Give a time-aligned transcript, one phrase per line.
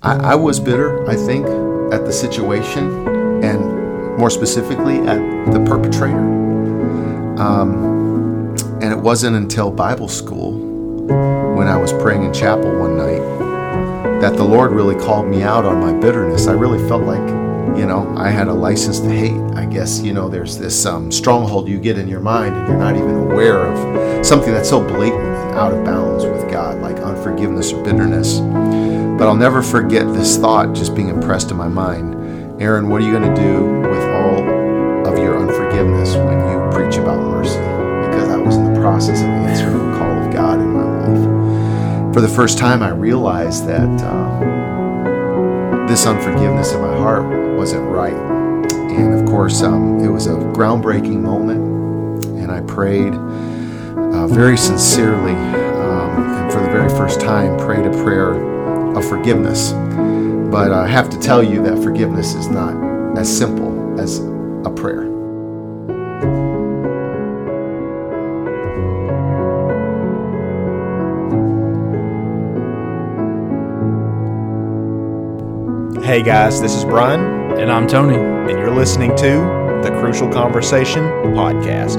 [0.00, 1.44] I, I was bitter, I think,
[1.92, 3.08] at the situation,
[3.42, 5.18] and more specifically at
[5.52, 6.18] the perpetrator.
[7.38, 10.52] Um, and it wasn't until Bible school,
[11.56, 15.64] when I was praying in chapel one night, that the Lord really called me out
[15.64, 16.46] on my bitterness.
[16.46, 17.26] I really felt like,
[17.76, 19.40] you know, I had a license to hate.
[19.56, 22.78] I guess, you know, there's this um, stronghold you get in your mind, and you're
[22.78, 26.98] not even aware of something that's so blatant and out of bounds with God, like
[26.98, 28.38] unforgiveness or bitterness.
[29.18, 32.62] But I'll never forget this thought just being impressed in my mind.
[32.62, 34.38] Aaron, what are you going to do with all
[35.08, 37.58] of your unforgiveness when you preach about mercy?
[38.06, 42.14] Because I was in the process of answering the call of God in my life.
[42.14, 48.14] For the first time, I realized that um, this unforgiveness in my heart wasn't right.
[48.14, 55.32] And of course, um, it was a groundbreaking moment, and I prayed uh, very sincerely,
[55.32, 58.47] um, and for the very first time, prayed a prayer
[58.96, 59.72] of forgiveness.
[60.50, 62.74] But I have to tell you that forgiveness is not
[63.18, 64.18] as simple as
[64.64, 65.06] a prayer.
[76.02, 77.20] Hey guys, this is Brian,
[77.58, 78.16] And I'm Tony.
[78.16, 81.02] and you're listening to the Crucial Conversation
[81.34, 81.98] Podcast.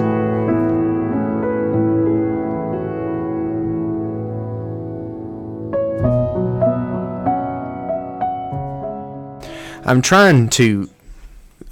[9.90, 10.90] I'm trying to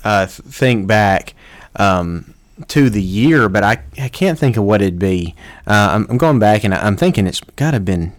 [0.04, 1.36] uh, think back
[1.76, 2.34] um,
[2.68, 5.36] to the year, but I, I can't think of what it'd be.
[5.68, 8.14] Uh, I'm, I'm going back and I'm thinking it's got to have been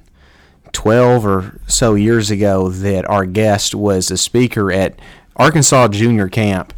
[0.72, 4.98] 12 or so years ago that our guest was a speaker at
[5.34, 6.72] Arkansas Junior Camp.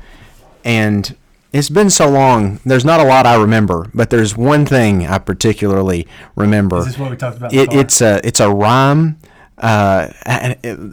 [0.64, 1.14] And
[1.52, 5.18] it's been so long, there's not a lot I remember, but there's one thing I
[5.18, 6.78] particularly remember.
[6.78, 7.52] Is this what we talked about?
[7.52, 9.18] It, it's a it's a rhyme.
[9.60, 10.08] Uh,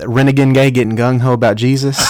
[0.06, 1.98] Renegade Gay getting gung ho about Jesus,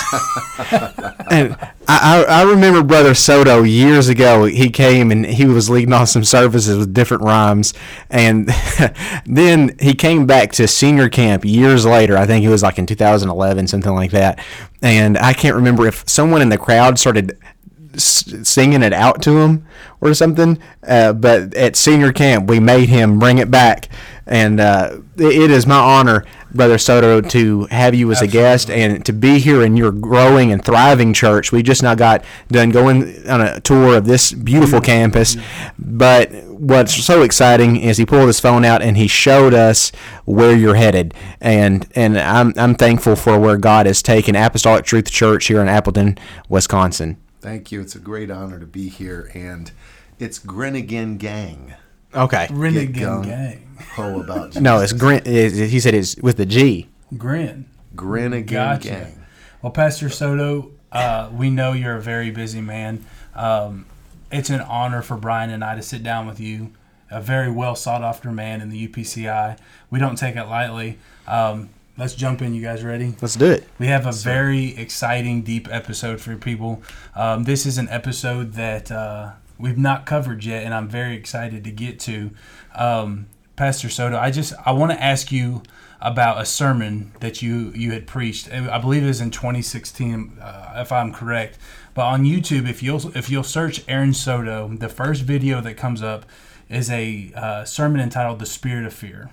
[1.29, 1.55] and
[1.87, 4.45] I, I remember Brother Soto years ago.
[4.45, 7.75] He came and he was leading off some services with different rhymes,
[8.09, 8.49] and
[9.25, 12.17] then he came back to senior camp years later.
[12.17, 14.43] I think it was like in 2011, something like that.
[14.81, 17.37] And I can't remember if someone in the crowd started
[17.97, 19.65] singing it out to him
[20.01, 20.59] or something.
[20.87, 23.89] Uh, but at senior camp, we made him bring it back,
[24.25, 26.25] and uh, it is my honor,
[26.57, 30.51] Brother Soto, to have you as a guest and to be here in your growing
[30.51, 31.51] and thriving church.
[31.51, 34.85] We just now got done going on a tour of this beautiful mm-hmm.
[34.85, 35.97] campus, mm-hmm.
[35.97, 39.91] but what's so exciting is he pulled his phone out and he showed us
[40.25, 45.11] where you're headed, and and I'm I'm thankful for where God has taken Apostolic Truth
[45.11, 46.17] Church here in Appleton,
[46.49, 47.17] Wisconsin.
[47.39, 47.81] Thank you.
[47.81, 49.71] It's a great honor to be here, and
[50.19, 51.75] it's Grin Again Gang.
[52.17, 52.47] Okay.
[52.51, 53.67] Renegade Get gung Gang.
[53.95, 54.61] Ho about Jesus.
[54.67, 55.21] No, it's Grin.
[55.25, 56.89] it- He said it's with the G.
[57.17, 57.65] Grin.
[57.95, 58.89] Grin Again Gotcha.
[58.89, 59.23] Gang.
[59.61, 63.05] Well, Pastor Soto, uh, we know you're a very busy man.
[63.35, 63.85] Um,
[64.31, 66.73] it's an honor for Brian and I to sit down with you,
[67.09, 69.57] a very well sought after man in the UPCI.
[69.89, 70.99] We don't take it lightly.
[71.27, 72.53] Um, let's jump in.
[72.53, 73.15] You guys ready?
[73.21, 73.67] Let's do it.
[73.79, 76.83] We have a very exciting, deep episode for people.
[77.15, 81.63] Um, this is an episode that uh, we've not covered yet, and I'm very excited
[81.63, 82.31] to get to.
[82.75, 85.63] Um, Pastor Soto, I just I want to ask you
[85.99, 88.51] about a sermon that you you had preached.
[88.51, 91.57] I believe it was in 2016, uh, if I'm correct.
[91.93, 96.03] But on YouTube, if you'll if you'll search Aaron Soto, the first video that comes
[96.03, 96.25] up
[96.69, 99.31] is a uh, sermon entitled "The Spirit of Fear."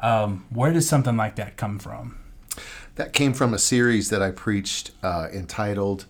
[0.00, 2.18] Um, where does something like that come from?
[2.96, 6.04] That came from a series that I preached uh, entitled,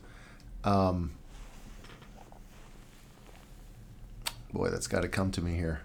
[0.65, 1.13] um,
[4.53, 5.81] boy, that's got to come to me here.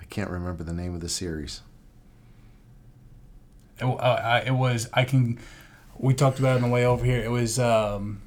[0.00, 1.60] I can't remember the name of the series.
[3.78, 5.38] It, uh, I, it was I can.
[5.98, 7.22] We talked about it on the way over here.
[7.22, 7.58] It was.
[7.58, 8.20] Um,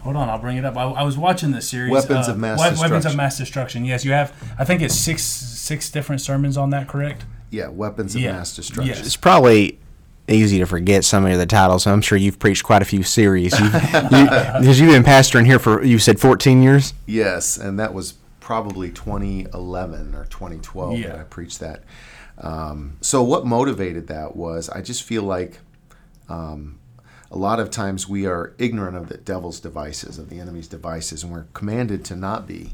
[0.00, 0.76] hold on, I'll bring it up.
[0.76, 1.92] I, I was watching the series.
[1.92, 2.80] Weapons uh, of Mass destruction.
[2.80, 3.16] Weapons of Destruction.
[3.16, 3.84] Mass Destruction.
[3.84, 4.54] Yes, you have.
[4.58, 6.88] I think it's six six different sermons on that.
[6.88, 7.24] Correct?
[7.50, 8.32] Yeah, Weapons of Yeah.
[8.32, 8.94] Mass Destruction.
[8.96, 9.06] Yes.
[9.06, 9.78] It's probably
[10.28, 11.86] easy to forget some of the titles.
[11.86, 13.58] I'm sure you've preached quite a few series.
[13.58, 14.24] You've, you,
[14.60, 16.94] because you've been pastoring here for you said 14 years.
[17.06, 21.08] Yes, and that was probably 2011 or 2012 Yeah.
[21.08, 21.82] that I preached that.
[22.38, 25.58] Um, so what motivated that was I just feel like
[26.28, 26.78] um,
[27.30, 31.22] a lot of times we are ignorant of the devil's devices, of the enemy's devices,
[31.22, 32.72] and we're commanded to not be.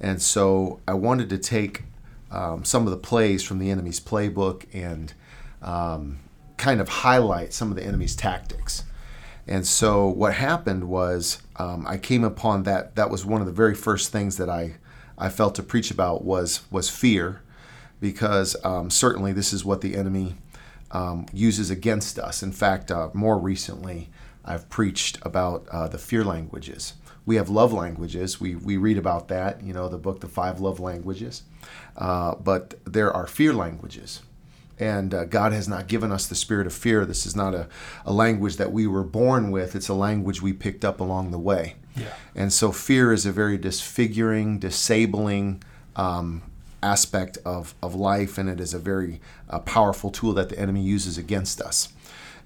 [0.00, 1.82] And so I wanted to take
[2.30, 5.12] um, some of the plays from the enemy's playbook and
[5.62, 6.18] um,
[6.58, 8.84] kind of highlight some of the enemy's tactics.
[9.46, 12.96] And so what happened was um, I came upon that.
[12.96, 14.76] That was one of the very first things that I
[15.16, 17.40] I felt to preach about was was fear,
[18.00, 20.36] because um, certainly this is what the enemy
[20.90, 22.42] um, uses against us.
[22.42, 24.10] In fact, uh, more recently,
[24.44, 26.94] I've preached about uh, the fear languages.
[27.26, 28.40] We have love languages.
[28.40, 31.42] We, we read about that, you know, the book, The Five Love Languages.
[31.96, 34.22] Uh, but there are fear languages.
[34.80, 37.04] And uh, God has not given us the spirit of fear.
[37.04, 37.68] This is not a,
[38.04, 41.38] a language that we were born with, it's a language we picked up along the
[41.38, 41.74] way.
[41.96, 42.12] Yeah.
[42.34, 45.62] And so fear is a very disfiguring, disabling
[45.96, 46.42] um,
[46.82, 49.20] aspect of, of life, and it is a very
[49.50, 51.92] uh, powerful tool that the enemy uses against us.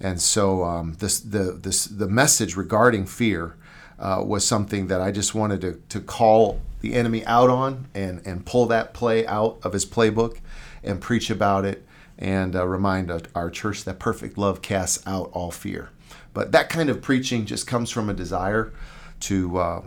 [0.01, 3.57] And so um, this, the, this, the message regarding fear
[3.99, 8.21] uh, was something that I just wanted to, to call the enemy out on and,
[8.27, 10.39] and pull that play out of his playbook
[10.83, 11.87] and preach about it
[12.19, 15.91] and uh, remind our church that perfect love casts out all fear.
[16.35, 18.73] But that kind of preaching just comes from a desire
[19.21, 19.83] to uh,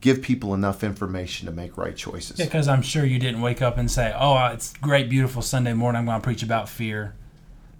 [0.00, 2.38] give people enough information to make right choices.
[2.38, 5.42] Yeah, because I'm sure you didn't wake up and say, "Oh, uh, it's great, beautiful
[5.42, 6.00] Sunday morning.
[6.00, 7.14] I'm going to preach about fear,"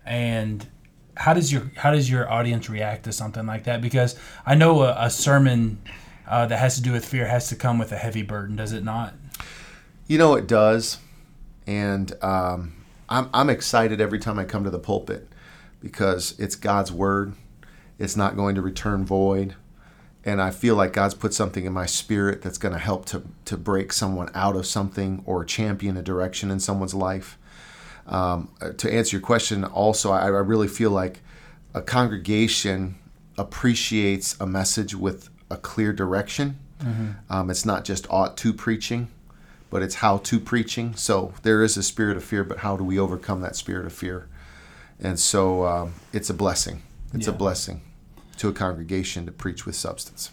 [0.04, 0.66] and
[1.16, 3.80] how does your how does your audience react to something like that?
[3.80, 5.80] Because I know a, a sermon
[6.26, 8.72] uh, that has to do with fear has to come with a heavy burden, does
[8.72, 9.14] it not?
[10.06, 10.98] You know it does,
[11.66, 12.74] and um,
[13.12, 15.28] I'm I'm excited every time I come to the pulpit
[15.80, 17.34] because it's God's word.
[17.98, 19.54] It's not going to return void,
[20.24, 23.22] and I feel like God's put something in my spirit that's going to help to
[23.44, 27.38] to break someone out of something or champion a direction in someone's life.
[28.06, 31.20] Um, to answer your question, also, I, I really feel like
[31.74, 32.96] a congregation
[33.38, 36.58] appreciates a message with a clear direction.
[36.80, 37.10] Mm-hmm.
[37.30, 39.08] Um, it's not just ought to preaching,
[39.72, 40.94] but it's how to preaching.
[40.94, 43.92] So there is a spirit of fear, but how do we overcome that spirit of
[43.94, 44.28] fear?
[45.00, 46.82] And so um, it's a blessing.
[47.14, 47.32] It's yeah.
[47.32, 47.80] a blessing
[48.36, 50.30] to a congregation to preach with substance.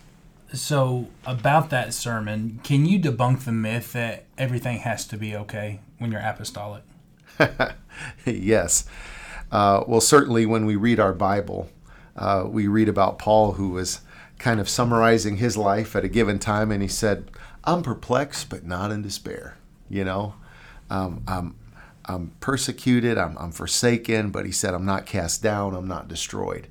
[0.52, 5.80] So, about that sermon, can you debunk the myth that everything has to be okay
[6.00, 6.84] when you're apostolic?
[8.26, 8.86] yes.
[9.52, 11.70] Uh, well, certainly when we read our Bible,
[12.18, 14.02] uh, we read about Paul who was
[14.40, 17.30] kind of summarizing his life at a given time, and he said,
[17.64, 19.58] I'm perplexed, but not in despair.
[19.90, 20.36] You know,
[20.90, 21.56] um, I'm,
[22.06, 26.68] I'm persecuted, I'm, I'm forsaken, but he said, I'm not cast down, I'm not destroyed.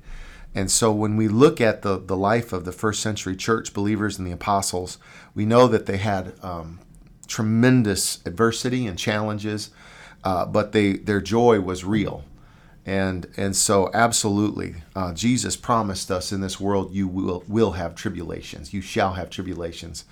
[0.55, 4.17] And so when we look at the, the life of the first century church believers
[4.17, 4.97] and the apostles,
[5.35, 6.79] we know that they had um,
[7.27, 9.69] tremendous adversity and challenges
[10.23, 12.23] uh, but they their joy was real.
[12.85, 17.95] And, and so absolutely, uh, Jesus promised us in this world you will will have
[17.95, 18.73] tribulations.
[18.73, 20.05] You shall have tribulations,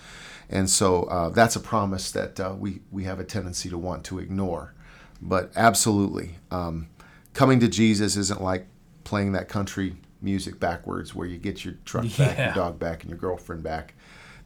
[0.50, 4.04] and so uh, that's a promise that uh, we we have a tendency to want
[4.06, 4.74] to ignore.
[5.22, 6.88] But absolutely, um,
[7.34, 8.68] coming to Jesus isn't like
[9.04, 12.28] playing that country music backwards, where you get your truck yeah.
[12.28, 13.94] back, your dog back, and your girlfriend back.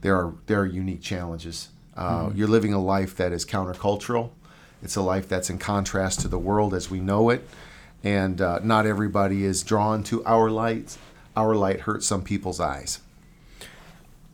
[0.01, 1.69] There are there are unique challenges.
[1.97, 2.35] Mm.
[2.35, 4.31] You're living a life that is countercultural
[4.83, 7.47] it's a life that's in contrast to the world as we know it.
[8.03, 10.97] And uh, not everybody is drawn to our light.
[11.35, 12.99] Our light hurts some people's eyes.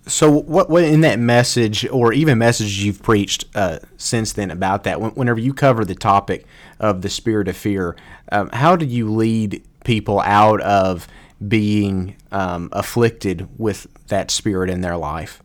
[0.07, 4.83] So, what, what in that message, or even messages you've preached uh, since then about
[4.83, 6.45] that, whenever you cover the topic
[6.80, 7.95] of the spirit of fear,
[8.31, 11.07] um, how do you lead people out of
[11.48, 15.42] being um, afflicted with that spirit in their life?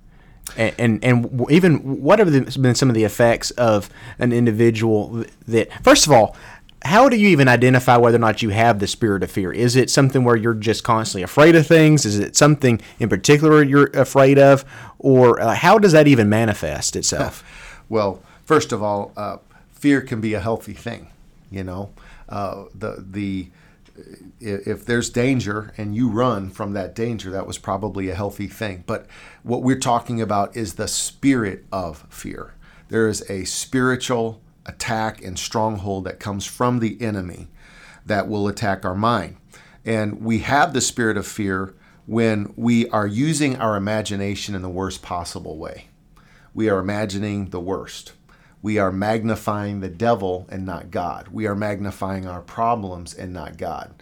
[0.56, 2.30] and, and, and even what have
[2.60, 3.88] been some of the effects of
[4.18, 6.36] an individual that first of all
[6.84, 9.52] how do you even identify whether or not you have the spirit of fear?
[9.52, 12.04] Is it something where you're just constantly afraid of things?
[12.04, 14.64] Is it something in particular you're afraid of?
[14.98, 17.44] Or uh, how does that even manifest itself?
[17.88, 19.36] Well first of all uh,
[19.72, 21.08] fear can be a healthy thing
[21.52, 21.90] you know?
[22.28, 23.50] Uh, the the
[24.40, 28.82] if there's danger and you run from that danger, that was probably a healthy thing.
[28.86, 29.06] But
[29.42, 32.54] what we're talking about is the spirit of fear.
[32.88, 37.48] There is a spiritual attack and stronghold that comes from the enemy
[38.06, 39.36] that will attack our mind.
[39.84, 41.74] And we have the spirit of fear
[42.06, 45.88] when we are using our imagination in the worst possible way.
[46.54, 48.12] We are imagining the worst
[48.62, 51.28] we are magnifying the devil and not God.
[51.28, 53.92] We are magnifying our problems and not God.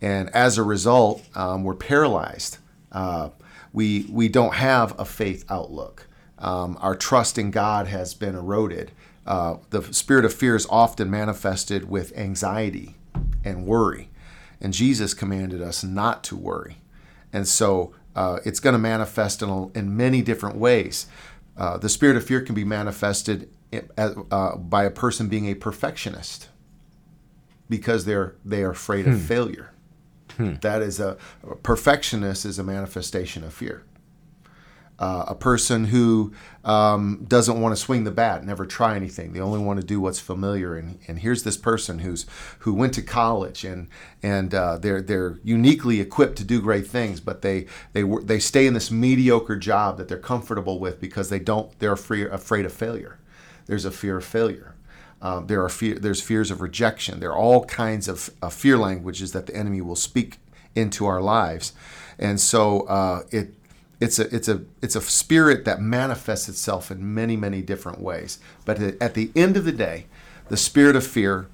[0.00, 2.58] And as a result, um, we're paralyzed.
[2.90, 3.28] Uh,
[3.74, 6.08] we, we don't have a faith outlook.
[6.38, 8.90] Um, our trust in God has been eroded.
[9.26, 12.96] Uh, the spirit of fear is often manifested with anxiety
[13.44, 14.08] and worry.
[14.60, 16.78] And Jesus commanded us not to worry.
[17.32, 21.06] And so uh, it's going to manifest in, a, in many different ways.
[21.56, 23.50] Uh, the spirit of fear can be manifested
[23.98, 26.48] uh, by a person being a perfectionist
[27.68, 29.12] because they're they are afraid hmm.
[29.12, 29.72] of failure.
[30.36, 30.54] Hmm.
[30.60, 33.84] That is a, a, perfectionist is a manifestation of fear.
[34.98, 36.32] Uh, a person who
[36.64, 39.32] um, doesn't want to swing the bat, never try anything.
[39.32, 40.76] They only want to do what's familiar.
[40.76, 42.24] And, and here's this person who's
[42.60, 43.88] who went to college and
[44.22, 48.66] and uh, they're they're uniquely equipped to do great things, but they they they stay
[48.66, 52.72] in this mediocre job that they're comfortable with because they don't they're afraid afraid of
[52.72, 53.18] failure.
[53.66, 54.74] There's a fear of failure.
[55.20, 57.20] Um, there are fear, there's fears of rejection.
[57.20, 60.36] There are all kinds of, of fear languages that the enemy will speak
[60.74, 61.72] into our lives,
[62.18, 63.54] and so uh, it
[64.00, 68.38] it's a it's a it's a spirit that manifests itself in many many different ways.
[68.64, 70.06] But at the end of the day,
[70.48, 71.46] the spirit of fear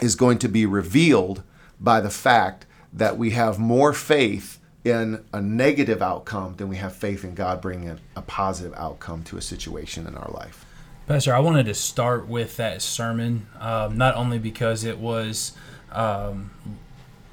[0.00, 1.42] is going to be revealed
[1.80, 6.94] by the fact that we have more faith in a negative outcome than we have
[6.94, 10.64] faith in God bringing a positive outcome to a situation in our life.
[11.06, 15.52] Pastor, I wanted to start with that sermon, um, not only because it was
[15.92, 16.50] um,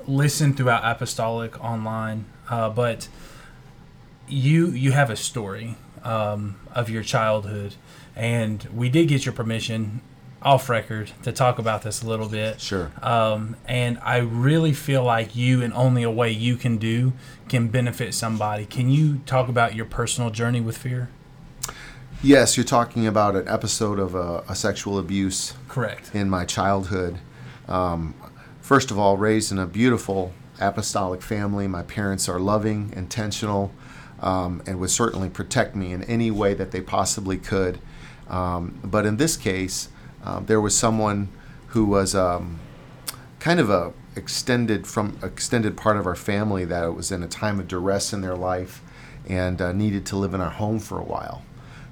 [0.07, 3.07] listened throughout Apostolic online, uh, but
[4.27, 7.75] you you have a story um, of your childhood,
[8.15, 10.01] and we did get your permission
[10.41, 12.61] off record to talk about this a little bit.
[12.61, 12.91] Sure.
[13.01, 17.13] Um, and I really feel like you, and only a way you can do,
[17.49, 18.65] can benefit somebody.
[18.65, 21.09] Can you talk about your personal journey with fear?
[22.23, 25.53] Yes, you're talking about an episode of a, a sexual abuse.
[25.67, 26.13] Correct.
[26.15, 27.19] In my childhood.
[27.67, 28.15] Um,
[28.61, 31.67] first of all, raised in a beautiful apostolic family.
[31.67, 33.71] My parents are loving, intentional,
[34.19, 37.79] um, and would certainly protect me in any way that they possibly could.
[38.29, 39.89] Um, but in this case,
[40.23, 41.29] uh, there was someone
[41.67, 42.59] who was um,
[43.39, 47.59] kind of a extended from extended part of our family that was in a time
[47.59, 48.81] of duress in their life
[49.29, 51.43] and uh, needed to live in our home for a while.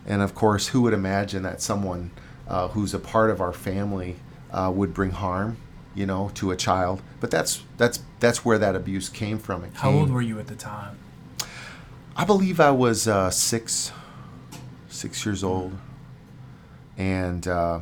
[0.05, 2.11] And of course, who would imagine that someone
[2.47, 4.17] uh, who's a part of our family
[4.51, 5.57] uh, would bring harm,
[5.93, 7.01] you know, to a child?
[7.19, 9.63] But that's that's that's where that abuse came from.
[9.63, 10.97] It How came, old were you at the time?
[12.17, 13.91] I believe I was uh, six,
[14.87, 15.77] six years old,
[16.97, 17.81] and uh,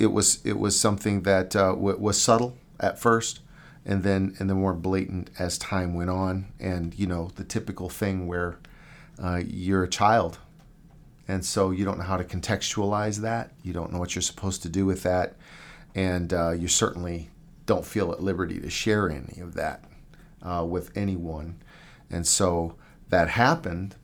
[0.00, 3.40] it was it was something that uh, w- was subtle at first,
[3.86, 6.48] and then and then more blatant as time went on.
[6.58, 8.58] And you know the typical thing where
[9.22, 10.38] uh, you're a child,
[11.28, 13.52] and so you don't know how to contextualize that.
[13.62, 15.36] You don't know what you're supposed to do with that,
[15.94, 17.30] and uh, you certainly
[17.66, 19.84] don't feel at liberty to share any of that
[20.42, 21.54] uh, with anyone.
[22.10, 22.74] And so
[23.10, 23.96] that happened.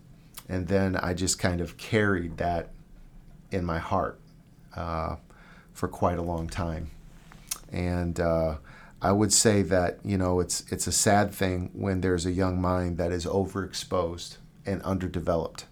[0.48, 2.70] And then I just kind of carried that
[3.50, 4.20] in my heart
[4.76, 5.16] uh,
[5.72, 6.90] for quite a long time.
[7.72, 8.56] And uh,
[9.02, 12.60] I would say that, you know, it's, it's a sad thing when there's a young
[12.60, 15.66] mind that is overexposed and underdeveloped.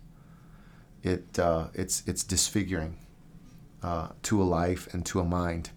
[1.02, 2.96] It, uh, it's, it's disfiguring
[3.82, 5.70] uh, to a life and to a mind.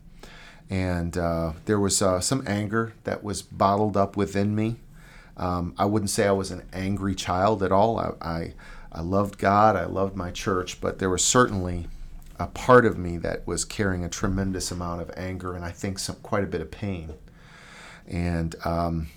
[0.70, 4.78] And uh, there was uh, some anger that was bottled up within me
[5.38, 8.00] um, I wouldn't say I was an angry child at all.
[8.00, 8.54] I, I,
[8.92, 11.88] I loved God, I loved my church, but there was certainly
[12.40, 16.00] a part of me that was carrying a tremendous amount of anger and I think
[16.00, 17.14] some quite a bit of pain.
[18.08, 19.08] And um,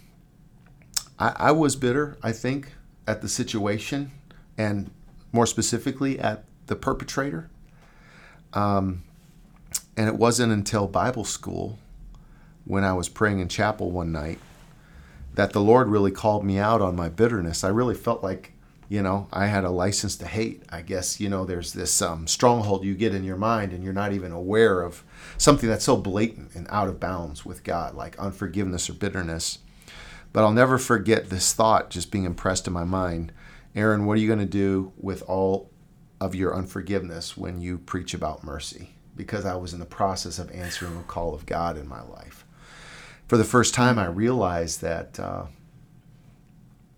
[1.19, 2.73] I, I was bitter, I think,
[3.07, 4.11] at the situation
[4.59, 4.91] and
[5.33, 7.49] more specifically at the perpetrator.
[8.53, 9.05] Um,
[9.97, 11.79] and it wasn't until Bible school
[12.65, 14.39] when I was praying in chapel one night
[15.35, 17.63] that the Lord really called me out on my bitterness.
[17.65, 18.53] I really felt like,
[18.89, 20.65] you know, I had a license to hate.
[20.71, 23.93] I guess, you know, there's this um, stronghold you get in your mind and you're
[23.93, 25.05] not even aware of
[25.39, 29.59] something that's so blatant and out of bounds with God, like unforgiveness or bitterness.
[30.33, 33.33] But I'll never forget this thought just being impressed in my mind.
[33.75, 35.71] Aaron, what are you going to do with all
[36.21, 38.91] of your unforgiveness when you preach about mercy?
[39.17, 42.45] Because I was in the process of answering a call of God in my life
[43.31, 45.45] for the first time, I realized that uh,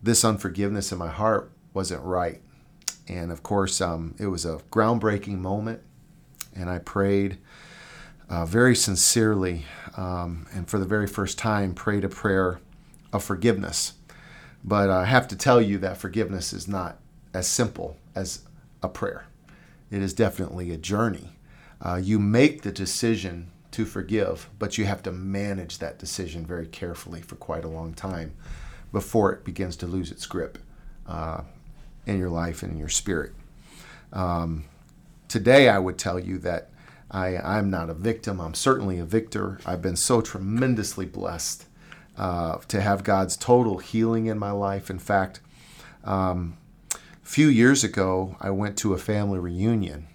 [0.02, 2.40] this unforgiveness in my heart wasn't right.
[3.06, 5.82] And of course, um, it was a groundbreaking moment.
[6.56, 7.36] And I prayed
[8.30, 9.66] uh, very sincerely
[9.98, 12.60] um, and for the very first time prayed a prayer
[13.12, 13.92] of forgiveness.
[14.64, 16.96] But I have to tell you that forgiveness is not
[17.34, 18.40] as simple as
[18.82, 19.26] a prayer,
[19.90, 21.36] it is definitely a journey.
[21.82, 26.66] Uh, you make the decision to forgive, but you have to manage that decision very
[26.66, 28.32] carefully for quite a long time
[28.92, 30.58] before it begins to lose its grip
[31.06, 31.42] uh,
[32.06, 33.32] in your life and in your spirit.
[34.12, 34.64] Um,
[35.28, 36.70] today, I would tell you that
[37.10, 38.40] I, I'm not a victim.
[38.40, 39.58] I'm certainly a victor.
[39.64, 41.66] I've been so tremendously blessed
[42.16, 44.90] uh, to have God's total healing in my life.
[44.90, 45.40] In fact,
[46.04, 46.58] um,
[46.94, 50.08] a few years ago, I went to a family reunion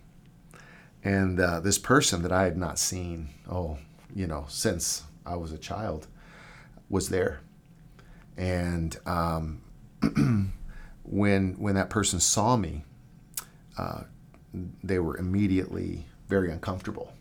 [1.07, 3.77] and uh, this person that I had not seen, oh,
[4.13, 6.05] you know, since I was a child,
[6.89, 7.39] was there.
[8.35, 9.61] And um,
[11.03, 12.83] when when that person saw me,
[13.77, 14.01] uh,
[14.83, 17.13] they were immediately very uncomfortable.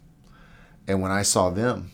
[0.89, 1.93] And when I saw them,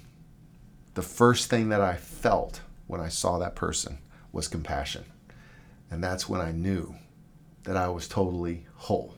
[0.94, 3.98] the first thing that I felt when I saw that person
[4.32, 5.04] was compassion.
[5.90, 6.94] And that's when I knew
[7.64, 9.14] that I was totally whole.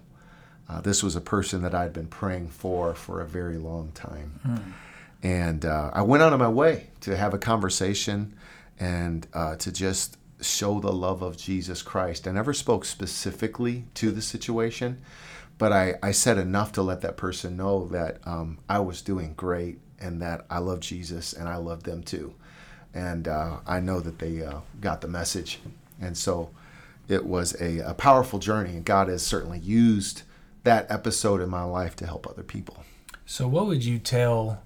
[0.69, 4.41] Uh, this was a person that I'd been praying for for a very long time.
[4.47, 4.73] Mm.
[5.23, 8.35] And uh, I went out of my way to have a conversation
[8.79, 12.29] and uh, to just show the love of Jesus Christ.
[12.29, 15.01] I never spoke specifically to the situation,
[15.59, 19.35] but I, I said enough to let that person know that um, I was doing
[19.35, 22.35] great and that I love Jesus and I love them too.
[22.93, 25.61] And uh, I know that they uh, got the message.
[26.01, 26.51] And so
[27.09, 30.23] it was a, a powerful journey, and God has certainly used
[30.65, 32.85] that episode in my life to help other people.
[33.27, 34.63] So, what would you tell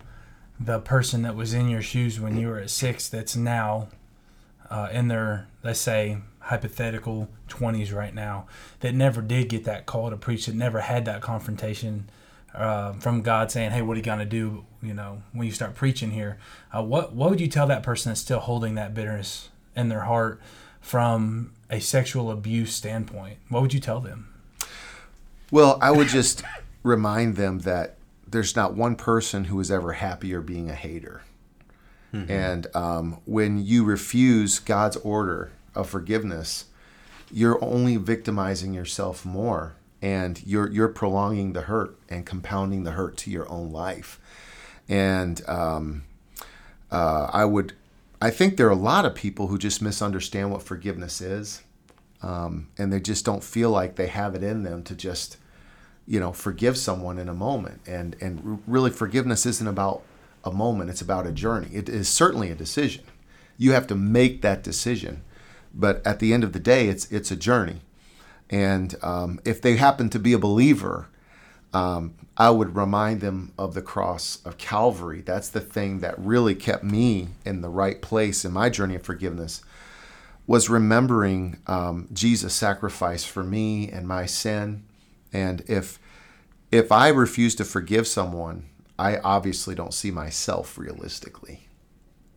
[0.58, 3.88] the person that was in your shoes when you were at six that's now
[4.70, 8.46] uh, in their, let's say, hypothetical 20s right now,
[8.80, 12.08] that never did get that call to preach, that never had that confrontation
[12.54, 15.74] uh, from God saying, "Hey, what are you gonna do?" You know, when you start
[15.74, 16.38] preaching here,
[16.74, 20.02] uh, what what would you tell that person that's still holding that bitterness in their
[20.02, 20.40] heart
[20.80, 23.38] from a sexual abuse standpoint?
[23.48, 24.32] What would you tell them?
[25.50, 26.42] Well, I would just
[26.82, 31.22] remind them that there's not one person who is ever happier being a hater.
[32.12, 32.30] Mm-hmm.
[32.30, 36.66] And um, when you refuse God's order of forgiveness,
[37.30, 43.16] you're only victimizing yourself more and you're you're prolonging the hurt and compounding the hurt
[43.18, 44.20] to your own life.
[44.88, 46.04] And um,
[46.90, 47.74] uh, I would,
[48.22, 51.62] I think there are a lot of people who just misunderstand what forgiveness is,
[52.22, 55.36] um, and they just don't feel like they have it in them to just,
[56.06, 57.80] you know, forgive someone in a moment.
[57.86, 60.02] And and really, forgiveness isn't about
[60.44, 61.68] a moment; it's about a journey.
[61.72, 63.04] It is certainly a decision.
[63.56, 65.22] You have to make that decision,
[65.74, 67.80] but at the end of the day, it's it's a journey
[68.50, 71.08] and um, if they happen to be a believer,
[71.74, 75.20] um, I would remind them of the cross of Calvary.
[75.20, 79.02] That's the thing that really kept me in the right place in my journey of
[79.02, 79.62] forgiveness.
[80.48, 84.82] Was remembering um, Jesus' sacrifice for me and my sin,
[85.30, 86.00] and if
[86.72, 91.68] if I refuse to forgive someone, I obviously don't see myself realistically.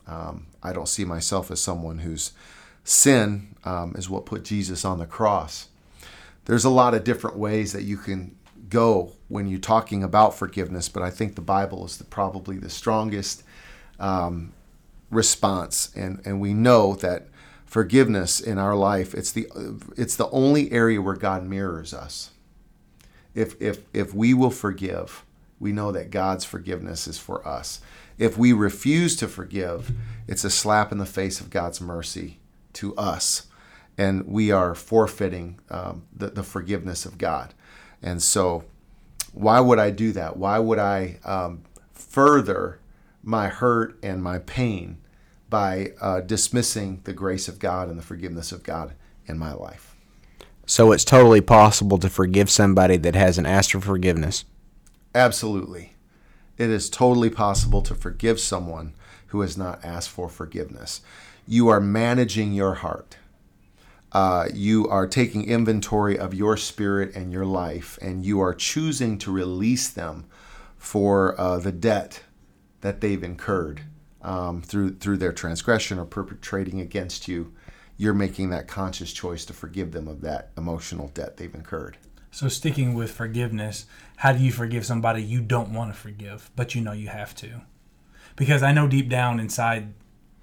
[0.08, 2.34] Um, I don't see myself as someone whose
[2.84, 5.70] sin um, is what put Jesus on the cross.
[6.46, 8.36] There's a lot of different ways that you can
[8.68, 12.70] go when you're talking about forgiveness, but I think the Bible is the, probably the
[12.70, 13.44] strongest
[14.02, 14.52] um,
[15.10, 17.28] response, and and we know that
[17.72, 19.48] forgiveness in our life it's the
[19.96, 22.32] it's the only area where God mirrors us.
[23.34, 25.24] If if if we will forgive,
[25.58, 27.80] we know that God's forgiveness is for us.
[28.18, 29.94] If we refuse to forgive,
[30.28, 32.40] it's a slap in the face of God's mercy
[32.74, 33.48] to us
[33.98, 37.54] and we are forfeiting um, the, the forgiveness of God.
[38.02, 38.66] And so,
[39.32, 40.36] why would I do that?
[40.36, 41.62] Why would I um,
[41.94, 42.80] further
[43.24, 44.98] my hurt and my pain
[45.52, 48.96] by uh, dismissing the grace of God and the forgiveness of God
[49.28, 49.96] in my life?
[50.66, 54.46] So, it's totally possible to forgive somebody that hasn't asked for forgiveness.
[55.14, 55.94] Absolutely.
[56.58, 58.96] It is totally possible to forgive someone
[59.28, 61.02] who has not asked for forgiveness.
[61.48, 63.18] You are managing your heart
[64.12, 69.18] uh, you are taking inventory of your spirit and your life, and you are choosing
[69.18, 70.26] to release them
[70.78, 72.24] for uh, the debt
[72.82, 73.84] that they've incurred
[74.24, 77.54] um, through through their transgression or perpetrating against you.
[77.98, 81.98] You're making that conscious choice to forgive them of that emotional debt they've incurred.
[82.32, 83.86] So, sticking with forgiveness,
[84.18, 87.36] how do you forgive somebody you don't want to forgive, but you know you have
[87.36, 87.62] to?
[88.36, 89.94] Because I know deep down inside,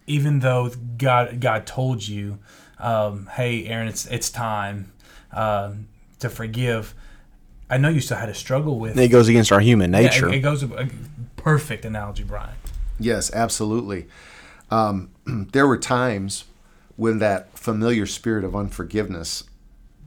[0.06, 2.38] even though God God told you
[2.78, 4.92] um, hey, Aaron, it's it's time
[5.32, 5.88] um,
[6.20, 6.94] to forgive.
[7.70, 8.98] I know you still had a struggle with.
[8.98, 10.28] It goes against our human nature.
[10.28, 10.88] Yeah, it, it goes a
[11.36, 12.54] perfect analogy, Brian.
[12.98, 14.06] Yes, absolutely.
[14.70, 16.44] Um, there were times
[16.96, 19.44] when that familiar spirit of unforgiveness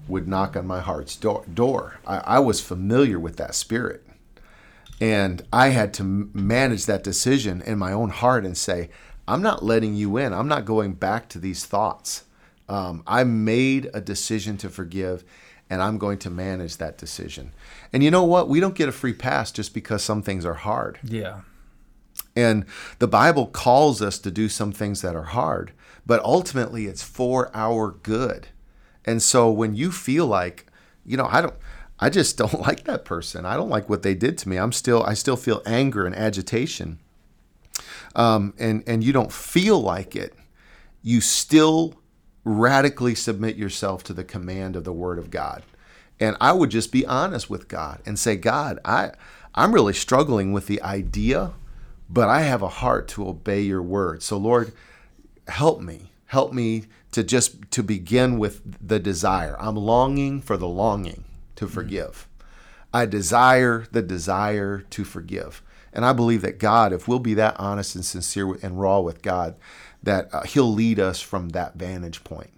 [0.07, 1.45] would knock on my heart's door.
[1.51, 1.99] door.
[2.05, 4.05] I, I was familiar with that spirit.
[4.99, 8.89] And I had to manage that decision in my own heart and say,
[9.27, 10.33] I'm not letting you in.
[10.33, 12.25] I'm not going back to these thoughts.
[12.67, 15.23] Um, I made a decision to forgive,
[15.69, 17.51] and I'm going to manage that decision.
[17.91, 18.47] And you know what?
[18.47, 20.99] We don't get a free pass just because some things are hard.
[21.03, 21.41] Yeah.
[22.35, 22.65] And
[22.99, 25.71] the Bible calls us to do some things that are hard,
[26.05, 28.47] but ultimately it's for our good.
[29.05, 30.67] And so when you feel like,
[31.05, 31.55] you know, I don't
[31.99, 33.45] I just don't like that person.
[33.45, 34.57] I don't like what they did to me.
[34.57, 36.99] I'm still I still feel anger and agitation.
[38.15, 40.33] Um, and and you don't feel like it.
[41.01, 41.95] You still
[42.43, 45.63] radically submit yourself to the command of the Word of God.
[46.19, 49.11] And I would just be honest with God and say, God, I,
[49.55, 51.53] I'm really struggling with the idea,
[52.11, 54.21] but I have a heart to obey your word.
[54.21, 54.73] So, Lord,
[55.47, 56.11] help me.
[56.25, 59.55] Help me to just to begin with the desire.
[59.59, 61.23] I'm longing for the longing
[61.55, 62.27] to forgive.
[62.93, 65.61] I desire the desire to forgive.
[65.93, 69.21] And I believe that God, if we'll be that honest and sincere and raw with
[69.21, 69.55] God,
[70.03, 72.51] that uh, He'll lead us from that vantage point.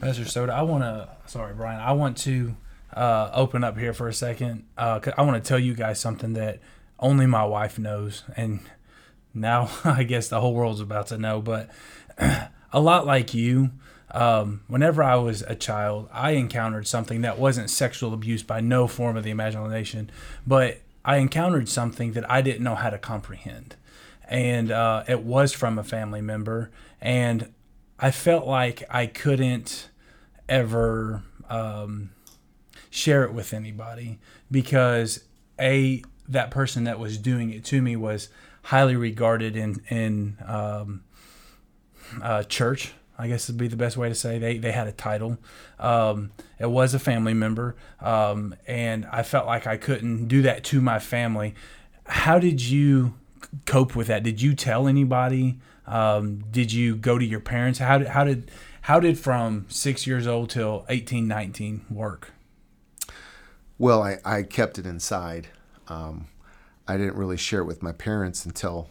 [0.00, 2.56] Pastor Soto, I want to, sorry, Brian, I want to
[2.92, 4.64] uh, open up here for a second.
[4.76, 6.60] Uh, I want to tell you guys something that
[6.98, 8.24] only my wife knows.
[8.36, 8.60] And
[9.36, 11.40] now I guess the whole world's about to know.
[11.40, 11.70] But
[12.18, 13.70] a lot like you,
[14.10, 18.86] um, whenever I was a child, I encountered something that wasn't sexual abuse by no
[18.86, 20.10] form of the imagination,
[20.46, 23.76] but I encountered something that I didn't know how to comprehend.
[24.28, 26.72] And uh, it was from a family member.
[27.00, 27.52] And
[27.98, 29.88] I felt like I couldn't
[30.48, 32.10] ever um,
[32.90, 34.18] share it with anybody
[34.50, 35.24] because
[35.60, 38.28] a that person that was doing it to me was
[38.66, 41.04] highly regarded in in um,
[42.22, 42.92] uh, church.
[43.18, 45.38] I guess would be the best way to say they they had a title.
[45.78, 50.64] Um, it was a family member, um, and I felt like I couldn't do that
[50.64, 51.54] to my family.
[52.04, 53.14] How did you
[53.64, 54.22] cope with that?
[54.22, 55.58] Did you tell anybody?
[55.86, 57.78] Um, did you go to your parents?
[57.78, 58.50] How did how did
[58.82, 62.32] how did from six years old till 18, 19 work?
[63.78, 65.48] Well, I, I kept it inside.
[65.88, 66.28] Um,
[66.88, 68.88] I didn't really share it with my parents until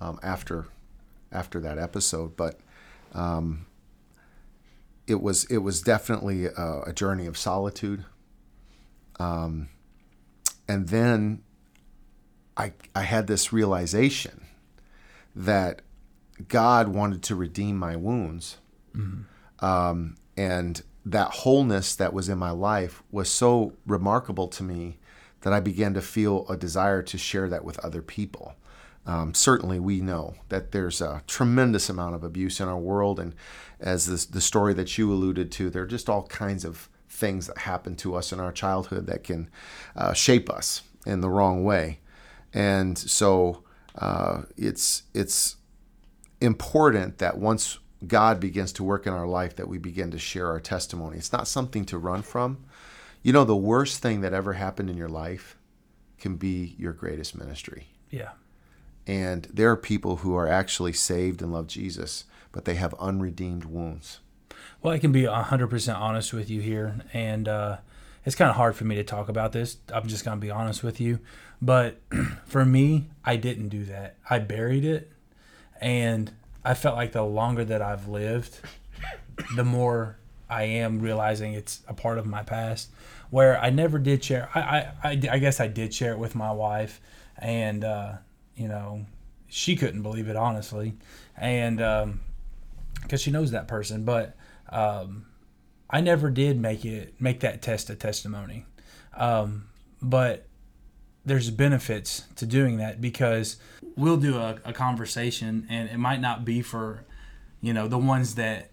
[0.00, 0.66] um, after
[1.30, 2.58] after that episode, but
[3.14, 3.66] um,
[5.06, 8.04] it was it was definitely a, a journey of solitude.
[9.18, 9.68] Um,
[10.68, 11.42] and then
[12.56, 14.46] I I had this realization
[15.34, 15.82] that
[16.46, 18.58] God wanted to redeem my wounds,
[18.96, 19.64] mm-hmm.
[19.64, 24.98] um, and that wholeness that was in my life was so remarkable to me
[25.42, 28.54] that I began to feel a desire to share that with other people.
[29.06, 33.34] Um, certainly, we know that there's a tremendous amount of abuse in our world, and
[33.80, 37.46] as this, the story that you alluded to, there are just all kinds of things
[37.46, 39.48] that happen to us in our childhood that can
[39.96, 42.00] uh, shape us in the wrong way,
[42.52, 43.62] and so
[43.96, 45.56] uh, it's it's
[46.40, 50.48] important that once God begins to work in our life that we begin to share
[50.48, 51.16] our testimony.
[51.16, 52.64] It's not something to run from.
[53.28, 55.58] You know, the worst thing that ever happened in your life
[56.18, 57.88] can be your greatest ministry.
[58.08, 58.30] Yeah.
[59.06, 63.66] And there are people who are actually saved and love Jesus, but they have unredeemed
[63.66, 64.20] wounds.
[64.80, 67.02] Well, I can be 100% honest with you here.
[67.12, 67.76] And uh,
[68.24, 69.76] it's kind of hard for me to talk about this.
[69.92, 71.20] I'm just going to be honest with you.
[71.60, 72.00] But
[72.46, 74.16] for me, I didn't do that.
[74.30, 75.12] I buried it.
[75.82, 76.32] And
[76.64, 78.58] I felt like the longer that I've lived,
[79.54, 80.16] the more
[80.48, 82.88] I am realizing it's a part of my past.
[83.30, 84.48] Where I never did share.
[84.54, 87.00] I I, I, I guess I did share it with my wife,
[87.36, 88.12] and uh,
[88.56, 89.06] you know,
[89.48, 90.94] she couldn't believe it honestly,
[91.36, 94.36] and because um, she knows that person, but.
[94.70, 95.24] Um,
[95.90, 98.66] I never did make it make that test a testimony,
[99.16, 99.68] um,
[100.02, 100.46] but
[101.24, 103.56] there's benefits to doing that because
[103.96, 107.04] we'll do a, a conversation and it might not be for
[107.60, 108.70] you know the ones that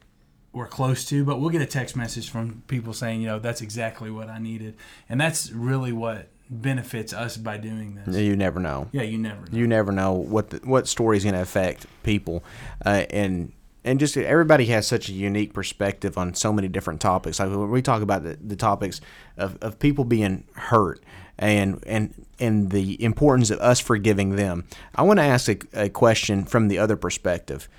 [0.56, 3.62] we're close to but we'll get a text message from people saying you know that's
[3.62, 4.76] exactly what i needed
[5.10, 9.42] and that's really what benefits us by doing this you never know yeah you never
[9.42, 9.58] know.
[9.58, 12.44] you never know what the, what story is going to affect people
[12.86, 13.52] uh, and
[13.86, 17.40] and just everybody has such a unique perspective on so many different topics.
[17.40, 19.00] Like when we talk about the, the topics
[19.38, 21.02] of, of people being hurt
[21.38, 24.66] and and and the importance of us forgiving them,
[24.96, 27.70] I want to ask a, a question from the other perspective.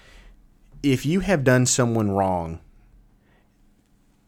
[0.80, 2.60] If you have done someone wrong,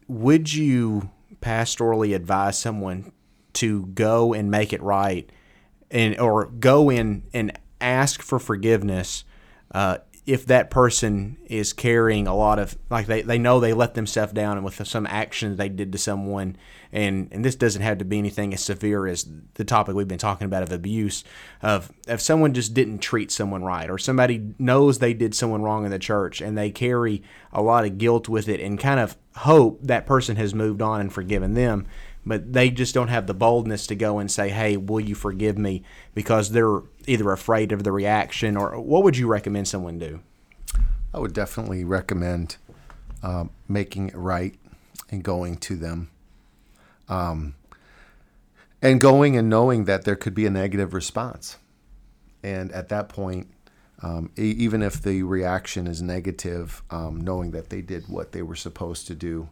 [0.09, 1.09] would you
[1.41, 3.13] pastorally advise someone
[3.53, 5.31] to go and make it right,
[5.89, 9.23] and or go in and ask for forgiveness
[9.71, 13.95] uh, if that person is carrying a lot of like they, they know they let
[13.95, 16.55] themselves down and with some action they did to someone
[16.91, 20.19] and and this doesn't have to be anything as severe as the topic we've been
[20.19, 21.23] talking about of abuse
[21.63, 25.83] of if someone just didn't treat someone right or somebody knows they did someone wrong
[25.83, 29.17] in the church and they carry a lot of guilt with it and kind of
[29.35, 31.85] hope that person has moved on and forgiven them
[32.25, 35.57] but they just don't have the boldness to go and say, "Hey, will you forgive
[35.57, 40.19] me?" because they're either afraid of the reaction or what would you recommend someone do?
[41.13, 42.57] I would definitely recommend
[43.23, 44.55] um, making it right
[45.09, 46.11] and going to them.
[47.07, 47.55] Um,
[48.81, 51.57] and going and knowing that there could be a negative response.
[52.43, 53.47] And at that point,
[54.01, 58.41] Um, e- even if the reaction is negative, um, knowing that they did what they
[58.41, 59.49] were supposed to do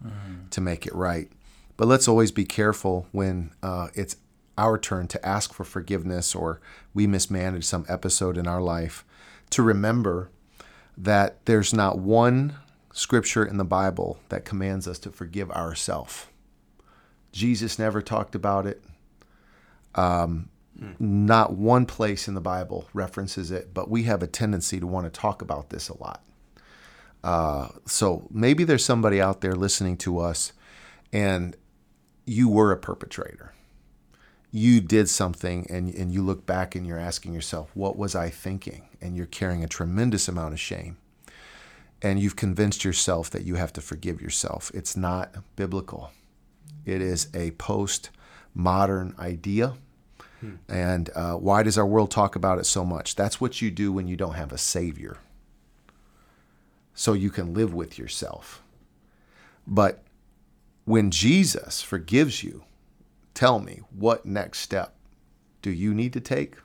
[0.52, 1.30] to make it right.
[1.76, 4.16] But let's always be careful when uh, it's
[4.58, 6.60] our turn to ask for forgiveness or
[6.94, 9.06] we mismanage some episode in our life
[9.52, 10.32] to remember
[10.98, 12.56] that there's not one
[12.92, 16.26] scripture in the Bible that commands us to forgive ourselves.
[17.32, 18.84] Jesus never talked about it.
[19.94, 20.50] Um,
[21.00, 25.12] Not one place in the Bible references it, but we have a tendency to want
[25.12, 26.24] to talk about this a lot.
[27.24, 30.54] Uh, so maybe there's somebody out there listening to us
[31.12, 31.56] and
[32.26, 33.54] you were a perpetrator.
[34.52, 38.30] You did something and, and you look back and you're asking yourself, what was I
[38.30, 38.88] thinking?
[39.02, 40.98] And you're carrying a tremendous amount of shame.
[42.02, 44.72] And you've convinced yourself that you have to forgive yourself.
[44.74, 46.12] It's not biblical.
[46.86, 48.12] It is a post
[48.54, 49.74] modern idea.
[50.70, 53.16] And uh, why does our world talk about it so much?
[53.16, 55.18] That's what you do when you don't have a savior.
[56.94, 58.62] So you can live with yourself.
[59.66, 60.04] But
[60.86, 62.64] when Jesus forgives you,
[63.34, 64.96] tell me what next step
[65.62, 66.56] do you need to take?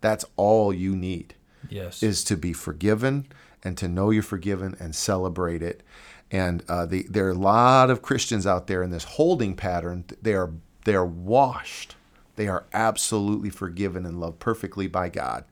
[0.00, 1.34] That's all you need
[1.70, 2.02] Yes.
[2.02, 3.26] is to be forgiven
[3.62, 5.82] and to know you're forgiven and celebrate it.
[6.30, 10.04] And uh, the, there are a lot of Christians out there in this holding pattern.
[10.20, 10.50] They are
[10.84, 11.96] they are washed.
[12.36, 15.44] They are absolutely forgiven and loved perfectly by God.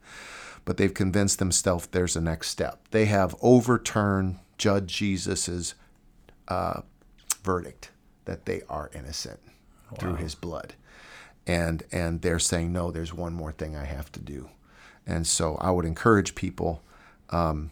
[0.65, 2.87] But they've convinced themselves there's a next step.
[2.91, 5.75] They have overturned Judge Jesus's
[6.47, 6.81] uh,
[7.43, 7.91] verdict
[8.25, 9.39] that they are innocent
[9.99, 10.73] through His blood,
[11.45, 12.91] and and they're saying no.
[12.91, 14.49] There's one more thing I have to do.
[15.05, 16.81] And so I would encourage people
[17.29, 17.71] um,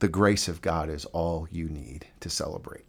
[0.00, 2.84] the grace of God is all you need to celebrate.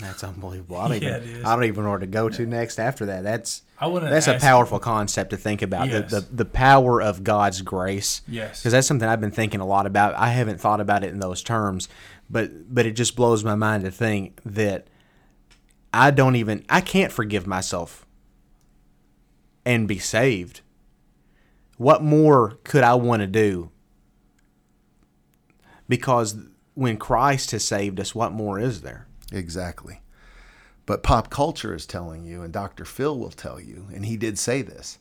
[0.00, 0.76] That's unbelievable.
[0.76, 1.44] I don't, Yeah, even.
[1.44, 3.24] I don't even know where to go to next after that.
[3.24, 3.62] That's
[4.10, 5.88] that's a powerful concept to think about.
[5.88, 6.10] Yes.
[6.10, 8.22] The, the the power of God's grace.
[8.28, 8.60] Yes.
[8.60, 10.14] Because that's something I've been thinking a lot about.
[10.14, 11.88] I haven't thought about it in those terms,
[12.30, 14.86] but but it just blows my mind to think that
[15.92, 18.06] I don't even I can't forgive myself
[19.64, 20.60] and be saved.
[21.76, 23.70] What more could I want to do?
[25.88, 26.36] Because
[26.74, 29.07] when Christ has saved us, what more is there?
[29.32, 30.00] Exactly.
[30.86, 32.84] But pop culture is telling you, and Dr.
[32.84, 34.98] Phil will tell you, and he did say this,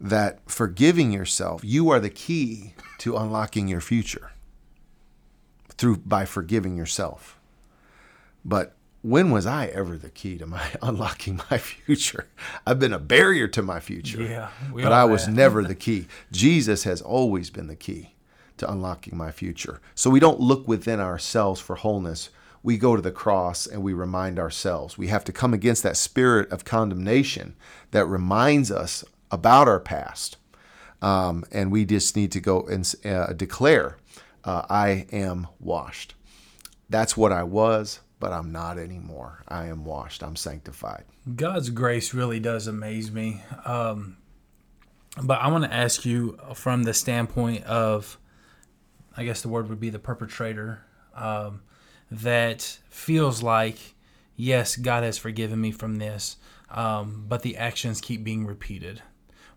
[0.00, 4.32] that forgiving yourself, you are the key to unlocking your future
[5.76, 7.38] through by forgiving yourself.
[8.44, 12.26] But when was I ever the key to my unlocking my future?
[12.66, 14.22] I've been a barrier to my future.
[14.22, 16.06] Yeah, but I was never the key.
[16.32, 18.14] Jesus has always been the key
[18.56, 19.80] to unlocking my future.
[19.94, 22.30] So we don't look within ourselves for wholeness.
[22.66, 24.98] We go to the cross and we remind ourselves.
[24.98, 27.54] We have to come against that spirit of condemnation
[27.92, 30.36] that reminds us about our past.
[31.00, 33.98] Um, and we just need to go and uh, declare,
[34.42, 36.14] uh, I am washed.
[36.90, 39.44] That's what I was, but I'm not anymore.
[39.46, 40.24] I am washed.
[40.24, 41.04] I'm sanctified.
[41.36, 43.42] God's grace really does amaze me.
[43.64, 44.16] Um,
[45.22, 48.18] but I want to ask you from the standpoint of,
[49.16, 51.62] I guess the word would be the perpetrator, um,
[52.10, 53.94] that feels like,
[54.36, 56.36] yes, God has forgiven me from this,
[56.70, 59.02] um, but the actions keep being repeated.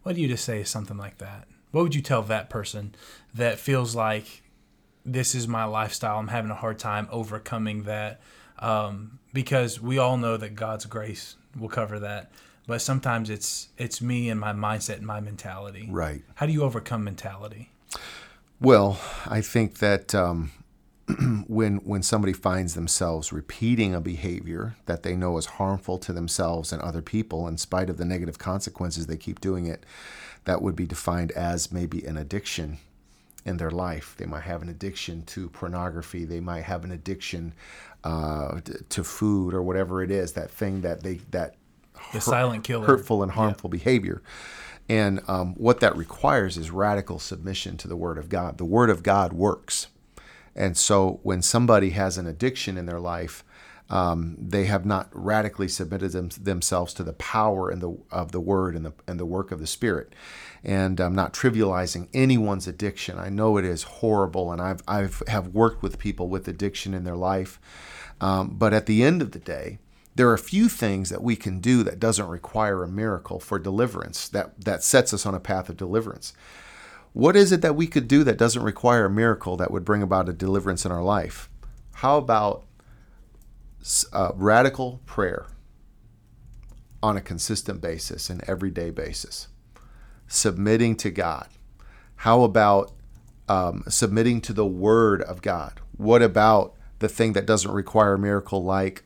[0.04, 1.48] What do you just say something like that?
[1.72, 2.96] What would you tell that person
[3.34, 4.44] that feels like
[5.06, 6.18] this is my lifestyle?
[6.18, 8.22] I'm having a hard time overcoming that
[8.60, 12.32] um, because we all know that God's grace will cover that.
[12.66, 15.88] But sometimes it's it's me and my mindset and my mentality.
[15.90, 16.22] Right.
[16.36, 17.72] How do you overcome mentality?
[18.62, 20.52] Well, I think that um,
[21.48, 26.72] when when somebody finds themselves repeating a behavior that they know is harmful to themselves
[26.72, 29.86] and other people, in spite of the negative consequences, they keep doing it.
[30.45, 32.78] That would be defined as maybe an addiction
[33.45, 34.15] in their life.
[34.17, 36.26] They might have an addiction to pornography.
[36.26, 37.54] They might have an addiction
[38.04, 40.34] uh, to food or whatever it is.
[40.34, 41.56] That thing that they that
[42.13, 42.86] The silent killer.
[42.86, 44.22] hurtful and harmful behavior.
[44.88, 48.58] And um, what that requires is radical submission to the Word of God.
[48.58, 49.88] The Word of God works.
[50.60, 53.45] And so when somebody has an addiction in their life,
[53.89, 58.41] um, they have not radically submitted them, themselves to the power and the, of the
[58.41, 60.13] Word and the, and the work of the Spirit.
[60.63, 63.17] And I'm not trivializing anyone's addiction.
[63.17, 67.06] I know it is horrible, and I've, I've have worked with people with addiction in
[67.06, 67.60] their life.
[68.22, 69.80] Um, but at the end of the day,
[70.13, 73.58] there are a few things that we can do that doesn't require a miracle for
[73.58, 76.34] deliverance that that sets us on a path of deliverance
[77.20, 80.04] what is it that we could do that doesn't require a miracle that would bring
[80.04, 81.50] about a deliverance in our life
[81.96, 82.66] how about
[84.14, 85.48] uh, radical prayer
[87.04, 89.48] on a consistent basis an everyday basis
[90.28, 91.48] submitting to god
[92.18, 92.94] How about
[93.50, 95.82] um, submitting to the Word of God?
[95.98, 99.04] What about the thing that doesn't require a miracle, like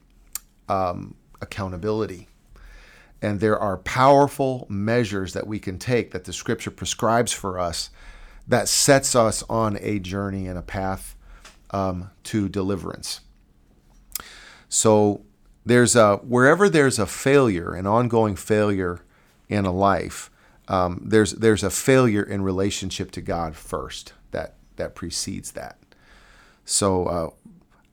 [0.70, 2.30] um, accountability?
[3.22, 7.92] And there are powerful measures that we can take that the Scripture prescribes for us
[8.48, 11.16] that sets us on a journey and a path
[11.72, 13.22] um, to deliverance.
[14.70, 15.22] So
[15.66, 19.00] there's a wherever there's a failure, an ongoing failure
[19.48, 20.30] in a life,
[20.68, 25.78] um, there's there's a failure in relationship to God first that that precedes that.
[26.66, 27.30] So uh,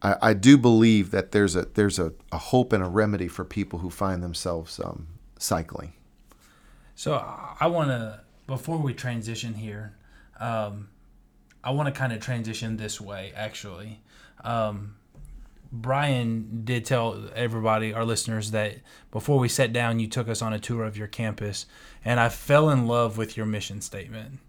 [0.02, 3.44] I, I, do believe that there's a there's a, a, hope and a remedy for
[3.44, 5.08] people who find themselves um,
[5.38, 5.92] cycling.
[6.94, 7.14] So
[7.58, 9.96] I want to before we transition here,
[10.40, 10.88] um,
[11.62, 14.00] I want to kind of transition this way actually.
[14.42, 14.96] Um,
[15.72, 18.76] Brian did tell everybody, our listeners, that
[19.12, 21.66] before we sat down, you took us on a tour of your campus,
[22.04, 24.40] and I fell in love with your mission statement.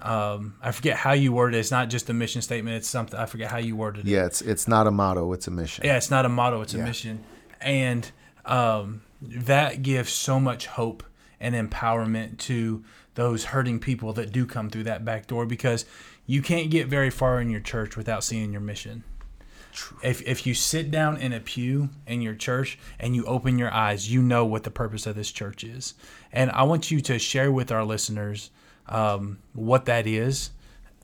[0.00, 1.60] Um, I forget how you worded it.
[1.60, 2.76] It's not just a mission statement.
[2.76, 4.10] It's something I forget how you worded it.
[4.10, 5.32] Yeah, it's it's not a motto.
[5.34, 5.84] It's a mission.
[5.84, 6.62] Yeah, it's not a motto.
[6.62, 6.82] It's yeah.
[6.82, 7.24] a mission,
[7.60, 8.10] and
[8.46, 11.02] um, that gives so much hope
[11.40, 12.84] and empowerment to
[13.20, 15.84] those hurting people that do come through that back door because
[16.24, 19.04] you can't get very far in your church without seeing your mission.
[20.02, 23.70] If, if you sit down in a pew in your church and you open your
[23.70, 25.92] eyes, you know what the purpose of this church is.
[26.32, 28.50] And I want you to share with our listeners
[28.88, 30.52] um, what that is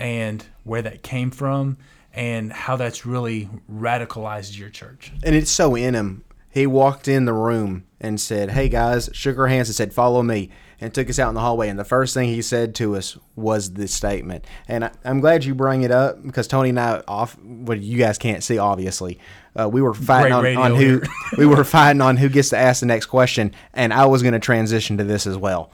[0.00, 1.76] and where that came from
[2.14, 5.12] and how that's really radicalized your church.
[5.22, 6.24] And it's so in him.
[6.48, 10.22] He walked in the room and said, Hey guys, shook our hands and said, Follow
[10.22, 10.50] me
[10.80, 11.68] and took us out in the hallway.
[11.68, 14.44] And the first thing he said to us was this statement.
[14.68, 17.98] And I, am glad you bring it up because Tony and I off what you
[17.98, 19.18] guys can't see obviously.
[19.58, 21.00] Uh, we were fighting on, on, who
[21.38, 24.34] we were fighting on who gets to ask the next question, and I was going
[24.34, 25.70] to transition to this as well.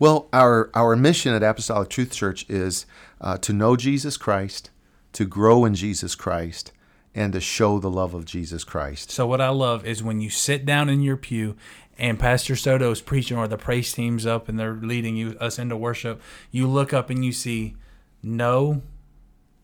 [0.00, 2.84] Well, our our mission at Apostolic Truth Church is
[3.20, 4.70] uh, to know Jesus Christ,
[5.12, 6.72] to grow in Jesus Christ,
[7.14, 9.10] and to show the love of Jesus Christ.
[9.10, 11.56] So what I love is when you sit down in your pew
[11.98, 15.58] and Pastor Soto is preaching or the praise team's up and they're leading you us
[15.58, 17.74] into worship, you look up and you see
[18.22, 18.82] know,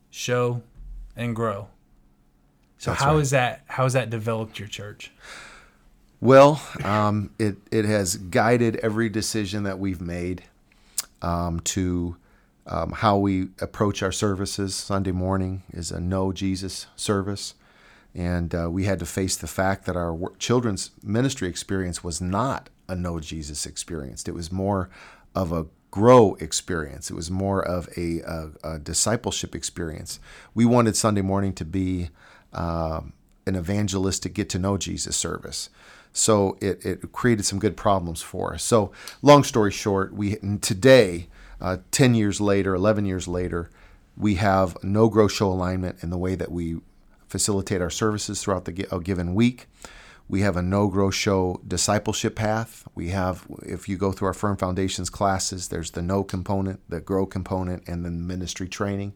[0.09, 0.61] show,
[1.15, 1.67] and grow.
[2.77, 3.21] So That's how right.
[3.21, 5.11] is that how has that developed your church?
[6.19, 10.43] Well, um, it it has guided every decision that we've made
[11.21, 12.15] um, to
[12.67, 14.75] um, how we approach our services.
[14.75, 17.55] Sunday morning is a know Jesus service.
[18.13, 22.69] And uh, we had to face the fact that our children's ministry experience was not
[22.87, 24.27] a know Jesus experience.
[24.27, 24.89] It was more
[25.33, 27.09] of a grow experience.
[27.09, 30.19] It was more of a, a, a discipleship experience.
[30.53, 32.09] We wanted Sunday morning to be
[32.53, 33.01] uh,
[33.45, 35.69] an evangelistic get to know Jesus service.
[36.13, 38.63] So it, it created some good problems for us.
[38.63, 41.27] So long story short, we today,
[41.59, 43.69] uh, 10 years later, 11 years later,
[44.17, 46.81] we have no grow show alignment in the way that we
[47.31, 49.67] facilitate our services throughout the a given week.
[50.27, 52.87] We have a no grow show discipleship path.
[52.93, 56.99] We have, if you go through our firm foundations classes, there's the no component, the
[56.99, 59.13] grow component, and then ministry training.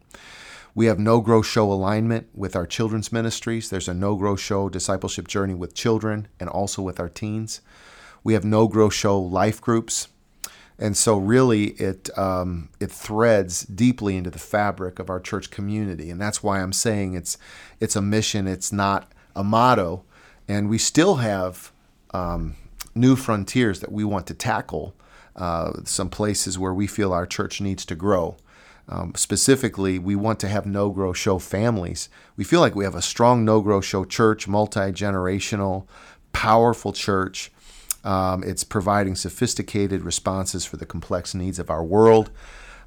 [0.73, 3.69] We have no grow show alignment with our children's ministries.
[3.69, 7.61] There's a no grow show discipleship journey with children and also with our teens.
[8.23, 10.07] We have no grow show life groups
[10.77, 16.09] and so really it um, it threads deeply into the fabric of our church community.
[16.09, 17.37] And that's why i'm saying it's
[17.79, 18.47] it's a mission.
[18.47, 20.03] It's not a motto.
[20.47, 21.71] And we still have
[22.11, 22.55] um,
[22.93, 24.95] new frontiers that we want to tackle
[25.35, 28.37] uh, some places where we feel our church needs to grow.
[28.87, 32.09] Um, specifically we want to have no grow show families.
[32.37, 35.87] We feel like we have a strong no grow show church multi-generational
[36.33, 37.51] powerful church
[38.05, 42.29] um, it's providing sophisticated responses for the complex needs of our world.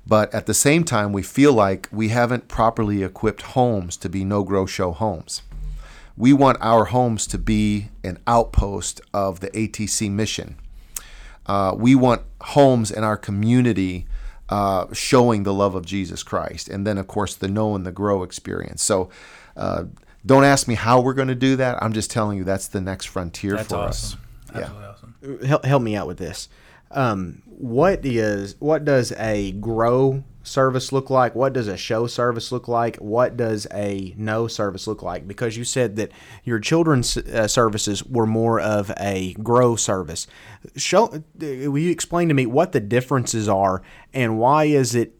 [0.07, 4.25] But at the same time, we feel like we haven't properly equipped homes to be
[4.25, 5.43] no grow show homes.
[6.17, 10.57] We want our homes to be an outpost of the ATC mission.
[11.47, 14.07] Uh, we want homes in our community
[14.49, 16.69] uh, showing the love of Jesus Christ.
[16.69, 18.83] And then, of course, the know and the grow experience.
[18.83, 19.11] So,
[19.57, 19.85] uh,
[20.25, 21.83] don't ask me how we're going to do that.
[21.83, 24.19] I'm just telling you that's the next frontier that's for awesome.
[24.19, 24.28] us.
[24.55, 24.91] Absolutely yeah.
[24.91, 25.47] awesome.
[25.47, 26.49] Help, help me out with this.
[26.91, 31.35] Um, what is what does a grow service look like?
[31.35, 32.97] What does a show service look like?
[32.97, 35.29] What does a no service look like?
[35.29, 36.13] Because you said that
[36.45, 40.27] your children's uh, services were more of a grow service.
[40.77, 43.83] Show will you explain to me what the differences are
[44.15, 45.15] and why is it,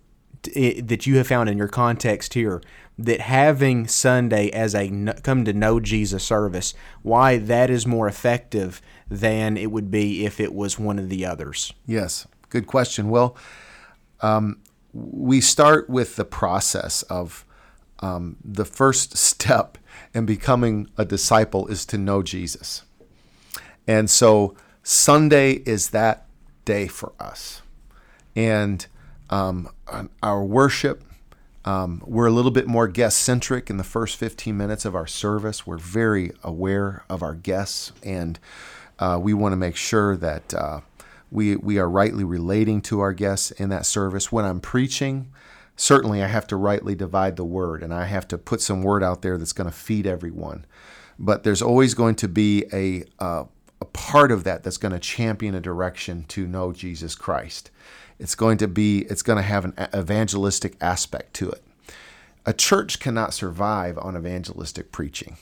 [0.55, 2.63] it that you have found in your context here
[2.99, 4.89] that having Sunday as a
[5.23, 10.41] come to know Jesus service, why that is more effective than it would be if
[10.41, 11.73] it was one of the others?
[11.87, 13.09] Yes, good question.
[13.09, 13.37] Well,
[14.21, 14.61] um,
[14.93, 17.45] we start with the process of
[18.01, 19.79] um, the first step
[20.13, 22.83] in becoming a disciple is to know Jesus.
[23.87, 26.27] And so Sunday is that
[26.65, 27.63] day for us.
[28.35, 28.87] And
[29.31, 29.71] um,
[30.23, 31.05] our worship,
[31.69, 35.07] um, we're a little bit more guest centric in the first 15 minutes of our
[35.07, 35.67] service.
[35.67, 38.39] We're very aware of our guests, and
[38.99, 40.81] uh, we want to make sure that uh,
[41.31, 44.33] we, we are rightly relating to our guests in that service.
[44.33, 45.31] When I'm preaching,
[45.77, 49.03] certainly I have to rightly divide the word, and I have to put some word
[49.03, 50.65] out there that's going to feed everyone.
[51.19, 53.45] But there's always going to be a, uh,
[53.83, 57.71] a part of that that's going to champion a direction to know Jesus Christ.
[58.19, 61.63] It's going to be it's going to have an evangelistic aspect to it.
[62.47, 65.37] A church cannot survive on evangelistic preaching.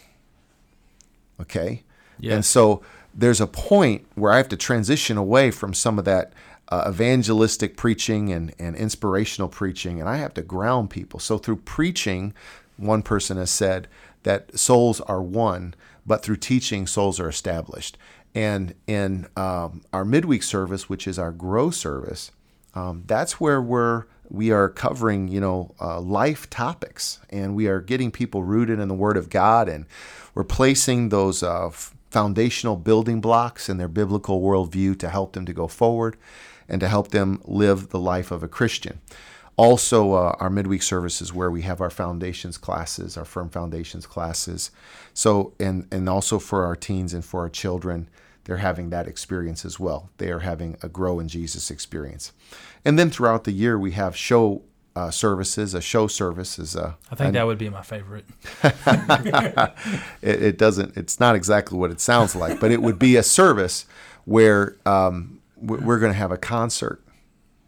[1.41, 1.83] Okay?
[2.19, 2.35] Yes.
[2.35, 2.83] And so
[3.15, 6.33] there's a point where I have to transition away from some of that
[6.69, 11.21] uh, evangelistic preaching and, and inspirational preaching, and I have to ground people.
[11.21, 12.35] So through preaching,
[12.77, 13.89] one person has said
[14.25, 15.75] that souls are won,
[16.05, 17.97] but through teaching, souls are established.
[18.35, 22.33] And in um, our midweek service, which is our grow service,
[22.77, 27.81] um, that's where we're we are covering you know uh, life topics, and we are
[27.81, 29.87] getting people rooted in the Word of God, and
[30.35, 31.71] we're placing those uh,
[32.11, 36.17] foundational building blocks in their biblical worldview to help them to go forward
[36.69, 39.01] and to help them live the life of a Christian.
[39.57, 44.71] Also, uh, our midweek services where we have our foundations classes, our firm foundations classes.
[45.15, 48.09] So, and and also for our teens and for our children,
[48.47, 50.09] they're having that experience as well.
[50.19, 52.33] They are having a grow in Jesus experience.
[52.85, 54.63] And then throughout the year, we have show
[54.95, 55.75] uh, services.
[55.75, 56.97] A show service is a.
[57.11, 58.25] I think that would be my favorite.
[60.23, 60.97] it, it, doesn't.
[60.97, 63.85] It's not exactly what it sounds like, but it would be a service
[64.25, 67.03] where um, we're going to have a concert.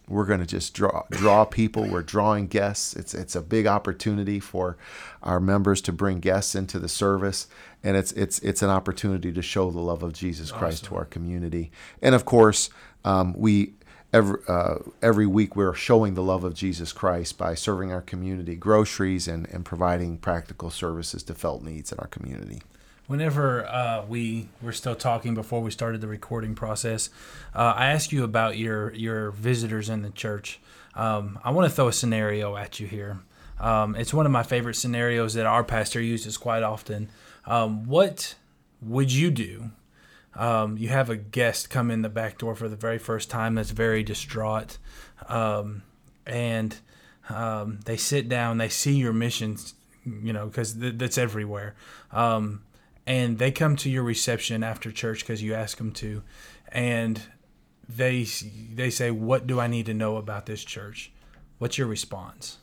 [0.09, 1.87] We're going to just draw draw people.
[1.87, 2.97] We're drawing guests.
[2.97, 4.79] It's it's a big opportunity for
[5.23, 7.47] our members to bring guests into the service,
[7.83, 10.89] and it's it's it's an opportunity to show the love of Jesus Christ awesome.
[10.89, 11.71] to our community.
[12.03, 12.71] And of course,
[13.05, 13.75] um, we
[14.13, 18.57] every uh, every week we're showing the love of Jesus Christ by serving our community
[18.57, 22.63] groceries and and providing practical services to felt needs in our community.
[23.07, 27.09] Whenever uh, we were still talking before we started the recording process,
[27.55, 30.61] uh, I asked you about your your visitors in the church.
[30.95, 33.21] Um, I want to throw a scenario at you here.
[33.61, 37.11] Um, it's one of my favorite scenarios that our pastor uses quite often.
[37.47, 38.35] Um, what
[38.81, 39.71] would you do?
[40.35, 43.57] Um, you have a guest come in the back door for the very first time
[43.57, 44.79] that's very distraught,
[45.29, 45.83] um,
[46.27, 46.77] and
[47.29, 51.75] um, they sit down, they see your missions, you know, because th- that's everywhere.
[52.13, 52.63] Um,
[53.05, 56.23] and they come to your reception after church because you ask them to,
[56.69, 57.21] and
[57.89, 58.25] they
[58.73, 61.11] they say, "What do I need to know about this church?"
[61.59, 62.59] What's your response?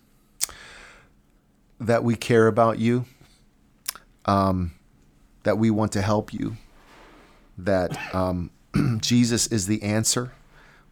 [1.80, 3.06] That we care about you
[4.26, 4.74] um,
[5.44, 6.58] that we want to help you,
[7.58, 8.52] that um,
[9.02, 10.34] Jesus is the answer.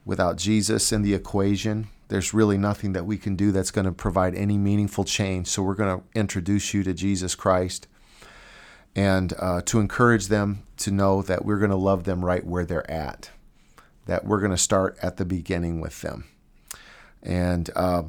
[0.06, 3.92] Without Jesus in the equation, there's really nothing that we can do that's going to
[3.92, 5.48] provide any meaningful change.
[5.48, 7.88] So we're going to introduce you to Jesus Christ
[8.96, 12.66] and uh, to encourage them to know that we're going to love them right where
[12.66, 13.32] they're at,
[14.06, 16.26] that we're going to start at the beginning with them.
[17.24, 18.04] And, uh,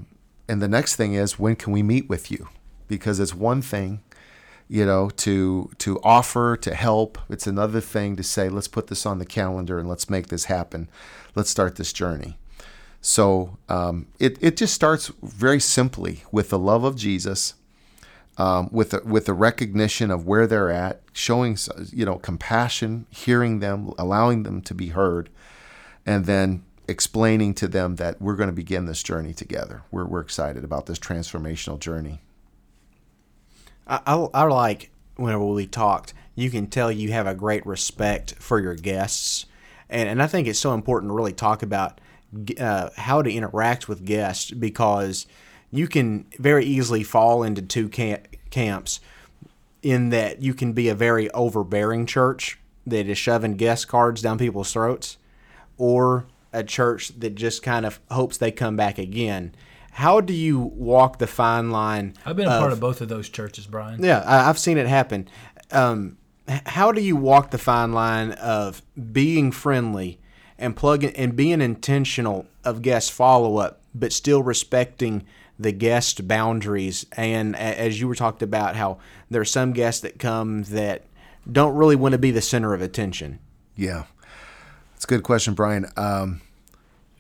[0.49, 2.49] and the next thing is, when can we meet with you?
[2.89, 4.03] Because it's one thing
[4.69, 7.19] you know, to to offer to help.
[7.29, 10.47] It's another thing to say, let's put this on the calendar and let's make this
[10.47, 10.89] happen.
[11.35, 12.39] Let's start this journey.
[13.01, 17.55] So um, it it just starts very simply with the love of Jesus,
[18.39, 21.59] um, with the, with the recognition of where they're at, showing
[21.93, 25.29] you know compassion, hearing them, allowing them to be heard,
[26.07, 29.83] and then explaining to them that we're going to begin this journey together.
[29.91, 32.21] We're, we're excited about this transformational journey.
[33.87, 38.35] I, I, I like whenever we talked, you can tell you have a great respect
[38.35, 39.47] for your guests.
[39.89, 42.01] And, and I think it's so important to really talk about
[42.59, 45.27] uh, how to interact with guests because
[45.71, 49.01] you can very easily fall into two camps
[49.83, 54.39] in that you can be a very overbearing church that is shoving guest cards down
[54.39, 55.19] people's throats
[55.77, 59.55] or a church that just kind of hopes they come back again
[59.95, 62.15] how do you walk the fine line?
[62.27, 64.03] I've been a of, part of both of those churches, Brian.
[64.03, 65.29] Yeah, I, have seen it happen.
[65.71, 66.19] Um,
[66.49, 68.83] how do you walk the fine line of
[69.13, 70.19] being friendly
[70.59, 75.25] and plugging and being intentional of guest follow up, but still respecting
[75.61, 77.07] the guest boundaries?
[77.17, 78.99] And as you were talked about, how
[79.31, 81.05] there are some guests that come that
[81.51, 83.39] don't really want to be the center of attention.
[83.77, 84.07] Yeah,
[84.97, 85.87] it's a good question, Brian.
[85.97, 86.41] Um,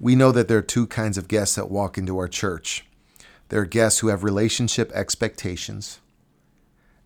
[0.00, 2.86] we know that there are two kinds of guests that walk into our church.
[3.50, 6.00] there are guests who have relationship expectations,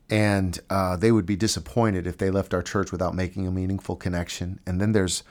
[0.08, 3.96] and uh, they would be disappointed if they left our church without making a meaningful
[3.96, 4.58] connection.
[4.66, 5.22] And then there's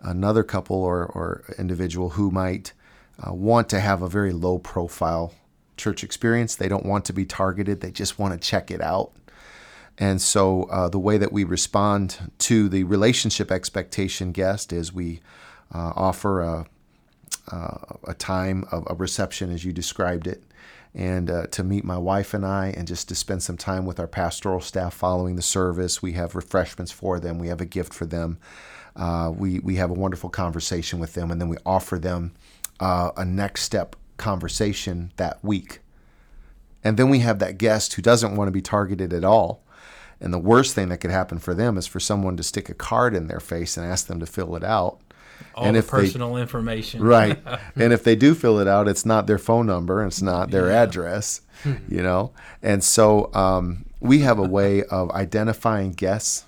[0.00, 2.72] another couple or, or individual who might
[3.24, 5.32] uh, want to have a very low profile
[5.76, 6.56] church experience.
[6.56, 9.12] They don't want to be targeted, they just want to check it out.
[9.96, 15.20] And so, uh, the way that we respond to the relationship expectation guest is we
[15.74, 16.66] uh, offer a,
[17.50, 20.42] uh, a time of a reception as you described it,
[20.94, 24.00] and uh, to meet my wife and I, and just to spend some time with
[24.00, 26.02] our pastoral staff following the service.
[26.02, 28.38] We have refreshments for them, we have a gift for them.
[28.96, 32.32] Uh, we, we have a wonderful conversation with them, and then we offer them
[32.80, 35.80] uh, a next step conversation that week.
[36.82, 39.62] And then we have that guest who doesn't want to be targeted at all.
[40.20, 42.74] And the worst thing that could happen for them is for someone to stick a
[42.74, 45.00] card in their face and ask them to fill it out.
[45.54, 47.02] All and the if they- personal information.
[47.02, 47.38] Right.
[47.76, 50.70] and if they do fill it out, it's not their phone number, it's not their
[50.70, 51.40] address,
[51.88, 52.32] you know?
[52.62, 56.44] And so um, we have a way of identifying guests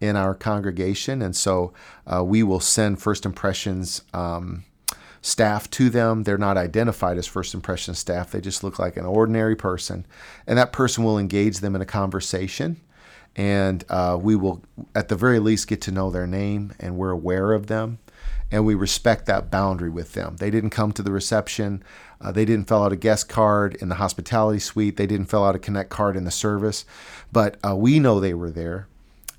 [0.00, 1.22] in our congregation.
[1.22, 1.72] And so
[2.06, 4.64] uh, we will send first impressions um,
[5.22, 6.22] staff to them.
[6.22, 10.06] They're not identified as first impression staff, they just look like an ordinary person.
[10.46, 12.80] And that person will engage them in a conversation.
[13.34, 14.62] And uh, we will,
[14.94, 17.98] at the very least, get to know their name and we're aware of them
[18.50, 20.36] and we respect that boundary with them.
[20.36, 21.82] They didn't come to the reception.
[22.20, 24.96] Uh, they didn't fill out a guest card in the hospitality suite.
[24.96, 26.84] They didn't fill out a connect card in the service.
[27.32, 28.86] But uh, we know they were there.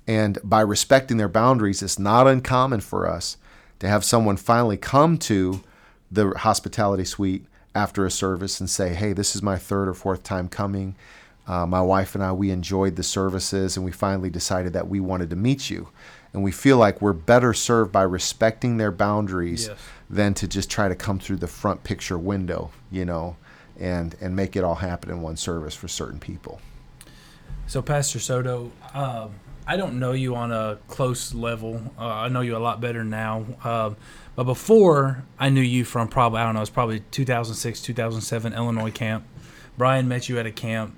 [0.06, 3.36] And by respecting their boundaries, it's not uncommon for us
[3.78, 5.62] to have someone finally come to
[6.10, 7.44] the hospitality suite
[7.74, 10.96] after a service and say, Hey, this is my third or fourth time coming.
[11.46, 15.00] Uh, my wife and I, we enjoyed the services, and we finally decided that we
[15.00, 15.88] wanted to meet you.
[16.32, 19.78] And we feel like we're better served by respecting their boundaries Yes.
[20.10, 23.36] than to just try to come through the front picture window, you know,
[23.78, 26.60] and and make it all happen in one service for certain people.
[27.66, 29.30] So, Pastor Soto, um,
[29.66, 31.92] I don't know you on a close level.
[31.98, 33.44] Uh, I know you a lot better now.
[33.62, 33.96] Um,
[34.36, 38.90] but before, I knew you from probably, I don't know, it's probably 2006, 2007 Illinois
[38.90, 39.24] camp.
[39.76, 40.96] Brian met you at a camp.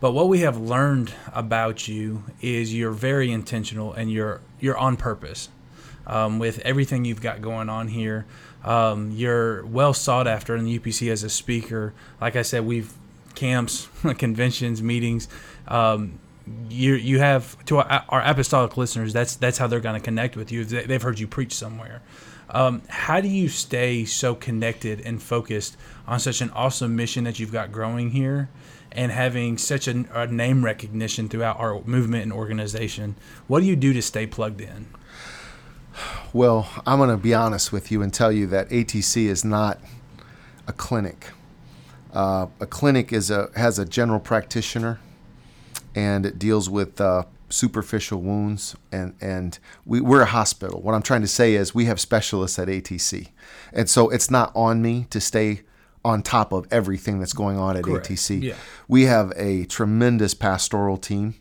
[0.00, 4.96] But what we have learned about you is you're very intentional and you're you're on
[4.96, 5.50] purpose
[6.06, 8.24] um, with everything you've got going on here.
[8.64, 11.92] Um, you're well sought after in the UPC as a speaker.
[12.20, 12.92] Like I said, we've
[13.34, 13.88] camps,
[14.18, 15.28] conventions, meetings.
[15.68, 16.18] Um,
[16.68, 19.12] you you have to our, our apostolic listeners.
[19.12, 20.64] That's that's how they're going to connect with you.
[20.64, 22.02] They- They've heard you preach somewhere.
[22.50, 27.38] Um, how do you stay so connected and focused on such an awesome mission that
[27.38, 28.50] you've got growing here,
[28.92, 33.16] and having such a, a name recognition throughout our movement and organization?
[33.46, 34.86] What do you do to stay plugged in?
[36.32, 39.78] Well, I'm going to be honest with you and tell you that ATC is not
[40.66, 41.28] a clinic.
[42.12, 45.00] Uh, a clinic is a has a general practitioner,
[45.94, 48.76] and it deals with uh, superficial wounds.
[48.90, 50.80] and And we, we're a hospital.
[50.80, 53.28] What I'm trying to say is we have specialists at ATC,
[53.72, 55.62] and so it's not on me to stay
[56.04, 58.08] on top of everything that's going on at Correct.
[58.08, 58.42] ATC.
[58.42, 58.54] Yeah.
[58.88, 61.34] We have a tremendous pastoral team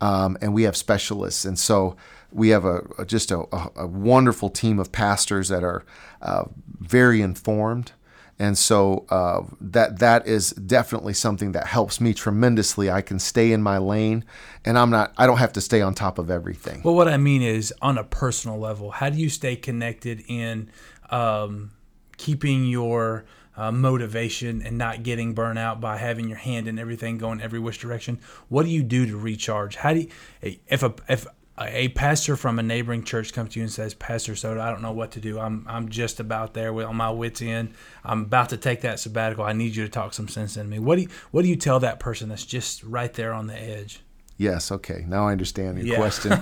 [0.00, 1.44] um, and we have specialists.
[1.44, 1.96] And so
[2.32, 3.44] we have a, a- just a,
[3.76, 5.84] a, wonderful team of pastors that are
[6.22, 6.44] uh,
[6.78, 7.92] very informed.
[8.38, 12.90] And so uh, that that is definitely something that helps me tremendously.
[12.90, 14.24] I can stay in my lane,
[14.64, 15.12] and I'm not.
[15.18, 16.80] I don't have to stay on top of everything.
[16.82, 20.70] Well, what I mean is on a personal level, how do you stay connected in
[21.10, 21.72] um,
[22.16, 23.26] keeping your
[23.60, 27.58] uh, motivation and not getting burnt out by having your hand in everything going every
[27.58, 28.18] which direction?
[28.48, 29.76] What do you do to recharge?
[29.76, 31.26] How do you, if a if
[31.58, 34.80] a pastor from a neighboring church comes to you and says, "Pastor Soto, I don't
[34.80, 35.38] know what to do.
[35.38, 37.74] I'm I'm just about there with on my wits end.
[38.02, 39.44] I'm about to take that sabbatical.
[39.44, 41.56] I need you to talk some sense into me." What do you what do you
[41.56, 44.00] tell that person that's just right there on the edge?
[44.38, 44.72] Yes.
[44.72, 45.04] Okay.
[45.06, 45.96] Now I understand your Yeah.
[45.96, 46.32] question.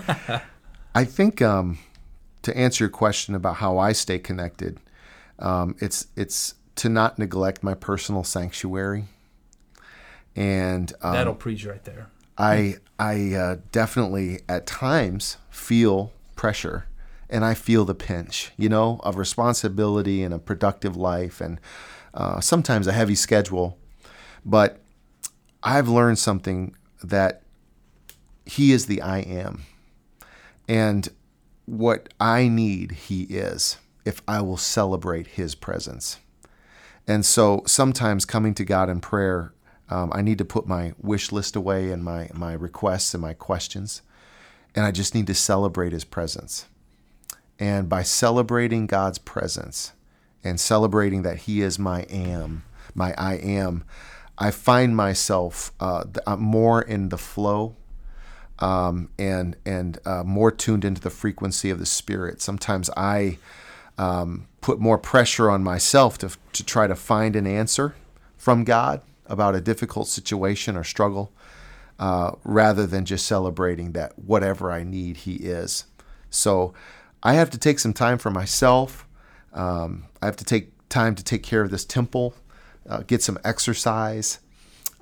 [0.95, 1.79] I think um,
[2.43, 4.79] to answer your question about how I stay connected,
[5.41, 9.05] um, it's it's to not neglect my personal sanctuary,
[10.35, 12.09] and um, That'll preach right there.
[12.37, 16.87] I I uh, definitely at times feel pressure,
[17.29, 21.61] and I feel the pinch, you know, of responsibility and a productive life, and
[22.15, 23.77] uh, sometimes a heavy schedule.
[24.45, 24.81] But
[25.63, 27.43] I've learned something that
[28.47, 29.63] He is the I am,
[30.69, 31.09] and
[31.67, 33.79] what I need, He is.
[34.05, 36.19] If I will celebrate His presence.
[37.09, 39.55] And so sometimes coming to God in prayer,
[39.89, 43.33] um, I need to put my wish list away and my, my requests and my
[43.33, 44.03] questions.
[44.75, 46.67] And I just need to celebrate His presence.
[47.59, 49.93] And by celebrating God's presence
[50.45, 53.85] and celebrating that He is my am, my I am,
[54.37, 56.05] I find myself uh,
[56.37, 57.75] more in the flow
[58.61, 62.41] um, and and uh, more tuned into the frequency of the spirit.
[62.41, 63.39] Sometimes I
[63.99, 67.95] um, put more pressure on myself to to try to find an answer
[68.37, 71.31] from God about a difficult situation or struggle,
[71.99, 75.85] uh, rather than just celebrating that whatever I need, He is.
[76.31, 76.73] So
[77.23, 79.07] I have to take some time for myself.
[79.53, 82.35] Um, I have to take time to take care of this temple,
[82.89, 84.39] uh, get some exercise,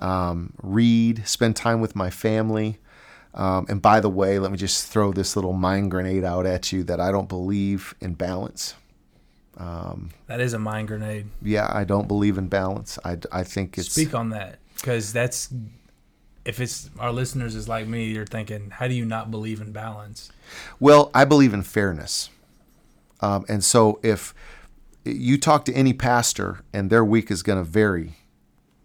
[0.01, 2.79] um, read, spend time with my family.
[3.33, 6.71] Um, and by the way, let me just throw this little mind grenade out at
[6.71, 8.73] you that I don't believe in balance.
[9.57, 11.27] Um, that is a mind grenade.
[11.41, 12.99] Yeah, I don't believe in balance.
[13.03, 13.91] I, I think it's.
[13.91, 15.49] Speak on that because that's.
[16.45, 19.73] If it's our listeners is like me, you're thinking, how do you not believe in
[19.73, 20.31] balance?
[20.79, 22.29] Well, I believe in fairness.
[23.19, 24.33] Um, and so if
[25.03, 28.13] you talk to any pastor and their week is going to vary,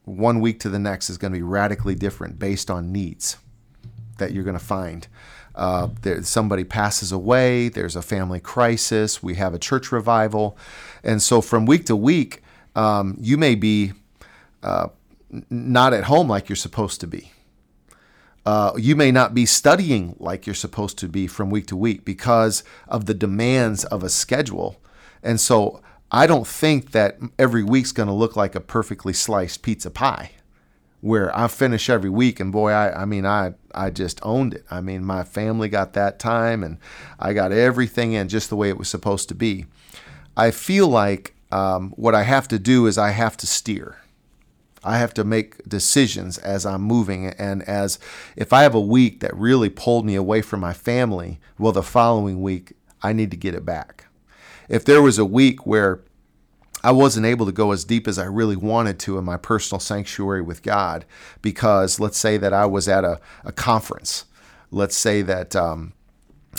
[0.04, 3.36] one week to the next is going to be radically different based on needs
[4.18, 5.06] that you're going to find.
[5.54, 10.56] Uh, there, somebody passes away, there's a family crisis, we have a church revival.
[11.02, 12.42] And so from week to week,
[12.74, 13.92] um, you may be
[14.62, 14.88] uh,
[15.50, 17.32] not at home like you're supposed to be.
[18.44, 22.04] Uh, you may not be studying like you're supposed to be from week to week
[22.04, 24.80] because of the demands of a schedule.
[25.22, 25.80] And so
[26.10, 30.32] I don't think that every week's going to look like a perfectly sliced pizza pie
[31.02, 34.64] where I finish every week and boy I, I mean I I just owned it.
[34.70, 36.78] I mean my family got that time and
[37.18, 39.66] I got everything in just the way it was supposed to be.
[40.36, 43.98] I feel like um, what I have to do is I have to steer.
[44.84, 47.98] I have to make decisions as I'm moving and as
[48.36, 51.82] if I have a week that really pulled me away from my family, well the
[51.82, 54.06] following week I need to get it back.
[54.68, 56.00] If there was a week where
[56.84, 59.80] I wasn't able to go as deep as I really wanted to in my personal
[59.80, 61.04] sanctuary with God
[61.40, 64.24] because let's say that I was at a, a conference.
[64.70, 65.92] Let's say that um,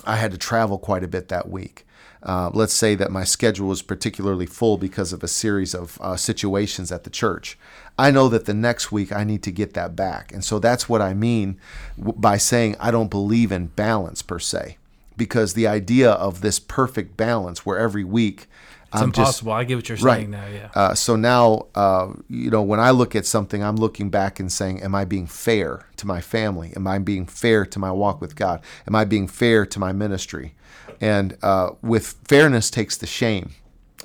[0.05, 1.85] I had to travel quite a bit that week.
[2.21, 6.15] Uh, let's say that my schedule was particularly full because of a series of uh,
[6.15, 7.57] situations at the church.
[7.99, 10.31] I know that the next week I need to get that back.
[10.31, 11.59] And so that's what I mean
[11.97, 14.77] by saying I don't believe in balance per se,
[15.17, 18.47] because the idea of this perfect balance where every week
[18.93, 19.51] it's I'm impossible.
[19.51, 20.29] Just, I get what you're saying right.
[20.29, 20.45] now.
[20.47, 20.69] Yeah.
[20.75, 24.51] Uh, so now, uh, you know, when I look at something, I'm looking back and
[24.51, 26.73] saying, "Am I being fair to my family?
[26.75, 28.61] Am I being fair to my walk with God?
[28.87, 30.53] Am I being fair to my ministry?"
[31.01, 33.51] And uh, with fairness takes the shame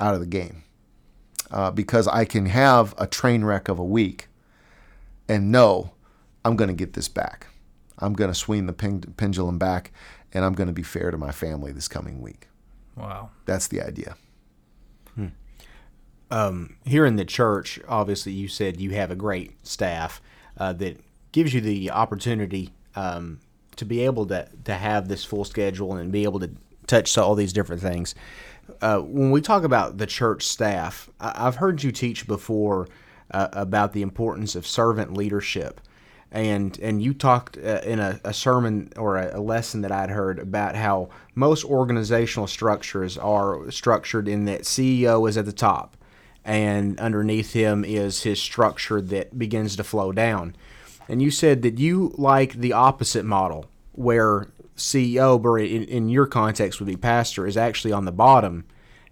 [0.00, 0.62] out of the game,
[1.50, 4.28] uh, because I can have a train wreck of a week,
[5.28, 5.90] and know
[6.46, 7.48] I'm going to get this back.
[7.98, 9.92] I'm going to swing the pendulum back,
[10.32, 12.48] and I'm going to be fair to my family this coming week.
[12.96, 13.30] Wow.
[13.44, 14.16] That's the idea
[16.30, 20.20] um, here in the church, obviously, you said you have a great staff
[20.56, 21.00] uh, that
[21.32, 23.40] gives you the opportunity um,
[23.76, 26.50] to be able to, to have this full schedule and be able to
[26.86, 28.14] touch all these different things.
[28.82, 32.88] Uh, when we talk about the church staff, I've heard you teach before
[33.30, 35.80] uh, about the importance of servant leadership.
[36.30, 40.10] And and you talked uh, in a, a, sermon or a, a lesson that I'd
[40.10, 45.96] heard about how most organizational structures are structured in that CEO is at the top,
[46.48, 50.56] and underneath him is his structure that begins to flow down.
[51.06, 56.26] And you said that you like the opposite model, where CEO, but in, in your
[56.26, 58.64] context would be pastor, is actually on the bottom,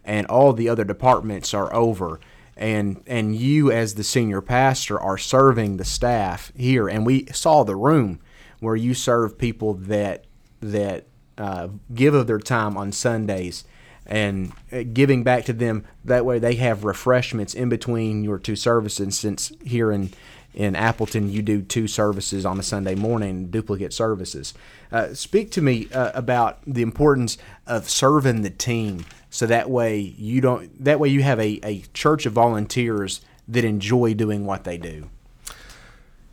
[0.03, 2.21] and all the other departments are over.
[2.57, 7.65] And and you as the senior pastor are serving the staff here, and we saw
[7.65, 8.19] the room
[8.61, 10.25] where you serve people that
[10.61, 11.05] that
[11.37, 13.65] uh, give of their time on Sundays
[14.07, 15.85] and uh, giving back to them.
[16.05, 19.19] That way, they have refreshments in between your two services.
[19.19, 20.11] Since here in
[20.57, 24.55] in Appleton, you do two services on a Sunday morning, duplicate services.
[24.91, 27.37] Uh, speak to me uh, about the importance
[27.67, 30.83] of serving the team, so that way you don't.
[30.83, 35.11] That way, you have a, a church of volunteers that enjoy doing what they do.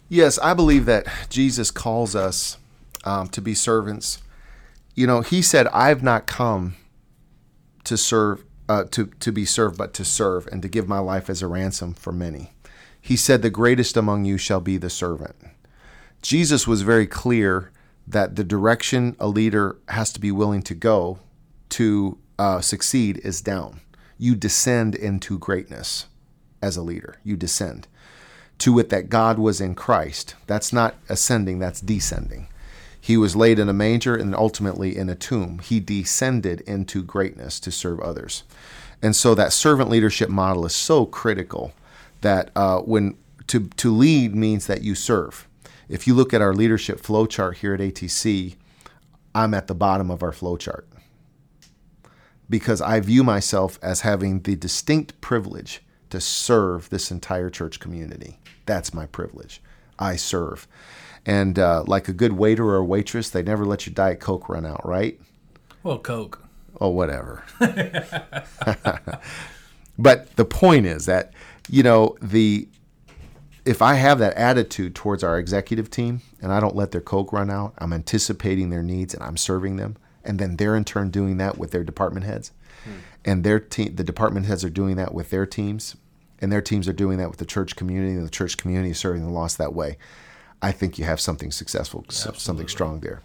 [0.07, 2.57] Yes, I believe that Jesus calls us
[3.03, 4.21] um, to be servants.
[4.95, 6.75] You know, He said, "I've not come."
[7.85, 11.29] To serve, uh, to, to be served, but to serve, and to give my life
[11.29, 12.53] as a ransom for many.
[12.99, 15.35] He said, The greatest among you shall be the servant.
[16.21, 17.71] Jesus was very clear
[18.07, 21.19] that the direction a leader has to be willing to go
[21.69, 23.81] to uh, succeed is down.
[24.17, 26.05] You descend into greatness
[26.61, 27.19] as a leader.
[27.23, 27.87] You descend
[28.59, 30.35] to it that God was in Christ.
[30.47, 32.47] That's not ascending, that's descending.
[33.03, 35.59] He was laid in a manger and ultimately in a tomb.
[35.59, 38.45] He descended into greatness to serve others.
[39.01, 41.73] And so that servant leadership model is so critical
[42.21, 45.49] that uh, when to to lead means that you serve.
[45.89, 48.55] If you look at our leadership flow chart here at ATC,
[49.35, 50.87] I'm at the bottom of our flow chart
[52.49, 58.39] because I view myself as having the distinct privilege to serve this entire church community.
[58.65, 59.61] That's my privilege.
[59.99, 60.69] I serve.
[61.25, 64.65] And uh, like a good waiter or waitress, they never let your Diet Coke run
[64.65, 65.19] out, right?
[65.83, 66.43] Well, Coke.
[66.81, 67.43] Oh, whatever.
[69.97, 71.33] but the point is that,
[71.69, 72.67] you know, the
[73.65, 77.31] if I have that attitude towards our executive team and I don't let their Coke
[77.31, 79.95] run out, I'm anticipating their needs and I'm serving them.
[80.23, 82.51] And then they're in turn doing that with their department heads.
[82.83, 82.91] Hmm.
[83.25, 85.95] And their team, the department heads are doing that with their teams.
[86.39, 88.13] And their teams are doing that with the church community.
[88.13, 89.97] And the church community is serving the lost that way.
[90.63, 92.39] I think you have something successful, Absolutely.
[92.39, 93.21] something strong there.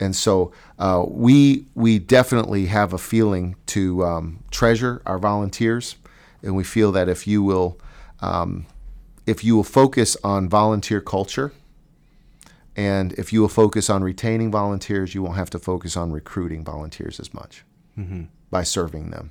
[0.00, 5.96] And so uh, we we definitely have a feeling to um, treasure our volunteers,
[6.42, 7.78] and we feel that if you will
[8.20, 8.66] um,
[9.26, 11.52] if you will focus on volunteer culture,
[12.74, 16.64] and if you will focus on retaining volunteers, you won't have to focus on recruiting
[16.64, 17.64] volunteers as much
[17.98, 18.24] mm-hmm.
[18.50, 19.30] by serving them.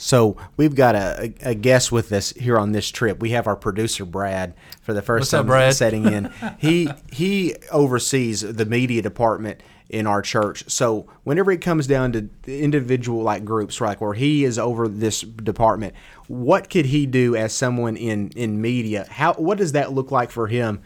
[0.00, 3.20] So we've got a, a, guest with us here on this trip.
[3.20, 5.74] We have our producer Brad for the first What's time up, Brad?
[5.74, 6.32] setting in.
[6.58, 10.64] he he oversees the media department in our church.
[10.68, 15.20] So whenever it comes down to individual like groups, like where he is over this
[15.20, 15.94] department,
[16.28, 19.06] what could he do as someone in in media?
[19.10, 20.80] How what does that look like for him?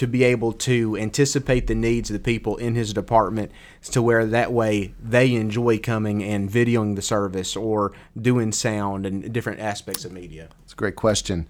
[0.00, 4.24] To be able to anticipate the needs of the people in his department to where
[4.24, 10.06] that way they enjoy coming and videoing the service or doing sound and different aspects
[10.06, 10.48] of media?
[10.64, 11.46] It's a great question.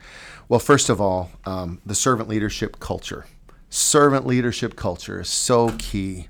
[0.49, 3.25] Well, first of all, um, the servant leadership culture.
[3.69, 6.27] Servant leadership culture is so key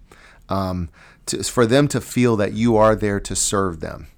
[0.51, 0.91] um,
[1.25, 4.09] to, for them to feel that you are there to serve them.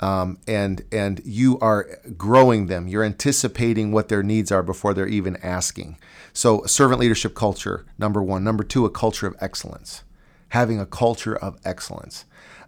[0.00, 2.88] Um, and and you are growing them.
[2.88, 5.98] You're anticipating what their needs are before they're even asking.
[6.32, 8.42] So, servant leadership culture, number one.
[8.42, 10.02] Number two, a culture of excellence.
[10.50, 12.24] Having a culture of excellence.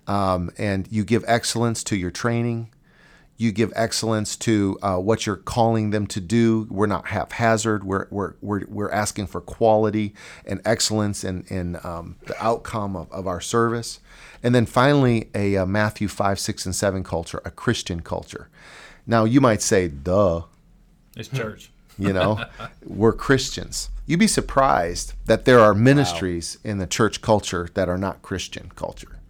[0.07, 2.71] Um, and you give excellence to your training.
[3.37, 6.67] You give excellence to uh, what you're calling them to do.
[6.71, 7.83] We're not haphazard.
[7.83, 10.15] We're, we're, we're, we're asking for quality
[10.47, 14.01] and excellence in, in um, the outcome of, of our service.
[14.43, 18.49] And then finally, a, a Matthew 5, 6, and 7 culture, a Christian culture.
[19.07, 20.43] Now, you might say, duh.
[21.17, 21.71] It's church.
[21.99, 22.43] You know,
[22.83, 23.91] we're Christians.
[24.07, 26.71] You'd be surprised that there are ministries wow.
[26.71, 29.21] in the church culture that are not Christian culture.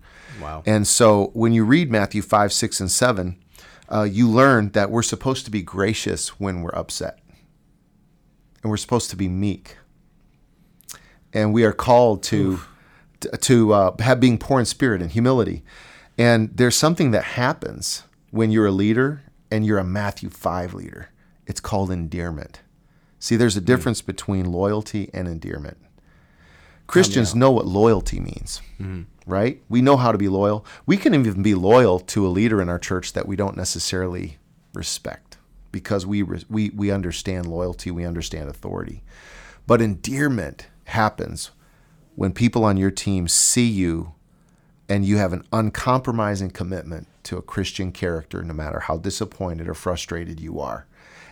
[0.40, 0.62] Wow.
[0.64, 3.36] And so when you read Matthew 5, 6, and 7,
[3.88, 7.18] uh, you learn that we're supposed to be gracious when we're upset.
[8.62, 9.76] And we're supposed to be meek.
[11.32, 12.62] And we are called to, to,
[13.40, 15.62] to uh, have being poor in spirit and humility.
[16.18, 21.08] And there's something that happens when you're a leader and you're a Matthew 5 leader
[21.46, 22.60] it's called endearment.
[23.18, 23.66] See, there's a hmm.
[23.66, 24.06] difference mm.
[24.06, 25.76] between loyalty and endearment.
[26.86, 29.06] Christians know what loyalty means, mm.
[29.26, 29.62] right?
[29.68, 30.66] We know how to be loyal.
[30.84, 34.38] We can even be loyal to a leader in our church that we don't necessarily
[34.74, 35.38] respect
[35.70, 39.02] because we we we understand loyalty, we understand authority.
[39.66, 41.50] But endearment happens
[42.14, 44.12] when people on your team see you
[44.88, 49.74] and you have an uncompromising commitment to a Christian character no matter how disappointed or
[49.74, 50.86] frustrated you are.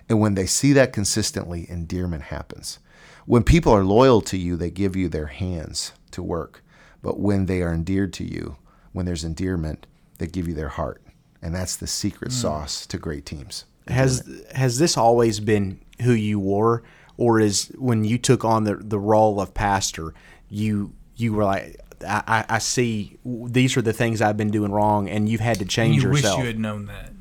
[0.08, 2.78] And when they see that consistently, endearment happens.
[3.26, 6.64] When people are loyal to you, they give you their hands to work.
[7.02, 8.56] But when they are endeared to you,
[8.92, 9.86] when there's endearment,
[10.18, 11.02] they give you their heart.
[11.42, 12.34] And that's the secret mm.
[12.34, 13.64] sauce to great teams.
[13.88, 16.82] Has has this always been who you were,
[17.16, 20.14] or is when you took on the the role of pastor,
[20.50, 25.08] you you were like, I, I see these are the things I've been doing wrong,
[25.08, 26.38] and you've had to change you yourself.
[26.38, 27.12] Wish you had known that.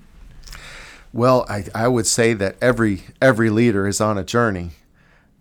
[1.11, 4.71] Well, I, I would say that every every leader is on a journey,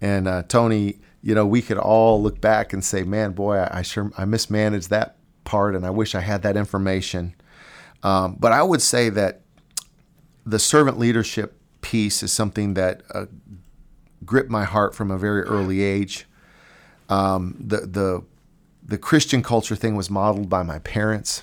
[0.01, 3.79] and uh, Tony, you know, we could all look back and say, "Man, boy, I,
[3.79, 7.35] I sure I mismanaged that part, and I wish I had that information."
[8.03, 9.43] Um, but I would say that
[10.47, 13.27] the servant leadership piece is something that uh,
[14.25, 16.27] gripped my heart from a very early age.
[17.09, 18.25] Um, the the
[18.83, 21.43] the Christian culture thing was modeled by my parents,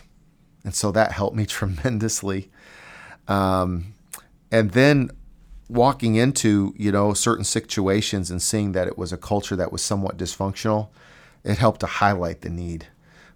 [0.63, 2.49] and so that helped me tremendously.
[3.27, 3.93] Um,
[4.51, 5.11] and then
[5.67, 9.81] walking into you know certain situations and seeing that it was a culture that was
[9.81, 10.89] somewhat dysfunctional
[11.43, 12.85] it helped to highlight the need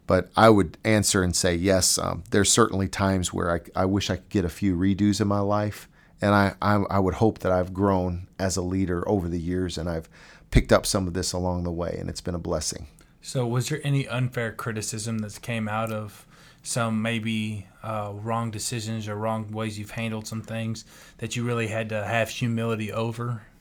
[0.06, 4.12] but i would answer and say yes um, there's certainly times where I, I wish
[4.12, 5.90] i could get a few redos in my life
[6.22, 9.78] and I, I, I would hope that i've grown as a leader over the years
[9.78, 10.08] and i've
[10.52, 12.88] picked up some of this along the way and it's been a blessing
[13.22, 16.26] so was there any unfair criticism that came out of
[16.64, 20.86] some maybe uh, wrong decisions or wrong ways you've handled some things
[21.18, 23.44] that you really had to have humility over?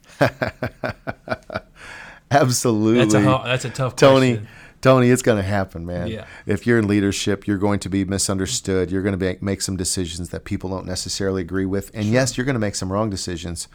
[2.30, 2.98] Absolutely.
[2.98, 4.48] That's a that's a tough Tony, question.
[4.80, 6.08] Tony, it's going to happen, man.
[6.08, 6.26] Yeah.
[6.46, 8.90] If you're in leadership, you're going to be misunderstood.
[8.90, 11.90] You're going to make, make some decisions that people don't necessarily agree with.
[11.94, 13.68] And yes, you're going to make some wrong decisions.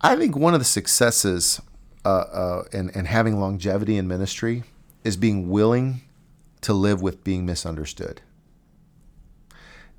[0.00, 1.60] I think one of the successes
[2.04, 4.64] uh, uh, in, in having longevity in ministry
[5.04, 6.02] is being willing
[6.62, 8.22] to live with being misunderstood.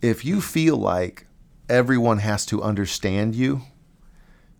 [0.01, 1.27] If you feel like
[1.69, 3.61] everyone has to understand you,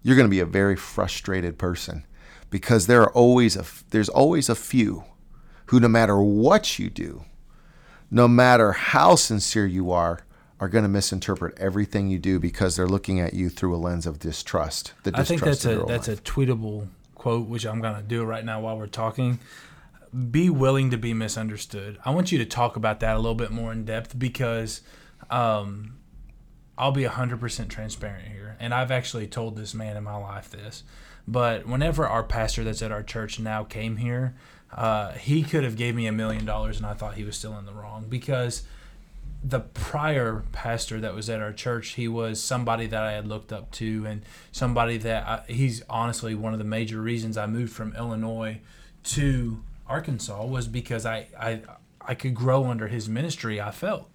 [0.01, 2.05] you're going to be a very frustrated person
[2.49, 5.03] because there are always a there's always a few
[5.67, 7.23] who no matter what you do
[8.11, 10.19] no matter how sincere you are
[10.59, 14.05] are going to misinterpret everything you do because they're looking at you through a lens
[14.05, 16.89] of distrust the I think that's a that's a tweetable
[17.23, 19.39] quote, which I'm gonna do right now while we're talking.
[20.29, 21.97] Be willing to be misunderstood.
[22.03, 24.81] I want you to talk about that a little bit more in depth because
[25.29, 25.95] um,
[26.77, 28.57] I'll be 100% transparent here.
[28.59, 30.83] And I've actually told this man in my life this.
[31.25, 34.35] But whenever our pastor that's at our church now came here,
[34.73, 37.57] uh, he could have gave me a million dollars and I thought he was still
[37.57, 38.63] in the wrong because
[39.43, 43.51] the prior pastor that was at our church, he was somebody that I had looked
[43.51, 44.21] up to, and
[44.51, 48.61] somebody that I, he's honestly one of the major reasons I moved from Illinois
[49.05, 51.61] to Arkansas was because I I,
[51.99, 53.59] I could grow under his ministry.
[53.59, 54.09] I felt,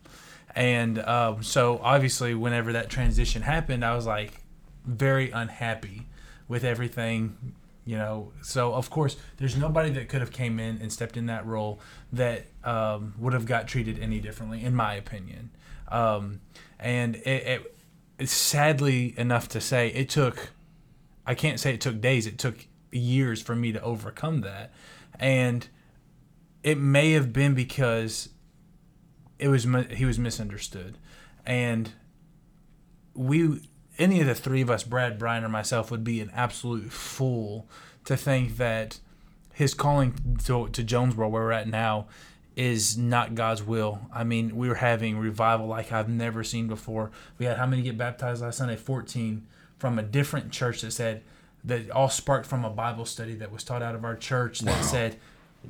[0.55, 4.43] and um, so obviously whenever that transition happened, I was like
[4.87, 6.07] very unhappy
[6.49, 7.55] with everything
[7.89, 8.33] you know?
[8.43, 11.81] So of course there's nobody that could have came in and stepped in that role
[12.13, 15.51] that um, would have got treated any differently in my opinion.
[15.89, 16.41] Um,
[16.79, 17.77] and it, it
[18.19, 20.51] it's sadly enough to say it took
[21.25, 24.73] i can't say it took days it took years for me to overcome that.
[25.19, 25.69] And
[26.63, 28.31] it may have been because
[29.39, 30.99] it was he was misunderstood.
[31.47, 31.93] And
[33.15, 33.68] we
[33.99, 37.67] any of the three of us brad brian or myself would be an absolute fool
[38.05, 39.01] to think that
[39.55, 42.07] his calling to, to jonesboro where we're at now
[42.59, 44.01] is not god's will.
[44.13, 47.13] I mean we were having revival like i've never seen before.
[47.39, 48.75] We had how many get baptized last sunday?
[48.75, 49.47] 14
[49.79, 51.23] from a different church that said
[51.63, 54.85] that all sparked from a bible study that was taught out of our church that
[54.85, 55.19] said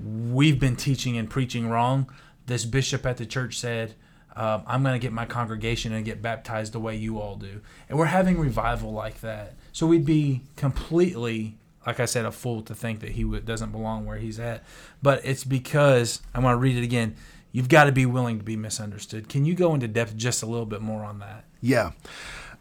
[0.03, 2.11] we've been teaching and preaching wrong.
[2.47, 3.95] This bishop at the church said
[4.37, 7.61] um, I'm going to get my congregation and get baptized the way you all do.
[7.89, 9.55] And we're having revival like that.
[9.73, 11.57] So we'd be completely,
[11.87, 14.63] like I said, a fool to think that he would, doesn't belong where he's at.
[15.03, 17.17] But it's because, I want to read it again.
[17.53, 19.29] You've got to be willing to be misunderstood.
[19.29, 21.45] Can you go into depth just a little bit more on that?
[21.61, 21.93] Yeah.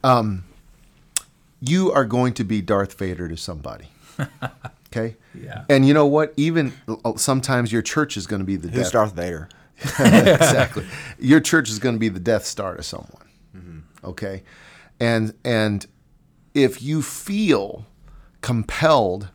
[0.04, 0.46] Um,
[1.60, 3.90] you are going to be Darth Vader to somebody.
[4.92, 5.18] Okay?
[5.36, 5.66] Yeah.
[5.70, 6.34] And you know what?
[6.38, 8.94] Even uh, sometimes your church is going to be the Who's death.
[8.94, 9.50] Darth Vader?
[10.00, 10.86] exactly.
[11.20, 13.28] Your church is going to be the Death Star to someone.
[14.04, 14.44] Okay?
[15.00, 15.86] And and
[16.54, 17.86] if you feel
[18.42, 19.30] compelled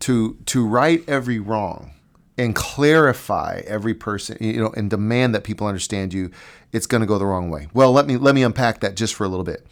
[0.00, 1.92] to to right every wrong
[2.36, 6.30] and clarify every person, you know, and demand that people understand you,
[6.72, 7.68] it's going to go the wrong way.
[7.74, 9.66] Well, let me let me unpack that just for a little bit.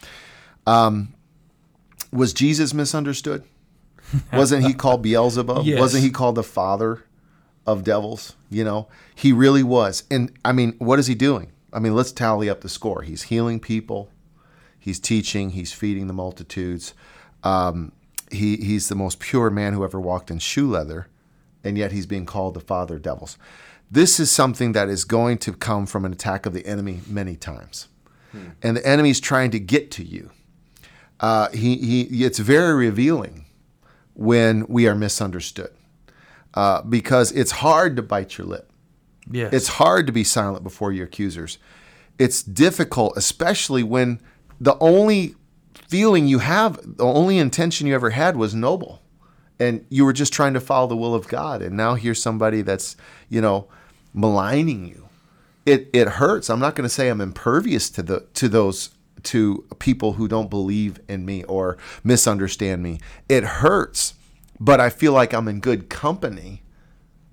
[0.66, 1.14] Um,
[2.12, 3.44] was Jesus misunderstood?
[4.32, 5.64] Wasn't he called Beelzebub?
[5.64, 5.80] Yes.
[5.80, 7.04] Wasn't he called the father
[7.66, 8.34] of devils?
[8.50, 10.04] You know, he really was.
[10.10, 11.52] And I mean, what is he doing?
[11.72, 13.02] I mean, let's tally up the score.
[13.02, 14.10] He's healing people,
[14.78, 16.94] he's teaching, he's feeding the multitudes.
[17.42, 17.92] Um,
[18.30, 21.08] he, he's the most pure man who ever walked in shoe leather,
[21.62, 23.38] and yet he's being called the father of devils.
[23.90, 27.36] This is something that is going to come from an attack of the enemy many
[27.36, 27.88] times.
[28.62, 30.30] And the enemy's trying to get to you.
[31.20, 33.46] Uh, he, he, it's very revealing
[34.14, 35.75] when we are misunderstood
[36.56, 38.72] uh, because it's hard to bite your lip.
[39.30, 39.52] Yes.
[39.52, 41.58] It's hard to be silent before your accusers.
[42.18, 44.20] It's difficult, especially when
[44.60, 45.34] the only
[45.74, 49.02] feeling you have, the only intention you ever had was noble.
[49.58, 51.62] And you were just trying to follow the will of God.
[51.62, 52.96] And now here's somebody that's,
[53.28, 53.68] you know,
[54.12, 55.08] maligning you.
[55.64, 56.50] It, it hurts.
[56.50, 58.90] I'm not going to say I'm impervious to the to those
[59.24, 63.00] to people who don't believe in me or misunderstand me.
[63.28, 64.14] It hurts,
[64.60, 66.62] but I feel like I'm in good company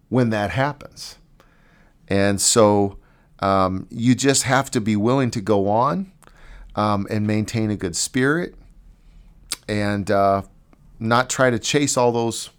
[0.10, 1.18] when that happens.
[2.08, 2.98] And so
[3.40, 6.12] um, you just have to be willing to go on
[6.76, 8.56] um, and maintain a good spirit
[9.68, 10.44] and uh,
[11.00, 12.50] not try to chase all those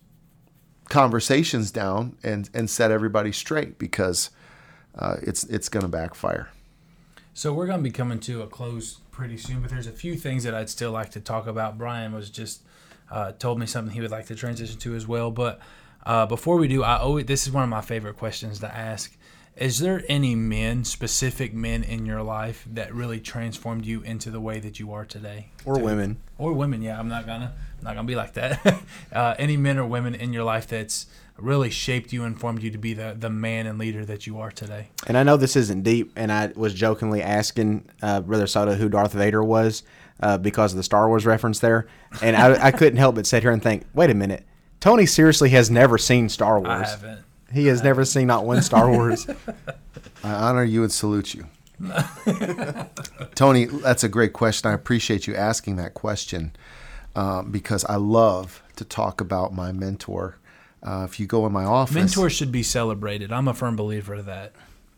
[0.89, 4.31] conversations down and, and set everybody straight because
[4.99, 6.51] uh, it's, it's going to backfire.
[7.35, 10.17] So we're going to be coming to a close pretty soon, but there's a few
[10.17, 11.79] things that I'd still like to talk about.
[11.79, 12.63] Brian was just
[13.15, 15.31] uh, told me something he would like to transition to as well.
[15.31, 15.61] But
[16.05, 19.17] uh, before we do, I always this is one of my favorite questions to ask.
[19.57, 24.41] Is there any men, specific men in your life that really transformed you into the
[24.41, 25.51] way that you are today?
[25.65, 26.17] Or women?
[26.39, 26.83] Or women?
[26.83, 28.83] Yeah, I'm not gonna I'm not gonna be like that.
[29.13, 31.07] uh, any men or women in your life that's
[31.37, 34.41] really shaped you and formed you to be the the man and leader that you
[34.41, 34.89] are today.
[35.07, 38.89] And I know this isn't deep, and I was jokingly asking uh, Brother Soto who
[38.89, 39.85] Darth Vader was
[40.21, 41.87] uh, because of the Star Wars reference there,
[42.23, 44.45] and I, I couldn't help but sit here and think, wait a minute,
[44.81, 46.89] Tony seriously has never seen Star Wars.
[46.89, 47.25] I haven't.
[47.53, 49.27] He has never seen not one Star Wars.
[50.25, 51.47] I honor you and salute you.
[53.35, 54.71] Tony, that's a great question.
[54.71, 56.53] I appreciate you asking that question
[57.15, 60.37] um, because I love to talk about my mentor.
[60.83, 63.33] Uh, if you go in my office, Mentors should be celebrated.
[63.33, 64.53] I'm a firm believer of that.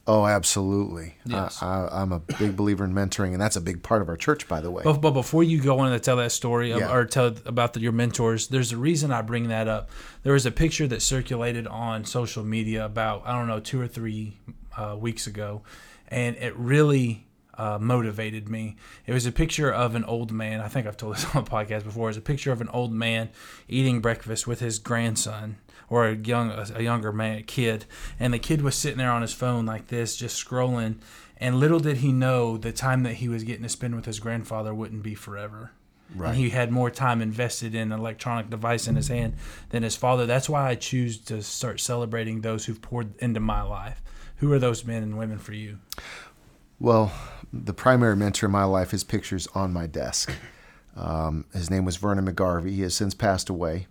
[0.08, 1.16] Oh, absolutely.
[1.24, 1.60] Yes.
[1.62, 4.16] I, I, I'm a big believer in mentoring, and that's a big part of our
[4.16, 4.82] church, by the way.
[4.84, 6.92] But, but before you go on to tell that story Yeah.
[6.92, 9.90] or tell about the, your mentors, there's a reason I bring that up.
[10.22, 13.88] There was a picture that circulated on social media about I don't know two or
[13.88, 14.36] three
[14.76, 15.62] uh, weeks ago,
[16.08, 17.26] and it really
[17.58, 18.76] uh, motivated me.
[19.06, 20.60] It was a picture of an old man.
[20.60, 22.10] I think I've told this on the podcast before.
[22.10, 23.30] It's a picture of an old man
[23.66, 25.56] eating breakfast with his grandson
[25.88, 27.84] or a young a younger man kid,
[28.18, 30.96] and the kid was sitting there on his phone like this, just scrolling.
[31.38, 34.20] And little did he know the time that he was getting to spend with his
[34.20, 35.72] grandfather wouldn't be forever.
[36.14, 36.30] Right.
[36.30, 39.34] And he had more time invested in an electronic device in his hand
[39.70, 40.24] than his father.
[40.24, 44.02] That's why I choose to start celebrating those who've poured into my life.
[44.36, 45.78] Who are those men and women for you?
[46.78, 47.12] Well,
[47.52, 50.32] the primary mentor in my life, is picture's on my desk.
[50.94, 52.70] Um, his name was Vernon McGarvey.
[52.70, 53.86] He has since passed away.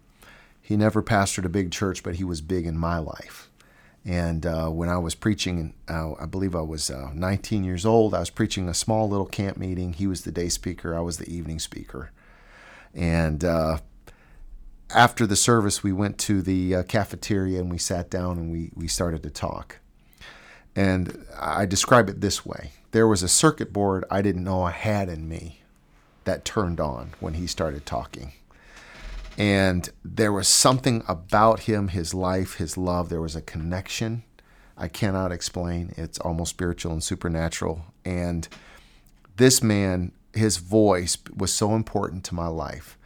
[0.66, 3.51] He never pastored a big church, but he was big in my life.
[4.03, 8.16] And uh, when I was preaching, uh, I believe I was uh, 19 years old,
[8.16, 9.93] I was preaching a small little camp meeting.
[9.93, 12.09] He was the day speaker, I was the evening speaker.
[12.95, 13.78] And uh,
[14.89, 18.72] after the service, we went to the uh, cafeteria and we sat down and we,
[18.74, 19.78] we started to talk.
[20.76, 24.72] And I describe it this way there was a circuit board I didn't know I
[24.72, 25.59] had in me
[26.24, 28.34] that turned on when he started talking.
[29.38, 33.09] And there was something about him, his life, his love.
[33.09, 34.23] There was a connection
[34.77, 35.93] I cannot explain.
[35.97, 37.86] It's almost spiritual and supernatural.
[38.03, 38.47] And
[39.38, 42.97] this man, his voice was so important to my life.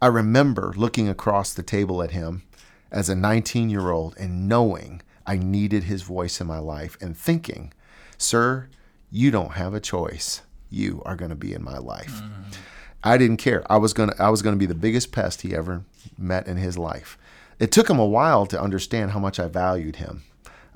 [0.00, 2.42] I remember looking across the table at him
[2.90, 7.16] as a 19 year old and knowing I needed his voice in my life and
[7.16, 7.72] thinking,
[8.16, 8.68] Sir,
[9.10, 10.42] you don't have a choice.
[10.70, 12.22] You are going to be in my life.
[12.22, 12.56] Mm.
[13.02, 13.64] I didn't care.
[13.70, 15.82] I was gonna I was gonna be the biggest pest he ever
[16.16, 17.16] met in his life.
[17.58, 20.22] It took him a while to understand how much I valued him.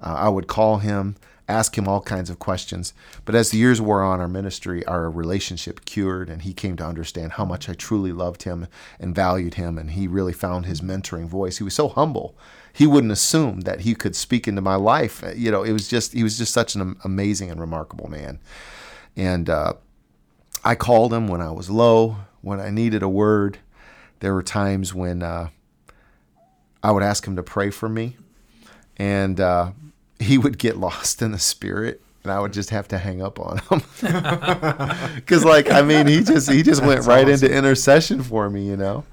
[0.01, 1.17] Uh, I would call him,
[1.49, 2.93] ask him all kinds of questions.
[3.25, 6.87] But as the years wore on, our ministry, our relationship cured, and he came to
[6.87, 8.67] understand how much I truly loved him
[8.99, 9.79] and valued him.
[9.79, 11.59] And he really found his mentoring voice.
[11.59, 12.37] He was so humble.
[12.73, 15.23] He wouldn't assume that he could speak into my life.
[15.37, 18.41] You know, it was just he was just such an amazing and remarkable man.
[19.17, 19.75] And uh,
[20.65, 23.59] I called him when I was low, when I needed a word.
[24.21, 25.49] There were times when uh,
[26.83, 28.17] I would ask him to pray for me,
[28.97, 29.73] and uh,
[30.19, 33.41] he would get lost in the spirit, and I would just have to hang up
[33.41, 33.83] on him.
[35.17, 38.77] Because, like, I mean, he just he just went right into intercession for me, you
[38.77, 39.05] know.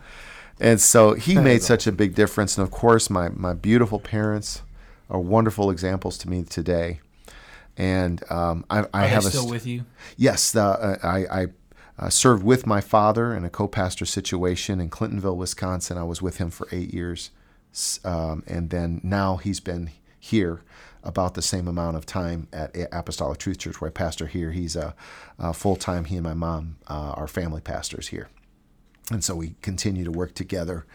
[0.60, 2.58] And so he made such a big difference.
[2.58, 4.62] And of course, my my beautiful parents
[5.10, 7.00] are wonderful examples to me today.
[7.80, 9.86] And um, I, I Are have a still st- with you?
[10.18, 11.48] Yes, the, uh, I, I
[11.98, 15.98] uh, served with my father in a co-pastor situation in Clintonville, Wisconsin.
[15.98, 17.32] I was with him for eight years,
[18.04, 20.62] um, and then now he's been here
[21.06, 24.52] about the same amount of time at Apostolic Truth Church, where I pastor here.
[24.52, 24.94] He's a,
[25.40, 26.04] uh full time.
[26.06, 28.28] He and my mom uh, are family pastors here,
[29.10, 30.86] and so we continue to work together.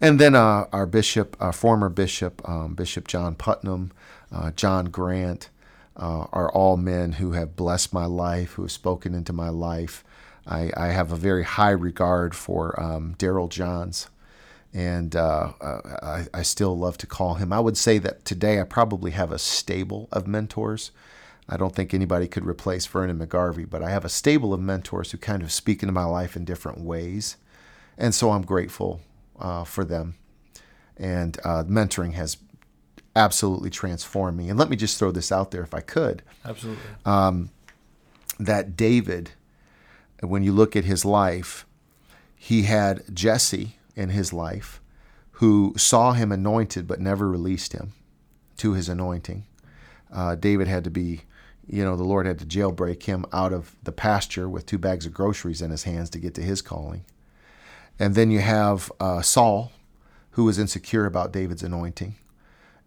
[0.00, 3.90] And then uh, our bishop, our former bishop, um, Bishop John Putnam,
[4.32, 5.50] uh, John Grant,
[5.96, 10.04] uh, are all men who have blessed my life, who have spoken into my life.
[10.46, 14.08] I, I have a very high regard for um, Darrell Johns,
[14.72, 17.52] and uh, uh, I, I still love to call him.
[17.52, 20.90] I would say that today I probably have a stable of mentors.
[21.48, 25.10] I don't think anybody could replace Vernon McGarvey, but I have a stable of mentors
[25.10, 27.36] who kind of speak into my life in different ways.
[27.98, 29.00] And so I'm grateful
[29.38, 30.14] uh, for them.
[30.96, 32.36] And uh, mentoring has
[33.16, 34.48] absolutely transformed me.
[34.48, 36.82] And let me just throw this out there if I could Absolutely.
[38.38, 39.32] that David,
[40.20, 41.66] when you look at his life,
[42.36, 44.80] he had Jesse in his life
[45.32, 47.92] who saw him anointed but never released him
[48.58, 49.44] to his anointing.
[50.12, 51.22] Uh, David had to be,
[51.66, 55.06] you know, the Lord had to jailbreak him out of the pasture with two bags
[55.06, 57.04] of groceries in his hands to get to his calling.
[57.98, 59.72] And then you have uh, Saul,
[60.32, 62.16] who was insecure about David's anointing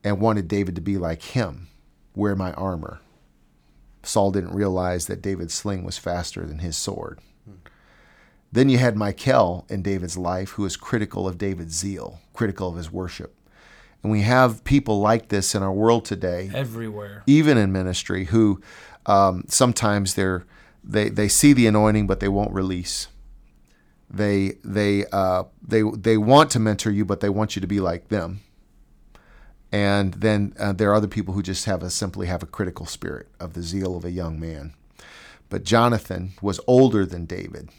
[0.03, 1.67] and wanted David to be like him,
[2.15, 2.99] wear my armor.
[4.03, 7.19] Saul didn't realize that David's sling was faster than his sword.
[8.51, 12.75] Then you had Michal in David's life, who is critical of David's zeal, critical of
[12.75, 13.33] his worship.
[14.03, 17.23] And we have people like this in our world today, Everywhere.
[17.25, 18.61] even in ministry, who
[19.05, 20.45] um, sometimes they're
[20.83, 23.07] they they see the anointing, but they won't release.
[24.09, 27.79] They they uh, they they want to mentor you, but they want you to be
[27.79, 28.41] like them.
[29.73, 32.85] And then uh, there are other people who just have a simply have a critical
[32.85, 34.75] spirit of the zeal of a young man.
[35.49, 37.69] But Jonathan was older than David,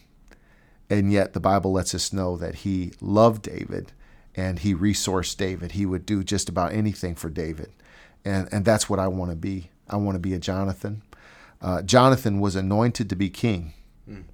[0.90, 3.92] and yet the Bible lets us know that he loved David
[4.34, 5.72] and he resourced David.
[5.72, 7.70] He would do just about anything for David,
[8.24, 9.70] and and that's what I want to be.
[9.88, 11.02] I want to be a Jonathan.
[11.62, 13.72] Uh, Jonathan was anointed to be king,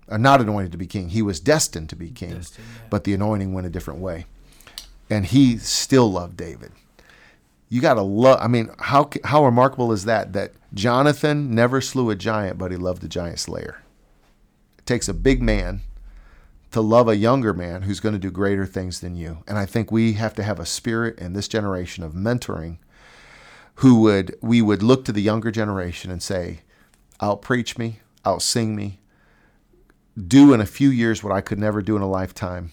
[0.08, 1.10] uh, not anointed to be king.
[1.10, 2.86] He was destined to be king, Destined, yeah.
[2.88, 4.24] but the anointing went a different way,
[5.10, 6.72] and he still loved David.
[7.70, 8.38] You got to love.
[8.42, 10.32] I mean, how how remarkable is that?
[10.34, 13.80] That Jonathan never slew a giant, but he loved a giant slayer.
[14.78, 15.82] It takes a big man
[16.72, 19.42] to love a younger man who's going to do greater things than you.
[19.46, 22.78] And I think we have to have a spirit in this generation of mentoring
[23.76, 26.60] who would we would look to the younger generation and say,
[27.20, 28.98] out preach me, out sing me,
[30.26, 32.72] do in a few years what I could never do in a lifetime.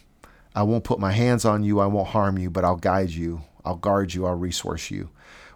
[0.55, 3.43] I won't put my hands on you, I won't harm you, but I'll guide you,
[3.67, 5.09] I'll guard you, I'll resource you.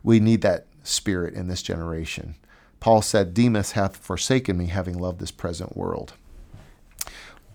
[0.03, 2.35] We need that spirit in this generation.
[2.81, 6.13] Paul said, Demas hath forsaken me, having loved this present world.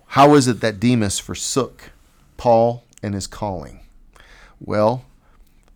[0.09, 1.91] How is it that Demas forsook
[2.37, 3.81] Paul and his calling?
[4.61, 5.05] Well,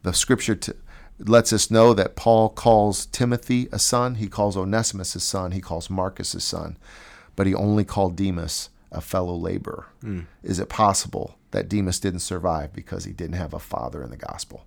[0.02, 0.72] the scripture t-
[1.18, 5.60] lets us know that Paul calls Timothy a son, he calls Onesimus a son, he
[5.60, 6.78] calls Marcus a son,
[7.36, 9.86] but he only called Demas a fellow laborer.
[10.00, 10.20] Hmm.
[10.42, 14.16] Is it possible that Demas didn't survive because he didn't have a father in the
[14.16, 14.64] gospel?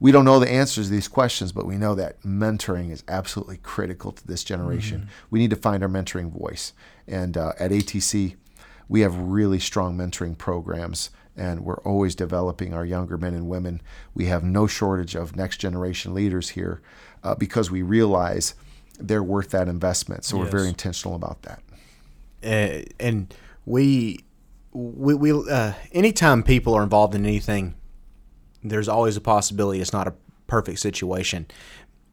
[0.00, 3.58] We don't know the answers to these questions, but we know that mentoring is absolutely
[3.58, 5.08] critical to this generation.
[5.30, 6.72] We need to find our mentoring voice.
[7.06, 8.36] And uh, at ATC,
[8.88, 13.80] we have really strong mentoring programs and we're always developing our younger men and women.
[14.14, 16.80] We have no shortage of next generation leaders here
[17.24, 18.54] uh, because we realize
[19.00, 20.24] they're worth that investment.
[20.24, 21.60] So we're very intentional about that.
[22.44, 23.34] uh, and
[23.66, 24.20] we
[24.72, 27.74] we, we uh, anytime people are involved in anything
[28.64, 30.14] there's always a possibility it's not a
[30.46, 31.46] perfect situation.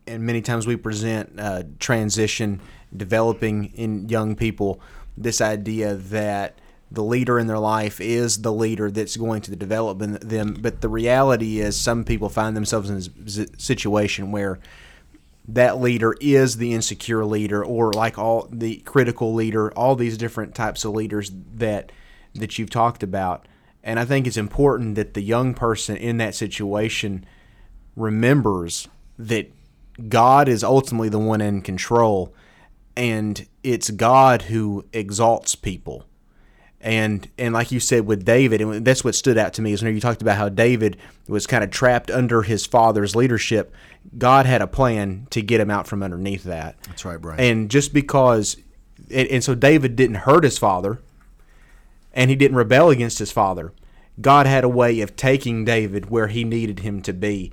[0.05, 2.59] And many times we present uh, transition
[2.95, 4.81] developing in young people
[5.17, 6.59] this idea that
[6.91, 10.57] the leader in their life is the leader that's going to develop them.
[10.59, 14.59] But the reality is some people find themselves in a situation where
[15.47, 20.53] that leader is the insecure leader or like all the critical leader all these different
[20.53, 21.91] types of leaders that
[22.35, 23.47] that you've talked about
[23.83, 27.25] and i think it's important that the young person in that situation
[27.95, 29.51] remembers that
[30.07, 32.33] god is ultimately the one in control
[32.95, 36.05] and it's god who exalts people
[36.83, 39.83] and and like you said with David, and that's what stood out to me is
[39.83, 43.73] when you talked about how David was kind of trapped under his father's leadership.
[44.17, 46.75] God had a plan to get him out from underneath that.
[46.87, 47.39] That's right, Brian.
[47.39, 48.57] And just because,
[49.11, 50.99] and, and so David didn't hurt his father,
[52.13, 53.73] and he didn't rebel against his father.
[54.19, 57.51] God had a way of taking David where he needed him to be.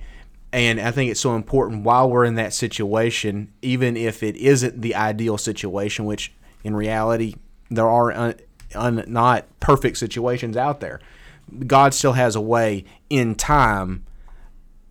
[0.51, 4.81] And I think it's so important while we're in that situation, even if it isn't
[4.81, 6.33] the ideal situation, which
[6.63, 7.35] in reality
[7.69, 8.35] there are un,
[8.75, 10.99] un, not perfect situations out there.
[11.65, 14.05] God still has a way in time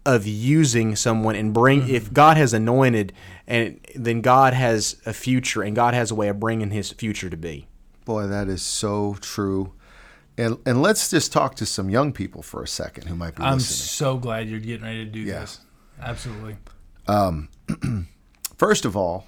[0.09, 2.15] of using someone and bring if mm-hmm.
[2.15, 3.13] God has anointed
[3.47, 7.29] and then God has a future and God has a way of bringing his future
[7.29, 7.68] to be.
[8.09, 9.75] Boy, that is so true.
[10.39, 13.43] And and let's just talk to some young people for a second who might be
[13.43, 13.77] I'm listening.
[13.77, 15.41] so glad you're getting ready to do Yeah.
[15.41, 15.61] this.
[16.01, 16.57] Absolutely.
[17.07, 17.51] Um,
[18.57, 19.27] first of all,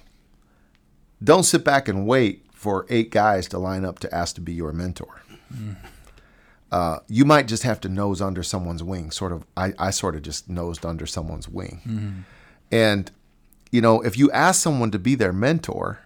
[1.23, 4.53] don't sit back and wait for eight guys to line up to ask to be
[4.53, 5.21] your mentor.
[5.53, 5.75] Mm.
[6.71, 9.11] Uh, you might just have to nose under someone's wing.
[9.11, 11.81] Sort of, I, I sort of just nosed under someone's wing.
[11.85, 12.19] Mm-hmm.
[12.71, 13.11] And,
[13.71, 15.99] you know, if you ask someone to be their mentor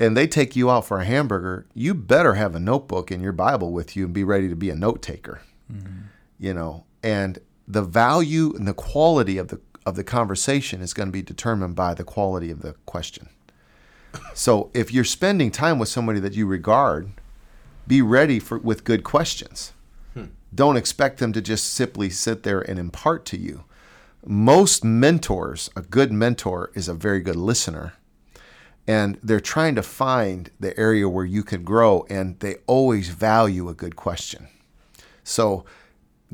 [0.00, 3.32] and they take you out for a hamburger, you better have a notebook and your
[3.32, 5.42] Bible with you and be ready to be a note taker.
[6.38, 11.08] You know, and the value and the quality of the of the conversation is going
[11.08, 13.28] to be determined by the quality of the question.
[14.32, 17.10] So if you're spending time with somebody that you regard,
[17.86, 19.72] be ready for with good questions.
[20.14, 20.26] Hmm.
[20.54, 23.64] Don't expect them to just simply sit there and impart to you.
[24.24, 27.92] Most mentors, a good mentor is a very good listener.
[28.86, 33.68] And they're trying to find the area where you can grow and they always value
[33.68, 34.48] a good question.
[35.22, 35.64] So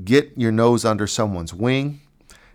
[0.03, 2.01] get your nose under someone's wing.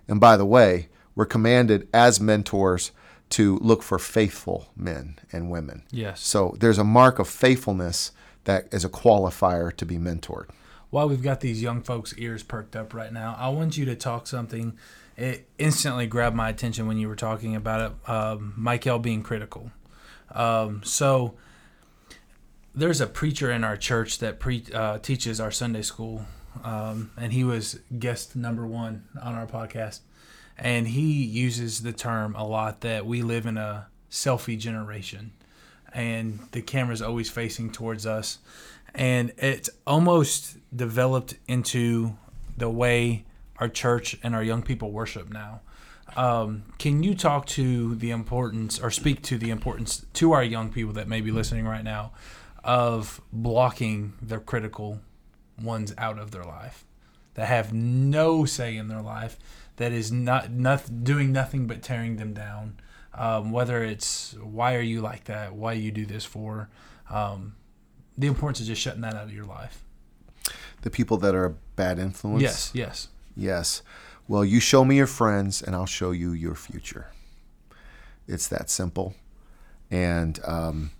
[0.07, 2.91] And by the way, we're commanded as mentors
[3.29, 5.83] to look for faithful men and women.
[5.91, 6.21] Yes.
[6.21, 8.11] So there's a mark of faithfulness
[8.43, 10.49] that is a qualifier to be mentored.
[10.89, 13.95] While we've got these young folks' ears perked up right now, I want you to
[13.95, 14.77] talk something.
[15.17, 18.09] It instantly grabbed my attention when you were talking about it.
[18.09, 19.71] Um, Michael being critical.
[20.31, 21.35] Um, so
[22.73, 26.25] there's a preacher in our church that pre- uh, teaches our Sunday school,
[26.63, 29.99] um, and he was guest number one on our podcast.
[30.57, 35.33] And he uses the term a lot that we live in a selfie generation,
[35.91, 38.39] and the camera's always facing towards us,
[38.93, 42.15] and it's almost developed into
[42.57, 43.25] the way
[43.57, 45.61] our church and our young people worship now.
[46.15, 50.71] Um, can you talk to the importance or speak to the importance to our young
[50.71, 52.11] people that may be listening right now
[52.63, 55.01] of blocking the critical
[55.61, 56.85] ones out of their life?
[57.33, 59.37] That have no say in their life
[59.75, 62.79] that is not, not doing nothing but tearing them down.
[63.13, 65.53] Um, whether it's why are you like that?
[65.53, 66.69] Why you do this for?
[67.09, 67.55] Um,
[68.17, 69.83] the importance of just shutting that out of your life.
[70.81, 72.41] The people that are a bad influence.
[72.41, 73.07] yes yes.
[73.35, 73.81] Yes.
[74.27, 77.11] Well, you show me your friends, and I'll show you your future.
[78.27, 79.13] It's that simple.
[79.91, 80.91] And um,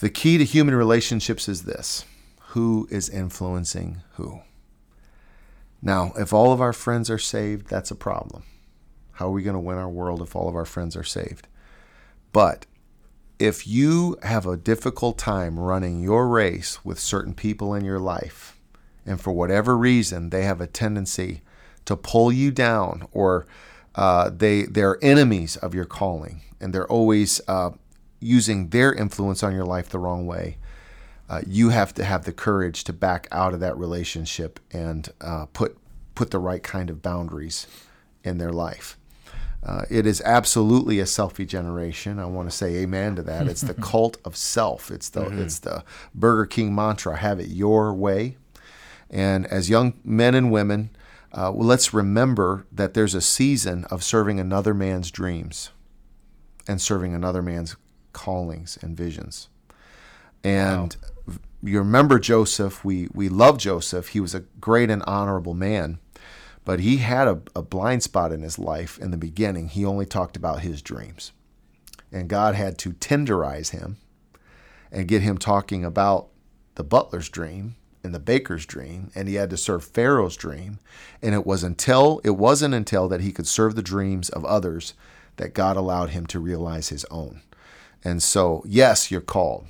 [0.00, 2.06] the key to human relationships is this
[2.52, 4.40] who is influencing who?
[5.82, 8.44] Now, if all of our friends are saved, that's a problem.
[9.12, 11.46] How are we going to win our world if all of our friends are saved?
[12.32, 12.64] But
[13.38, 18.56] if you have a difficult time running your race with certain people in your life,
[19.04, 21.42] and for whatever reason they have a tendency
[21.88, 23.46] to pull you down, or
[23.94, 27.70] uh, they they're enemies of your calling, and they're always uh,
[28.20, 30.58] using their influence on your life the wrong way.
[31.30, 35.46] Uh, you have to have the courage to back out of that relationship and uh,
[35.54, 35.78] put
[36.14, 37.66] put the right kind of boundaries
[38.22, 38.98] in their life.
[39.64, 42.18] Uh, it is absolutely a selfie generation.
[42.18, 43.46] I want to say amen to that.
[43.46, 44.90] It's the cult of self.
[44.90, 45.84] It's the it's the
[46.14, 48.36] Burger King mantra: "Have it your way."
[49.08, 50.90] And as young men and women,
[51.32, 55.70] uh, well, let's remember that there's a season of serving another man's dreams
[56.66, 57.76] and serving another man's
[58.12, 59.48] callings and visions.
[60.42, 60.96] And
[61.62, 62.84] you remember Joseph.
[62.84, 64.08] We we love Joseph.
[64.08, 65.98] He was a great and honorable man,
[66.64, 69.68] but he had a, a blind spot in his life in the beginning.
[69.68, 71.32] He only talked about his dreams,
[72.12, 73.98] and God had to tenderize him
[74.90, 76.28] and get him talking about
[76.76, 77.76] the butler's dream
[78.08, 80.78] and the baker's dream, and he had to serve Pharaoh's dream.
[81.20, 84.94] And it was until it wasn't until that he could serve the dreams of others
[85.36, 87.42] that God allowed him to realize his own.
[88.02, 89.66] And so, yes, you're called.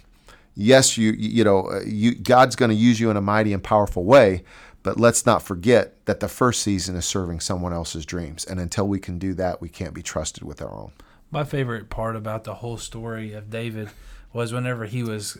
[0.54, 3.62] Yes, you you know uh, you God's going to use you in a mighty and
[3.62, 4.44] powerful way.
[4.84, 8.86] But let's not forget that the first season is serving someone else's dreams, and until
[8.86, 10.92] we can do that, we can't be trusted with our own.
[11.32, 13.90] My favorite part about the whole story of David
[14.32, 15.38] was whenever he was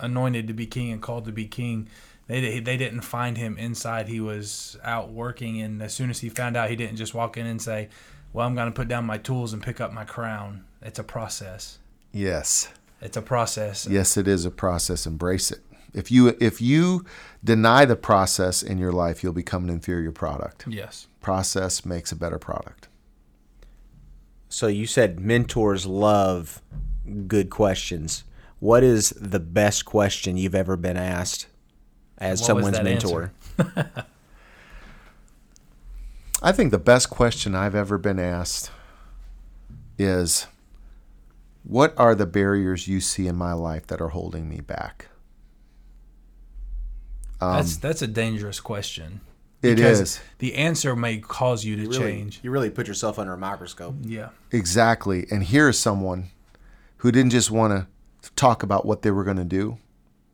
[0.00, 1.88] anointed to be king and called to be king,
[2.28, 4.06] they they didn't find him inside.
[4.06, 7.36] He was out working, and as soon as he found out, he didn't just walk
[7.36, 7.88] in and say,
[8.32, 11.04] "Well, I'm going to put down my tools and pick up my crown." It's a
[11.04, 11.78] process.
[12.12, 12.68] Yes.
[13.00, 13.86] It's a process.
[13.86, 15.06] Yes, it is a process.
[15.06, 15.60] Embrace it.
[15.94, 17.06] If you if you
[17.42, 20.66] deny the process in your life, you'll become an inferior product.
[20.68, 21.06] Yes.
[21.22, 22.88] Process makes a better product.
[24.50, 26.62] So you said mentors love
[27.26, 28.24] good questions.
[28.60, 31.46] What is the best question you've ever been asked
[32.18, 33.32] as someone's mentor?
[36.42, 38.70] I think the best question I've ever been asked
[39.98, 40.46] is
[41.64, 45.08] what are the barriers you see in my life that are holding me back?
[47.40, 49.20] Um, that's that's a dangerous question.
[49.62, 50.20] It because is.
[50.38, 52.40] The answer may cause you to You really, change.
[52.42, 53.96] you really put yourself under a microscope.
[54.02, 54.28] Yeah.
[54.52, 55.26] Exactly.
[55.30, 56.30] And here is someone
[56.98, 57.72] who didn't just want
[58.22, 59.78] to talk about what they were going to do,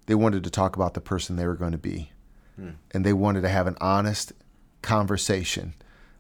[0.07, 2.11] they wanted to talk about the person they were going to be.
[2.93, 4.33] And they wanted to have an honest
[4.83, 5.75] conversation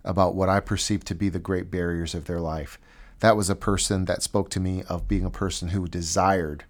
[0.04, 2.78] about what I perceived to be the great barriers of their life.
[3.20, 6.64] That was a person that spoke to me of being a person who desired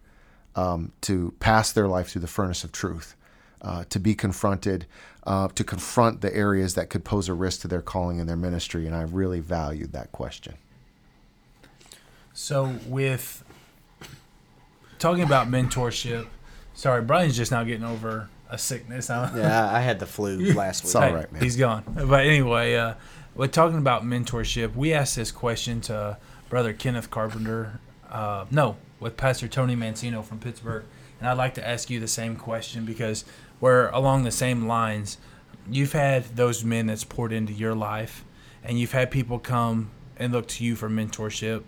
[0.55, 3.17] um, to pass their life through the furnace of truth,
[3.63, 4.87] uh, to be confronted,
[5.27, 8.37] uh, to confront the areas that could pose a risk to their calling and their
[8.37, 8.87] ministry.
[8.87, 10.55] And I really valued that question.
[12.35, 13.43] So with
[14.99, 16.27] talking about mentorship,
[16.75, 19.09] sorry, Brian's just now getting over a sickness.
[19.09, 20.89] Yeah, I had the flu last week.
[20.89, 21.43] It's all right, man.
[21.43, 21.85] He's gone.
[21.87, 22.95] But anyway, uh,
[23.35, 24.75] we're talking about mentorship.
[24.75, 26.19] We asked this question to
[26.49, 27.81] Brother Kenneth Carpenter.
[28.11, 30.85] Uh, no, with Pastor Tony Mancino from Pittsburgh.
[31.19, 33.25] And I'd like to ask you the same question because
[33.61, 35.19] we're along the same lines.
[35.69, 38.25] You've had those men that's poured into your life,
[38.63, 41.63] and you've had people come and look to you for mentorship.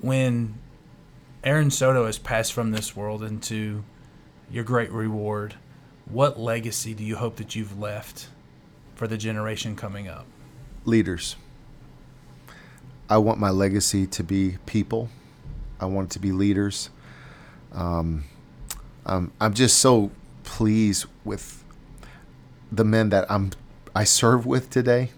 [0.00, 0.54] When
[1.42, 3.82] Aaron Soto has passed from this world into
[4.50, 5.54] your great reward,
[6.06, 8.28] what legacy do you hope that you've left
[8.94, 10.26] for the generation coming up?
[10.84, 11.36] Leaders.
[13.08, 15.08] I want my legacy to be people.
[15.80, 16.90] I want it to be leaders.
[17.72, 18.24] Um,
[19.06, 20.10] um, I'm just so
[20.44, 21.64] pleased with
[22.70, 23.50] the men that I'm
[23.94, 25.10] I serve with today,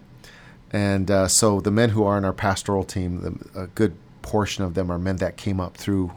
[0.71, 4.65] and uh, so the men who are in our pastoral team, the, a good portion
[4.65, 6.13] of them are men that came up through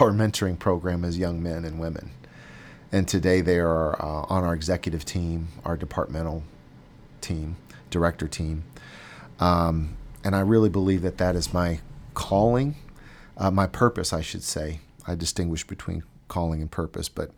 [0.00, 2.10] our mentoring program as young men and women,
[2.92, 6.44] and today they are uh, on our executive team, our departmental
[7.22, 7.56] team,
[7.90, 8.64] director team,
[9.40, 11.80] um, and I really believe that that is my
[12.14, 12.76] calling,
[13.36, 14.80] uh, my purpose, I should say.
[15.06, 17.30] I distinguish between calling and purpose, but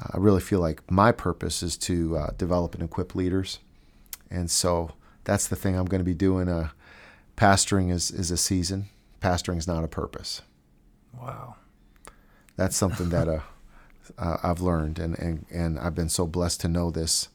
[0.00, 3.60] uh, I really feel like my purpose is to uh, develop and equip leaders,
[4.30, 4.90] and so
[5.24, 6.48] that's the thing I'm going to be doing.
[6.48, 6.70] Uh,
[7.36, 8.88] pastoring is is a season.
[9.20, 10.42] Pastoring is not a purpose.
[11.18, 11.56] Wow,
[12.56, 13.40] that's something that uh,
[14.18, 17.28] uh, I've learned, and, and and I've been so blessed to know this.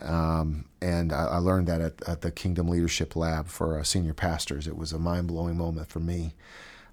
[0.00, 4.66] Um, and I, I, learned that at, at, the Kingdom Leadership Lab for senior pastors.
[4.66, 6.32] It was a mind blowing moment for me.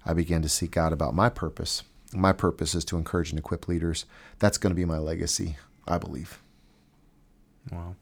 [0.04, 3.68] I began to seek out about my purpose my purpose is to encourage and equip
[3.68, 4.06] leaders.
[4.38, 6.40] That's going to be my legacy, I believe.
[7.70, 7.96] Wow.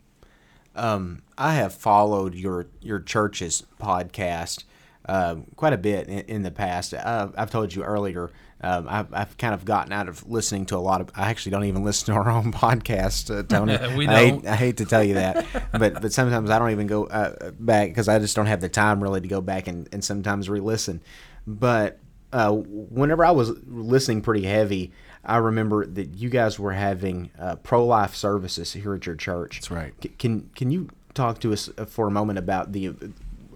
[0.75, 4.65] Um, I have followed your your church's podcast
[5.07, 6.93] uh, quite a bit in, in the past.
[6.93, 8.31] Uh, I've told you earlier.
[8.63, 11.11] Um, I've, I've kind of gotten out of listening to a lot of.
[11.15, 13.77] I actually don't even listen to our own podcast, uh, Tony.
[13.97, 14.15] we don't.
[14.15, 17.05] I hate, I hate, to tell you that, but but sometimes I don't even go
[17.07, 20.03] uh, back because I just don't have the time really to go back and, and
[20.03, 21.03] sometimes re-listen.
[21.47, 21.99] But
[22.33, 24.93] uh, whenever I was listening pretty heavy,
[25.25, 29.57] I remember that you guys were having uh, pro life services here at your church.
[29.57, 29.93] That's right.
[30.03, 32.95] C- can can you talk to us uh, for a moment about the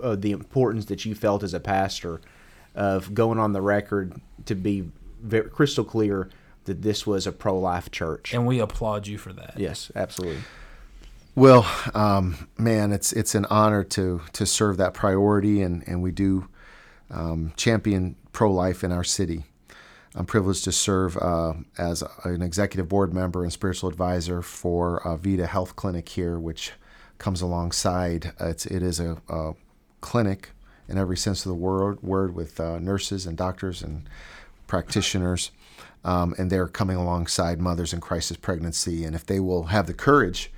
[0.02, 2.20] uh, the importance that you felt as a pastor
[2.74, 4.90] of going on the record to be
[5.22, 6.28] very crystal clear
[6.64, 8.32] that this was a pro life church?
[8.32, 9.54] And we applaud you for that.
[9.56, 10.42] Yes, absolutely.
[11.34, 16.10] Well, um, man, it's it's an honor to to serve that priority, and and we
[16.10, 16.48] do
[17.10, 19.44] um, champion pro life in our city.
[20.14, 25.16] I'm privileged to serve uh, as an executive board member and spiritual advisor for uh,
[25.16, 26.72] Vita Health Clinic here, which
[27.18, 28.32] comes alongside.
[28.40, 29.52] Uh, it's, it is a, a,
[30.00, 30.50] clinic
[30.90, 34.08] in every sense of the word, word with uh, nurses and doctors and
[34.66, 35.50] practitioners.
[36.04, 39.04] Um, and they're coming alongside mothers in crisis pregnancy.
[39.04, 40.50] And if they will have the courage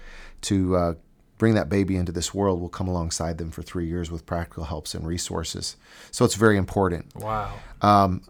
[0.42, 0.94] to uh,
[1.38, 4.64] bring that baby into this world, we'll come alongside them for three years with practical
[4.64, 5.76] helps and resources.
[6.12, 7.14] So it's very important.
[7.16, 7.54] Wow.
[7.80, 8.22] Um,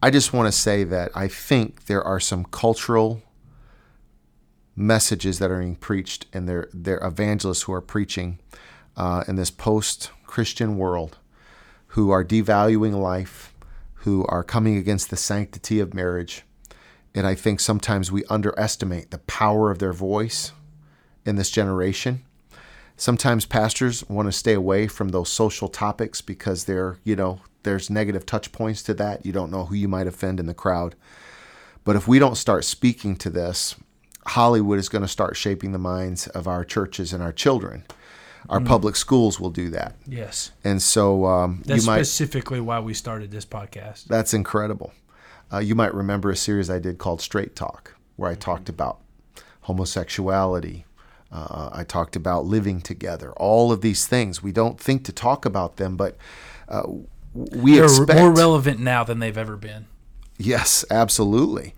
[0.00, 3.22] I just want to say that I think there are some cultural
[4.76, 8.38] messages that are being preached, and they're, they're evangelists who are preaching
[8.96, 11.18] uh, in this post Christian world
[11.92, 13.54] who are devaluing life,
[13.94, 16.42] who are coming against the sanctity of marriage.
[17.14, 20.52] And I think sometimes we underestimate the power of their voice
[21.24, 22.24] in this generation
[23.02, 27.90] sometimes pastors want to stay away from those social topics because they're, you know, there's
[27.90, 29.26] negative touch points to that.
[29.26, 30.94] You don't know who you might offend in the crowd.
[31.84, 33.74] But if we don't start speaking to this,
[34.26, 37.84] Hollywood is going to start shaping the minds of our churches and our children.
[38.48, 38.66] Our mm.
[38.66, 39.94] public schools will do that.
[40.06, 40.50] Yes.
[40.64, 44.04] And so um, that's you might, specifically why we started this podcast.
[44.04, 44.92] That's incredible.
[45.52, 48.40] Uh, you might remember a series I did called Straight Talk, where I mm-hmm.
[48.40, 49.00] talked about
[49.62, 50.84] homosexuality,
[51.30, 53.32] uh, I talked about living together.
[53.32, 56.16] All of these things we don't think to talk about them, but
[56.68, 56.82] uh,
[57.34, 59.86] we They're expect more relevant now than they've ever been.
[60.36, 61.74] Yes, absolutely.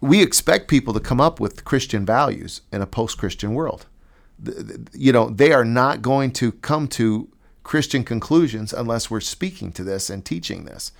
[0.00, 3.86] We expect people to come up with Christian values in a post-Christian world.
[4.92, 7.28] You know, they are not going to come to
[7.62, 10.92] Christian conclusions unless we're speaking to this and teaching this.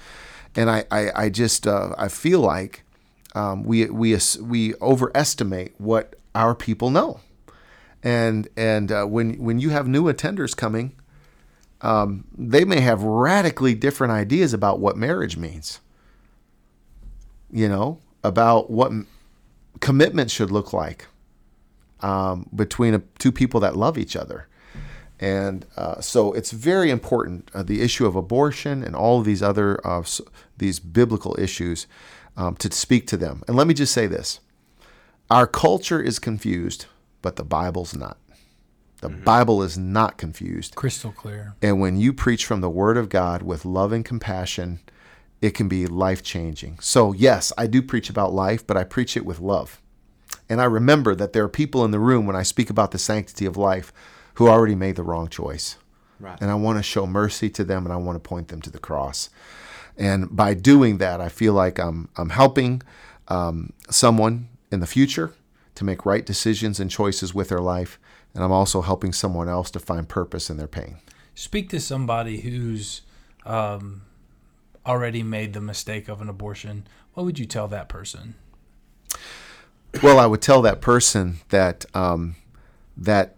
[0.55, 2.83] And I, I, I just, uh, I feel like
[3.35, 7.21] um, we, we, we overestimate what our people know
[8.07, 10.93] and and uh, when when you have new attenders coming,
[11.81, 15.81] um, they may have radically different ideas about what marriage means.
[17.51, 18.93] You know about what
[19.81, 21.07] commitment should look like
[22.01, 24.49] um, between a, two people that love each other.
[25.19, 29.43] And uh, so it's very important uh, the issue of abortion and all of these
[29.43, 30.03] other uh,
[30.59, 31.87] these biblical issues
[32.37, 33.43] um, to speak to them.
[33.49, 34.41] And let me just say this:
[35.31, 36.85] our culture is confused
[37.27, 38.19] but the Bible's not.
[39.01, 39.25] The mm-hmm.
[39.25, 40.77] Bible is not confused.
[40.77, 41.57] Crystal clear.
[41.61, 44.79] And when you preach from the Word of God with love and compassion,
[45.43, 46.79] it can be life changing.
[46.81, 49.83] So, yes, I do preach about life, but I preach it with love.
[50.49, 52.99] And I remember that there are people in the room when I speak about the
[52.99, 53.93] sanctity of life
[54.35, 55.77] who already made the wrong choice.
[56.21, 56.39] Right.
[56.41, 58.71] And I want to show mercy to them and I want to point them to
[58.71, 59.29] the cross.
[59.97, 62.83] And by doing that, I feel like I'm, I'm helping
[63.29, 65.33] um, someone in the future
[65.75, 67.99] to make right decisions and choices with their life.
[68.35, 70.99] And I'm also helping someone else to find purpose in their pain.
[71.35, 73.03] Speak to somebody who's
[73.45, 74.03] um,
[74.85, 76.87] already made the mistake of an abortion.
[77.15, 78.35] What would you tell that person?
[80.03, 82.37] Well, I would tell that person that um,
[82.97, 83.37] that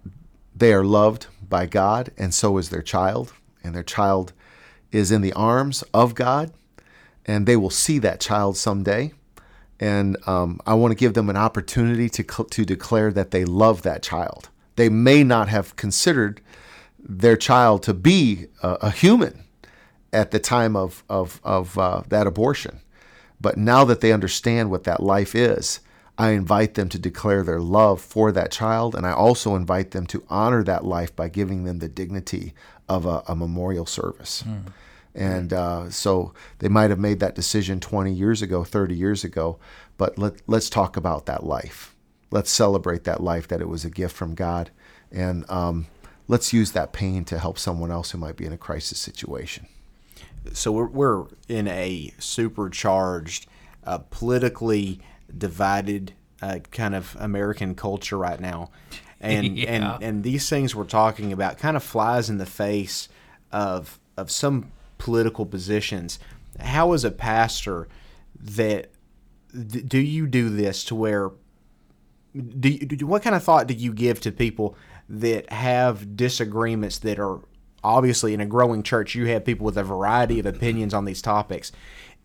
[0.55, 3.33] they are loved by God, and so is their child,
[3.63, 4.33] and their child
[4.91, 6.53] is in the arms of God,
[7.25, 9.13] and they will see that child someday.
[9.81, 13.83] And um, I want to give them an opportunity to to declare that they love
[13.83, 14.49] that child.
[14.75, 16.41] They may not have considered
[16.99, 19.45] their child to be a, a human
[20.13, 22.81] at the time of of, of uh, that abortion,
[23.41, 25.81] but now that they understand what that life is,
[26.19, 30.05] I invite them to declare their love for that child, and I also invite them
[30.09, 32.55] to honor that life by giving them the dignity
[32.89, 34.43] of a, a memorial service.
[34.43, 34.73] Mm.
[35.15, 39.59] And uh, so they might have made that decision 20 years ago, 30 years ago,
[39.97, 41.95] but let, let's talk about that life.
[42.33, 44.71] Let's celebrate that life, that it was a gift from God.
[45.13, 45.87] And um,
[46.27, 49.67] let's use that pain to help someone else who might be in a crisis situation.
[50.53, 53.47] So we're, we're in a supercharged,
[53.85, 55.01] uh, politically
[55.37, 58.71] divided uh, kind of American culture right now,
[59.21, 59.71] and yeah.
[59.71, 63.09] and and these things we're talking about kind of flies in the face
[63.53, 66.19] of of some political positions.
[66.61, 67.89] How as a pastor
[68.41, 68.91] that
[69.87, 71.31] do you do this to where
[72.35, 74.77] do, you, do what kind of thought do you give to people
[75.09, 77.41] that have disagreements that are
[77.83, 81.23] obviously in a growing church you have people with a variety of opinions on these
[81.23, 81.73] topics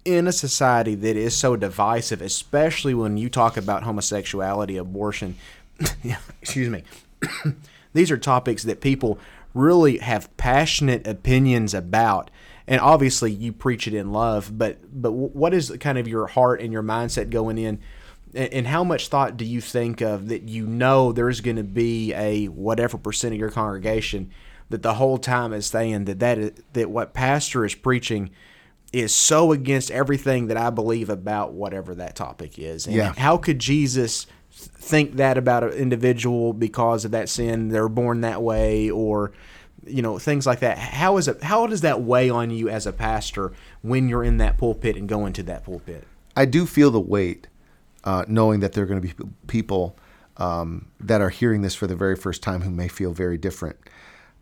[0.05, 5.35] in a society that is so divisive, especially when you talk about homosexuality, abortion,
[6.41, 6.83] excuse me,
[7.93, 9.19] these are topics that people
[9.53, 12.29] really have passionate opinions about.
[12.67, 16.61] And obviously, you preach it in love, but but what is kind of your heart
[16.61, 17.79] and your mindset going in?
[18.33, 22.13] And how much thought do you think of that you know there's going to be
[22.13, 24.31] a whatever percent of your congregation
[24.69, 28.31] that the whole time is saying that that, is, that what pastor is preaching
[28.93, 32.85] is so against everything that I believe about whatever that topic is.
[32.85, 33.13] And yeah.
[33.17, 37.69] how could Jesus think that about an individual because of that sin?
[37.69, 39.31] They're born that way, or
[39.85, 40.77] you know things like that.
[40.77, 41.41] How is it?
[41.41, 43.51] How does that weigh on you as a pastor
[43.81, 46.07] when you're in that pulpit and going to that pulpit?
[46.37, 47.47] I do feel the weight,
[48.03, 49.97] uh, knowing that there are going to be people
[50.37, 53.77] um, that are hearing this for the very first time who may feel very different.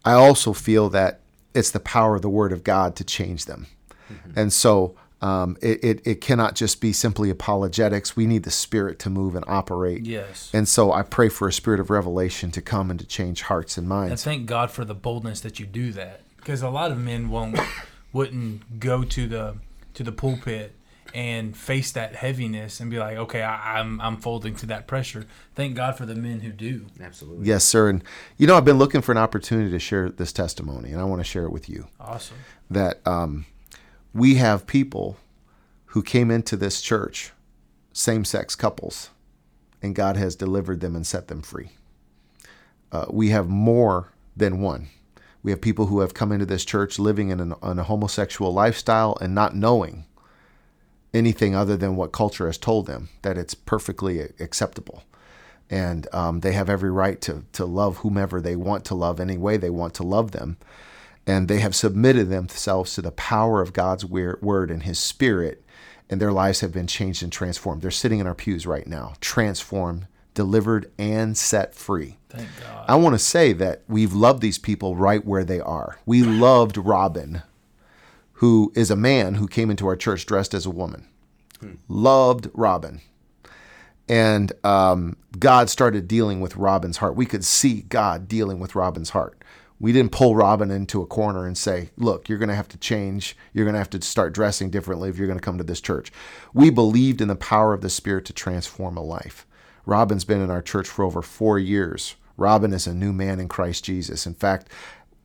[0.03, 1.22] I also feel that
[1.53, 3.68] it's the power of the Word of God to change them.
[4.12, 4.40] Mm-hmm.
[4.40, 8.16] And so um, it, it, it, cannot just be simply apologetics.
[8.16, 10.04] We need the Spirit to move and operate.
[10.04, 10.50] Yes.
[10.52, 13.78] And so I pray for a spirit of revelation to come and to change hearts
[13.78, 14.12] and minds.
[14.12, 17.30] And thank God for the boldness that you do that, because a lot of men
[17.30, 17.60] won't
[18.14, 19.58] wouldn't go to the
[19.94, 20.74] to the pulpit
[21.14, 24.88] and face that heaviness and be like, okay, I, am I'm, I'm folding to that
[24.88, 25.26] pressure.
[25.56, 26.86] Thank God for the men who do.
[27.02, 27.46] Absolutely.
[27.46, 27.90] Yes, sir.
[27.90, 28.04] And
[28.38, 31.20] you know, I've been looking for an opportunity to share this testimony, and I want
[31.20, 31.88] to share it with you.
[32.00, 32.38] Awesome.
[32.72, 33.46] That um,
[34.14, 35.18] we have people
[35.88, 37.32] who came into this church,
[37.94, 39.10] same sex couples,
[39.82, 41.70] and God has delivered them and set them free.
[42.92, 44.88] Uh, we have more than one.
[45.44, 48.54] We have people who have come into this church living in, an, in a homosexual
[48.54, 50.06] lifestyle and not knowing
[51.14, 55.04] anything other than what culture has told them that it's perfectly acceptable.
[55.70, 59.38] And um, they have every right to, to love whomever they want to love any
[59.38, 60.58] way they want to love them
[61.27, 65.64] and they have submitted themselves to the power of God's word and his spirit
[66.11, 67.81] and their lives have been changed and transformed.
[67.81, 72.18] They're sitting in our pews right now, transformed, delivered and set free.
[72.30, 72.85] Thank God.
[72.88, 75.98] I want to say that we've loved these people right where they are.
[76.06, 77.43] We loved Robin,
[78.34, 81.07] who is a man who came into our church dressed as a woman.
[81.61, 81.76] Hmm.
[81.88, 82.99] Loved Robin.
[84.10, 87.15] And um, God started dealing with Robin's heart.
[87.15, 89.41] We could see God dealing with Robin's heart
[89.82, 92.78] we didn't pull Robin into a corner and say, look, you're going to have to
[92.78, 93.36] change.
[93.52, 95.82] You're going to have to start dressing differently if you're going to come to this
[95.82, 96.12] church.
[96.53, 99.48] We believed in the power of the Spirit to transform a life.
[99.88, 102.16] Robin's been in our church for over four years.
[102.38, 104.28] Robin is a new man in Christ Jesus.
[104.28, 104.70] In fact,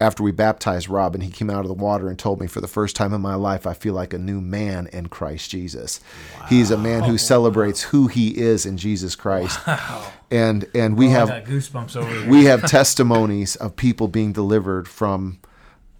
[0.00, 2.68] after we baptized Robin, he came out of the water and told me, for the
[2.68, 6.00] first time in my life, I feel like a new man in Christ Jesus.
[6.38, 6.46] Wow.
[6.46, 9.66] He's a man who celebrates who he is in Jesus Christ.
[9.66, 10.12] Wow.
[10.30, 15.38] And and we oh, have goosebumps over We have testimonies of people being delivered from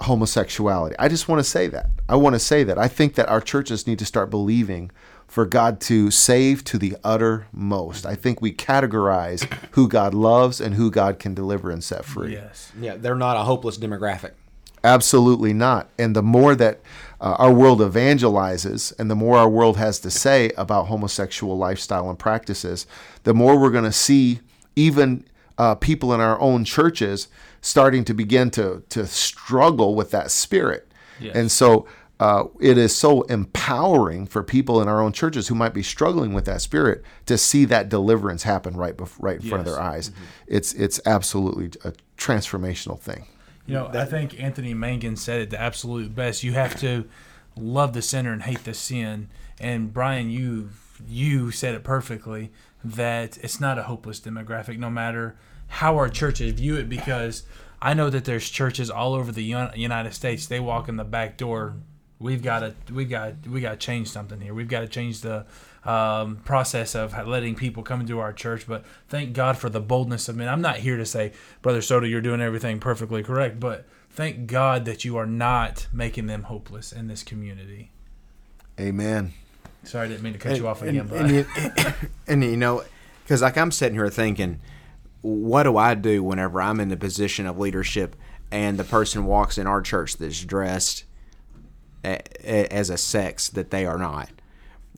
[0.01, 0.97] homosexuality.
[0.99, 1.91] I just want to say that.
[2.09, 2.77] I want to say that.
[2.77, 4.91] I think that our churches need to start believing
[5.27, 8.07] for God to save to the uttermost.
[8.07, 12.33] I think we categorize who God loves and who God can deliver and set free.
[12.33, 12.73] Yes.
[12.81, 14.33] Yeah, they're not a hopeless demographic.
[14.85, 15.89] Absolutely not.
[15.99, 16.81] And the more that
[17.21, 22.09] uh, our world evangelizes and the more our world has to say about homosexual lifestyle
[22.09, 22.87] and practices,
[23.25, 24.41] the more we're going to see
[24.77, 25.25] even
[25.59, 27.29] uh, people in our own churches
[27.61, 30.89] starting to begin to, to struggle with that spirit.
[31.19, 31.35] Yes.
[31.35, 35.75] And so uh, it is so empowering for people in our own churches who might
[35.75, 39.67] be struggling with that spirit to see that deliverance happen right bef- right in front
[39.67, 40.11] of their eyes.
[40.47, 43.27] It's it's absolutely a transformational thing.
[43.67, 46.43] You know, I think Anthony Mangun said it the absolute best.
[46.43, 47.07] You have to
[47.57, 49.29] love the sinner and hate the sin.
[49.59, 50.71] And Brian, you
[51.07, 52.51] you said it perfectly
[52.83, 55.37] that it's not a hopeless demographic, no matter
[55.69, 56.89] how our churches view it.
[56.89, 57.43] Because
[57.83, 60.47] I know that there's churches all over the United States.
[60.47, 61.75] They walk in the back door.
[62.19, 64.55] We've got to we got we got to change something here.
[64.55, 65.45] We've got to change the
[65.85, 68.67] um, process of letting people come into our church.
[68.67, 70.49] But thank God for the boldness of men.
[70.49, 71.33] I'm not here to say,
[71.63, 76.27] Brother Soto, you're doing everything perfectly correct, but thank God that you are not making
[76.27, 77.91] them hopeless in this community.
[78.81, 79.33] Amen.
[79.85, 81.47] Sorry, I didn't mean to cut you off and, again, but and, you,
[82.27, 82.83] and you know,
[83.23, 84.61] because like I'm sitting here thinking,
[85.21, 88.17] what do I do whenever I'm in the position of leadership
[88.51, 91.16] and the person walks in our church that's dressed a, a,
[92.45, 94.31] as a sex that they are not?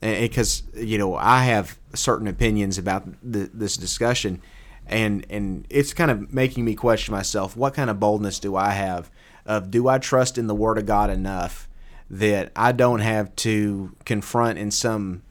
[0.01, 4.41] Because you know, I have certain opinions about the, this discussion,
[4.87, 7.57] and and it's kind of making me question myself.
[7.57, 9.11] What kind of boldness do I have?
[9.45, 11.67] Of do I trust in the Word of God enough
[12.09, 15.21] that I don't have to confront in some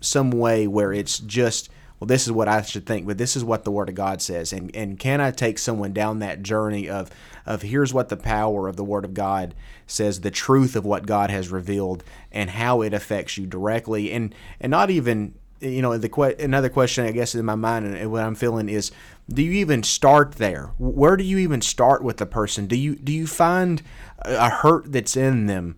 [0.00, 3.42] some way where it's just well this is what I should think but this is
[3.42, 6.88] what the word of God says and and can I take someone down that journey
[6.88, 7.10] of
[7.48, 9.54] of here's what the power of the word of God
[9.86, 14.12] says the truth of what God has revealed and how it affects you directly.
[14.12, 17.86] And and not even you know the que- another question I guess in my mind
[17.86, 18.92] and what I'm feeling is
[19.32, 20.72] do you even start there?
[20.78, 22.66] Where do you even start with the person?
[22.66, 23.82] Do you do you find
[24.20, 25.76] a hurt that's in them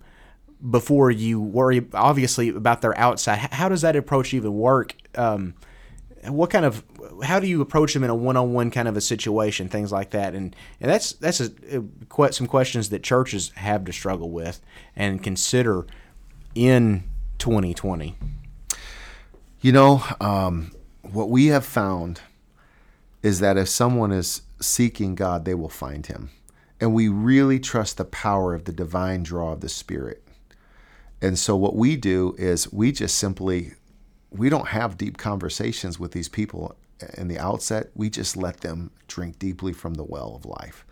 [0.68, 3.38] before you worry obviously about their outside?
[3.52, 4.96] How does that approach even work?
[5.14, 5.54] Um,
[6.26, 6.84] what kind of
[7.24, 10.34] how do you approach them in a one-on-one kind of a situation things like that
[10.34, 14.60] and and that's that's a, a, quite some questions that churches have to struggle with
[14.96, 15.86] and consider
[16.54, 17.04] in
[17.38, 18.16] 2020
[19.62, 20.72] You know, um,
[21.02, 22.20] what we have found
[23.22, 26.30] is that if someone is seeking God, they will find Him.
[26.80, 30.22] And we really trust the power of the divine draw of the Spirit.
[31.20, 33.72] And so what we do is we just simply,
[34.30, 36.74] we don't have deep conversations with these people
[37.16, 37.90] in the outset.
[37.94, 40.84] We just let them drink deeply from the well of life,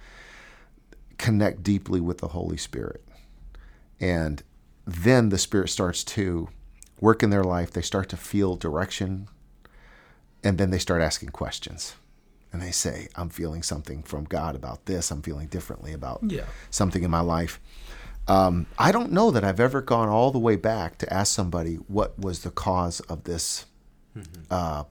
[1.18, 3.04] connect deeply with the Holy Spirit.
[4.00, 4.42] And
[4.86, 6.48] then the Spirit starts to
[7.00, 7.72] work in their life.
[7.72, 9.28] They start to feel direction.
[10.44, 11.94] And then they start asking questions.
[12.52, 15.10] And they say, I'm feeling something from God about this.
[15.10, 16.44] I'm feeling differently about Yeah.
[16.70, 17.60] something in my life.
[18.26, 21.74] Um, I don't know that I've ever gone all the way back to ask somebody
[21.76, 23.66] what was the cause of this
[24.50, 24.84] uh,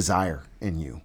[0.00, 1.00] desire in you,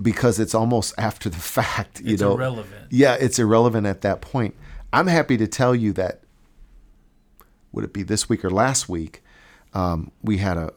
[0.00, 2.00] because it's almost after the fact.
[2.00, 2.86] You It's know, irrelevant.
[2.90, 4.54] Yeah, it's irrelevant at that point.
[4.92, 6.20] I'm happy to tell you that.
[7.72, 9.22] Would it be this week or last week?
[9.74, 10.72] Um, we had a,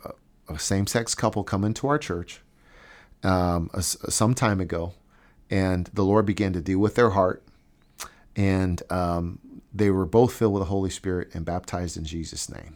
[0.49, 2.41] a same-sex couple come into our church
[3.23, 4.93] um, a s- some time ago,
[5.49, 7.41] and the Lord began to deal with their heart,
[8.35, 9.39] and um,
[9.73, 12.75] they were both filled with the Holy Spirit and baptized in Jesus' name.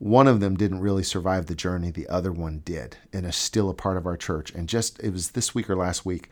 [0.00, 3.68] One of them didn't really survive the journey; the other one did, and is still
[3.68, 4.50] a part of our church.
[4.50, 6.30] And just it was this week or last week,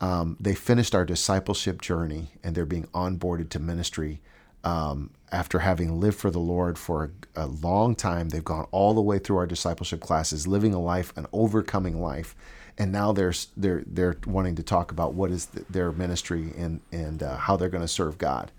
[0.00, 4.22] um, they finished our discipleship journey, and they're being onboarded to ministry.
[4.64, 8.94] Um, after having lived for the Lord for a, a long time, they've gone all
[8.94, 12.34] the way through our discipleship classes, living a life, an overcoming life,
[12.78, 16.80] and now they're they're they're wanting to talk about what is th- their ministry and
[16.90, 18.50] and uh, how they're going to serve God.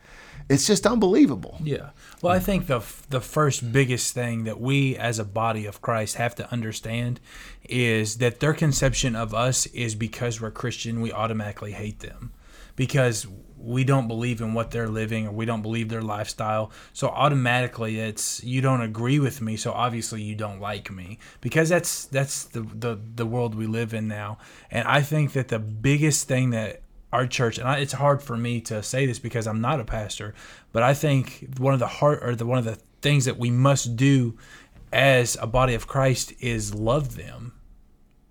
[0.49, 1.57] It's just unbelievable.
[1.63, 1.89] Yeah.
[2.21, 6.15] Well, I think the the first biggest thing that we as a body of Christ
[6.15, 7.19] have to understand
[7.63, 12.31] is that their conception of us is because we're Christian, we automatically hate them
[12.75, 13.27] because
[13.63, 16.71] we don't believe in what they're living or we don't believe their lifestyle.
[16.93, 21.69] So automatically it's you don't agree with me, so obviously you don't like me because
[21.69, 24.39] that's that's the the the world we live in now.
[24.69, 26.80] And I think that the biggest thing that
[27.11, 29.85] our church, and I, it's hard for me to say this because I'm not a
[29.85, 30.33] pastor,
[30.71, 33.49] but I think one of the heart or the one of the things that we
[33.49, 34.37] must do
[34.93, 37.53] as a body of Christ is love them.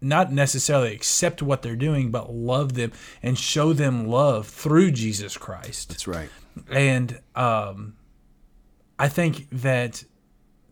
[0.01, 2.93] Not necessarily accept what they're doing, but love them
[3.23, 5.91] and show them love through Jesus Christ.
[5.91, 6.31] That's right.
[6.71, 7.97] And um,
[8.99, 10.05] I think that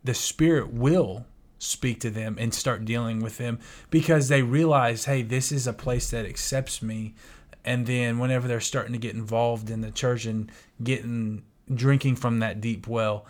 [0.03, 1.25] the Spirit will
[1.59, 3.59] speak to them and start dealing with them
[3.89, 7.13] because they realize, hey, this is a place that accepts me
[7.65, 12.39] and then whenever they're starting to get involved in the church and getting drinking from
[12.39, 13.25] that deep well,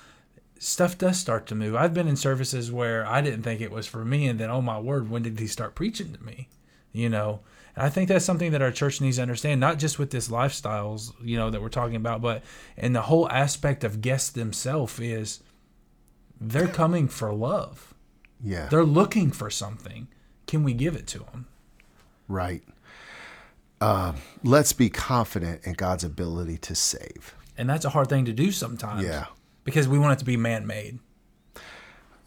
[0.59, 1.75] stuff does start to move.
[1.75, 4.61] I've been in services where I didn't think it was for me, and then oh
[4.61, 6.47] my word, when did he start preaching to me?
[6.91, 7.41] You know,
[7.75, 10.29] and I think that's something that our church needs to understand, not just with this
[10.29, 12.43] lifestyles, you know, that we're talking about, but
[12.77, 15.41] in the whole aspect of guests themselves is
[16.39, 17.93] they're coming for love.
[18.43, 18.67] Yeah.
[18.67, 20.07] They're looking for something.
[20.47, 21.47] Can we give it to them?
[22.27, 22.63] Right.
[23.81, 27.35] Uh, let's be confident in God's ability to save.
[27.57, 29.03] And that's a hard thing to do sometimes.
[29.03, 29.25] Yeah.
[29.63, 30.99] Because we want it to be man made.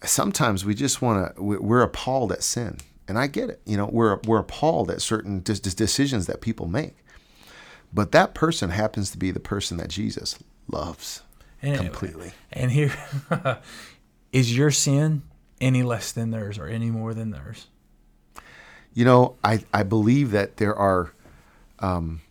[0.03, 2.77] Sometimes we just want to, we're appalled at sin.
[3.07, 3.61] And I get it.
[3.65, 6.97] You know, we're, we're appalled at certain de- decisions that people make.
[7.93, 11.21] But that person happens to be the person that Jesus loves
[11.61, 12.33] And, completely.
[12.51, 12.93] And here
[14.31, 15.23] is your sin
[15.61, 17.67] any less than theirs or any more than theirs?
[18.93, 21.13] You know, I, I believe that there are
[21.83, 22.21] um,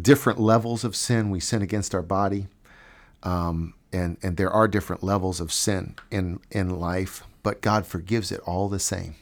[0.00, 1.30] different levels of sin.
[1.30, 2.46] We sin against our body,
[3.22, 7.24] um, and and there are different levels of sin in in life.
[7.42, 9.16] But God forgives it all the same.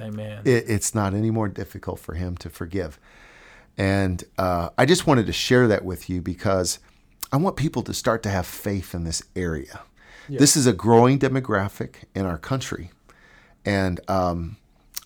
[0.00, 0.42] Amen.
[0.44, 2.98] It, it's not any more difficult for Him to forgive.
[3.76, 6.78] And uh, I just wanted to share that with you because
[7.32, 9.80] I want people to start to have faith in this area.
[10.28, 12.90] This is a growing demographic in our country,
[13.64, 14.56] and um,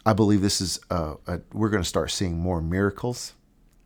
[0.09, 3.35] I believe this is uh, a, we're going to start seeing more miracles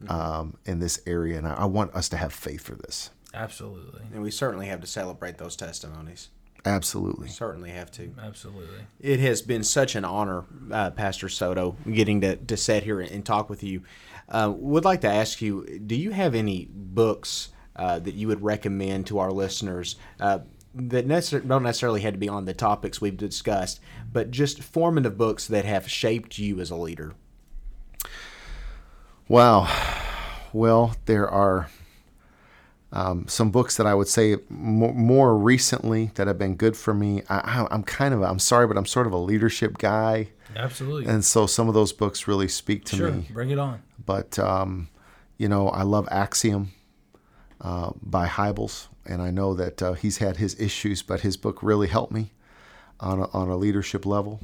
[0.06, 3.10] um, in this area, and I, I want us to have faith for this.
[3.34, 4.02] Absolutely.
[4.12, 6.28] And we certainly have to celebrate those testimonies.
[6.64, 7.24] Absolutely.
[7.24, 8.14] we Certainly have to.
[8.22, 8.84] Absolutely.
[9.00, 13.26] It has been such an honor, uh, Pastor Soto, getting to, to sit here and
[13.26, 13.82] talk with you.
[14.28, 18.42] Uh, would like to ask you do you have any books uh, that you would
[18.42, 20.38] recommend to our listeners uh,
[20.74, 23.80] that necessar- don't necessarily have to be on the topics we've discussed,
[24.12, 27.14] but just formative books that have shaped you as a leader?
[29.28, 29.68] Wow.
[30.52, 31.70] Well, there are
[32.92, 36.92] um, some books that I would say more, more recently that have been good for
[36.92, 37.22] me.
[37.28, 40.28] I, I- I'm kind of, I'm sorry, but I'm sort of a leadership guy.
[40.54, 41.10] Absolutely.
[41.10, 42.98] And so some of those books really speak to me.
[42.98, 43.10] sure.
[43.12, 43.28] me.
[43.32, 43.82] Bring it on.
[44.04, 44.88] But, um,
[45.38, 46.72] you know, I love Axiom
[47.62, 48.88] uh, by Hybels.
[49.06, 52.32] And I know that uh, he's had his issues, but his book really helped me
[53.02, 54.40] on a, on a leadership level.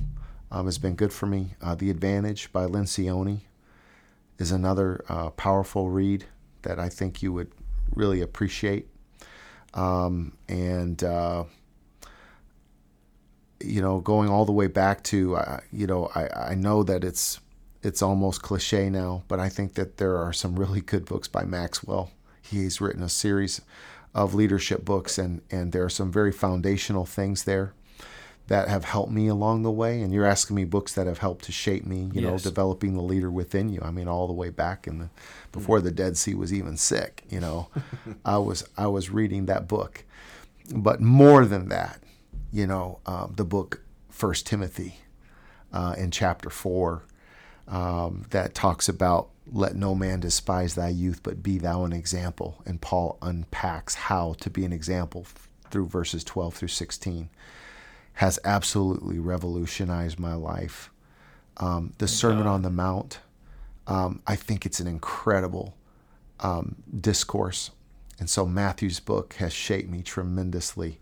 [0.50, 1.54] Um, it's been good for me.
[1.62, 3.42] Uh, the Advantage by Lencioni
[4.38, 6.24] is another uh, powerful read
[6.62, 7.52] that I think you would
[7.94, 8.88] really appreciate.
[9.74, 11.44] Um, and, uh,
[13.60, 17.04] you know, going all the way back to, uh, you know, I, I know that
[17.04, 17.40] it's
[17.80, 21.44] it's almost cliche now, but I think that there are some really good books by
[21.44, 22.10] Maxwell.
[22.42, 23.60] He's written a series
[24.14, 27.74] of leadership books, and and there are some very foundational things there
[28.48, 30.02] that have helped me along the way.
[30.02, 33.02] And you're asking me books that have helped to shape me, you know, developing the
[33.02, 33.80] leader within you.
[33.82, 35.10] I mean, all the way back in the
[35.52, 37.68] before the Dead Sea was even sick, you know,
[38.24, 40.04] I was I was reading that book.
[40.74, 42.02] But more than that,
[42.52, 44.96] you know, um, the book First Timothy
[45.72, 47.04] uh, in chapter four
[47.66, 52.62] um, that talks about let no man despise thy youth, but be thou an example.
[52.66, 55.26] And Paul unpacks how to be an example
[55.70, 57.28] through verses 12 through 16.
[58.18, 60.90] Has absolutely revolutionized my life.
[61.58, 63.20] Um, the Sermon on the Mount,
[63.86, 65.76] um, I think it's an incredible
[66.40, 67.70] um, discourse.
[68.18, 70.98] And so Matthew's book has shaped me tremendously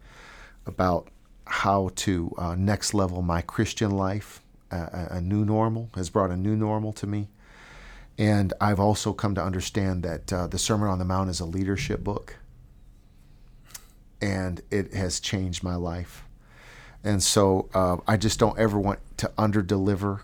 [0.66, 1.09] about
[1.47, 4.43] how to uh, next level my Christian life.
[4.70, 7.28] A, a- a new normal has brought a new normal to me.
[8.18, 11.47] And I've also come to understand that uh, the Sermon on the Mount is a
[11.47, 12.36] leadership book.
[14.20, 16.25] And it has changed my life.
[17.06, 20.22] And so uh, I just don't ever want to under deliver.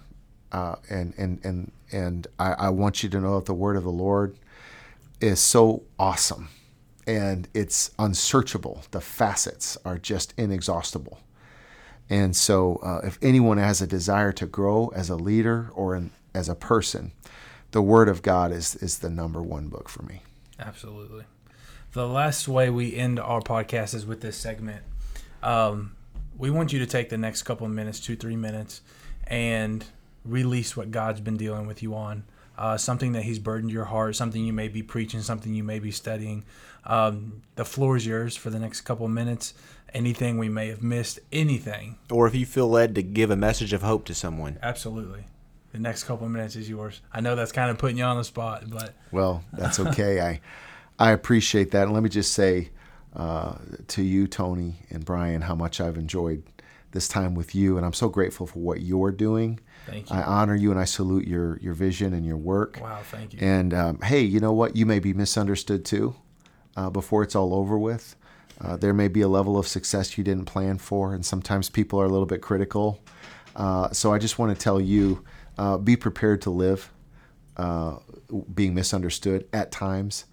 [0.51, 3.85] Uh, and, and, and, and I, I want you to know that the word of
[3.85, 4.37] the Lord
[5.21, 6.49] is so awesome
[7.07, 8.83] and it's unsearchable.
[8.91, 11.21] The facets are just inexhaustible.
[12.11, 16.11] And so, uh, if anyone has a desire to grow as a leader or in,
[16.35, 17.13] as a person,
[17.71, 20.23] the Word of God is, is the number one book for me.
[20.59, 21.25] Absolutely.
[21.93, 24.83] The last way we end our podcast is with this segment.
[25.43, 25.93] Um,
[26.37, 28.81] we want you to take the next couple of minutes, two, three minutes,
[29.27, 29.85] and
[30.25, 32.25] release what God's been dealing with you on.
[32.57, 35.79] Uh, something that He's burdened your heart, something you may be preaching, something you may
[35.79, 36.45] be studying.
[36.85, 39.55] Um, the floor is yours for the next couple of minutes.
[39.95, 43.73] Anything we may have missed, anything, Or if you feel led to give a message
[43.75, 44.59] of hope to someone.
[44.63, 45.25] absolutely.
[45.73, 47.01] The next couple of minutes is yours.
[47.13, 50.21] I know that's kind of putting you on the spot, but Well, that's okay.
[50.21, 50.41] I
[50.99, 51.85] I appreciate that.
[51.85, 52.69] And let me just say
[53.15, 53.57] uh,
[53.89, 56.43] to you, Tony and Brian, how much I've enjoyed
[56.93, 59.61] this time with you, and I'm so grateful for what you're doing.
[59.87, 60.17] Thank you.
[60.17, 62.79] I honor you and I salute your your vision and your work.
[62.81, 63.39] wow, thank you.
[63.41, 64.77] And um, hey, you know what?
[64.77, 66.15] You may be misunderstood too.
[66.77, 68.17] Uh, before it's all over with,
[68.61, 72.01] uh, there may be a level of success you didn't plan for, and sometimes people
[72.01, 73.03] are a little bit critical.
[73.55, 75.25] Uh, so I just want to tell you,
[75.59, 76.91] uh, be prepared to live
[77.59, 77.99] uh,
[78.55, 80.25] being misunderstood at times.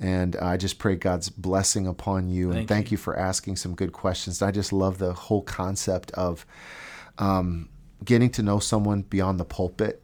[0.00, 2.46] And I just pray God's blessing upon you.
[2.46, 2.94] and Thank thank you.
[2.94, 4.40] you for asking some good questions.
[4.40, 6.46] I just love the whole concept of
[7.18, 7.68] um,
[8.04, 10.02] getting to know someone beyond the pulpit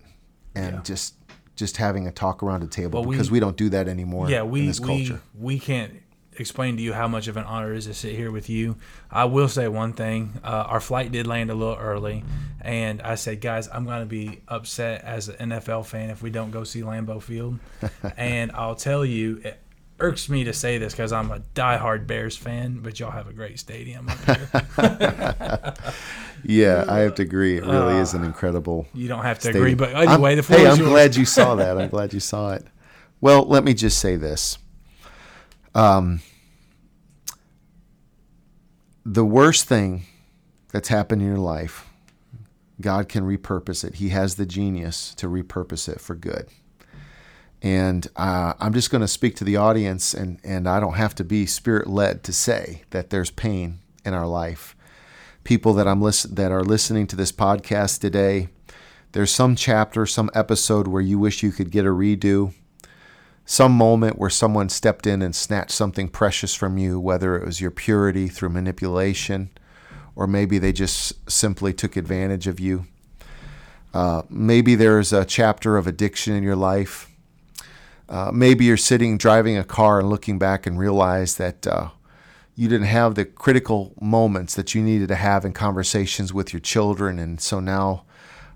[0.55, 0.83] and Yeah.
[0.83, 1.15] just
[1.55, 4.43] just having a talk around a table Well, because we don't do that anymore yeah,
[4.43, 5.23] we in this we culture.
[5.35, 6.03] we can't
[6.39, 8.77] explain to you how much of an honor it is to sit here with you.
[9.11, 12.25] I will say one thing: uh, our flight did land a little early,
[12.61, 16.29] and I said, guys, I'm going to be upset as an NFL fan if we
[16.29, 17.59] don't go see Lambeau Field.
[18.19, 19.41] and I'll tell you.
[19.99, 23.29] It, Irks me to say this because I'm a diehard Bears fan, but y'all have
[23.29, 24.19] a great stadium up
[24.79, 25.75] here.
[26.49, 27.57] Yeah, I have to agree.
[27.57, 28.87] It really is an incredible.
[28.95, 29.63] You don't have to stadium.
[29.65, 30.89] agree, but I'm- anyway, the floor hey, I'm yours.
[30.91, 31.77] glad you saw that.
[31.77, 32.65] I'm glad you saw it.
[33.21, 34.59] Well, let me just say this.
[35.75, 36.21] Um,
[39.05, 40.05] the worst thing
[40.73, 41.87] that's happened in your life,
[42.81, 43.95] God can repurpose it.
[43.95, 46.49] He has the genius to repurpose it for good.
[47.63, 51.15] And uh, I'm just going to speak to the audience, and, and I don't have
[51.17, 54.77] to be spirit led to say that there's pain in our life.
[55.43, 58.49] People that I'm listen that are listening to this podcast today,
[59.13, 62.53] there's some chapter, some episode where you wish you could get a redo,
[63.45, 67.61] some moment where someone stepped in and snatched something precious from you, whether it was
[67.61, 69.51] your purity through manipulation,
[70.15, 72.87] or maybe they just simply took advantage of you.
[73.95, 77.11] Uh, maybe there's a chapter of addiction in your life.
[78.09, 81.89] Uh, maybe you're sitting driving a car and looking back and realize that uh,
[82.55, 86.61] you didn't have the critical moments that you needed to have in conversations with your
[86.61, 88.05] children, and so now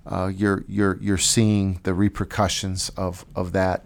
[0.06, 3.84] uh, you're you're you're seeing the repercussions of of that.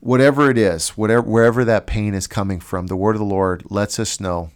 [0.00, 3.64] Whatever it is, whatever wherever that pain is coming from, the word of the Lord
[3.70, 4.50] lets us know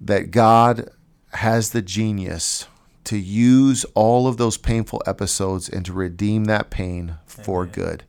[0.00, 0.88] that God
[1.34, 2.66] has the genius
[3.04, 8.04] to use all of those painful episodes and to redeem that pain for good.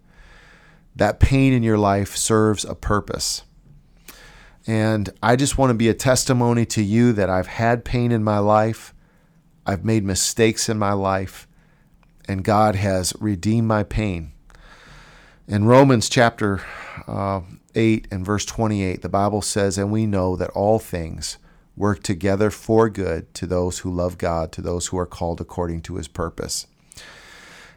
[1.01, 3.41] That pain in your life serves a purpose.
[4.67, 8.23] And I just want to be a testimony to you that I've had pain in
[8.23, 8.93] my life.
[9.65, 11.47] I've made mistakes in my life,
[12.27, 14.33] and God has redeemed my pain.
[15.47, 16.61] In Romans chapter
[17.07, 17.41] uh,
[17.73, 21.39] 8 and verse 28, the Bible says, And we know that all things
[21.75, 25.81] work together for good to those who love God, to those who are called according
[25.81, 26.67] to his purpose.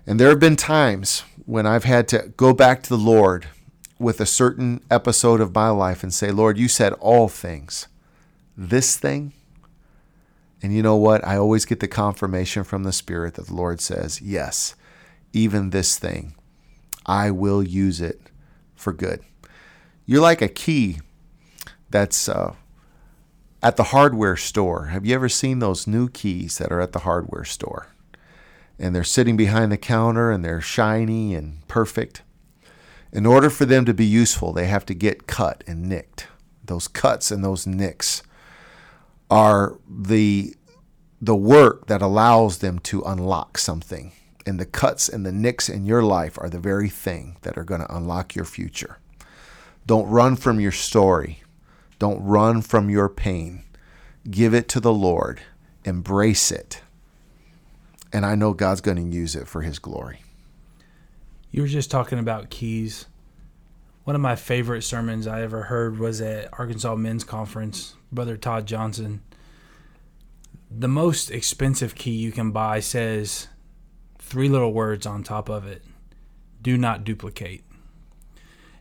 [0.07, 3.47] And there have been times when I've had to go back to the Lord
[3.99, 7.89] with a certain episode of my life and say, Lord, you said all things.
[8.57, 9.33] This thing?
[10.63, 11.25] And you know what?
[11.27, 14.75] I always get the confirmation from the Spirit that the Lord says, yes,
[15.33, 16.35] even this thing,
[17.05, 18.31] I will use it
[18.75, 19.21] for good.
[20.07, 21.01] You're like a key
[21.91, 22.55] that's uh,
[23.63, 24.87] at the hardware store.
[24.87, 27.94] Have you ever seen those new keys that are at the hardware store?
[28.79, 32.23] And they're sitting behind the counter and they're shiny and perfect.
[33.13, 36.27] In order for them to be useful, they have to get cut and nicked.
[36.65, 38.23] Those cuts and those nicks
[39.31, 40.55] are the
[41.21, 44.13] the work that allows them to unlock something.
[44.45, 47.65] And the cuts and the nicks in your life are the very thing that are
[47.65, 48.99] going to unlock your future.
[49.87, 51.43] Don't run from your story.
[51.99, 53.65] Don't run from your pain.
[54.31, 55.41] Give it to the Lord.
[55.85, 56.83] Embrace it.
[58.15, 60.23] And I know God's going to use it for his glory.
[61.51, 63.07] You were just talking about keys.
[64.05, 67.97] One of my favorite sermons I ever heard was at Arkansas Men's Conference.
[68.13, 69.23] Brother Todd Johnson.
[70.71, 73.49] The most expensive key you can buy says
[74.19, 75.83] three little words on top of it
[76.63, 77.65] do not duplicate.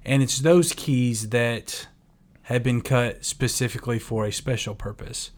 [0.06, 1.88] And it's those keys that
[2.44, 5.32] have been cut specifically for a special purpose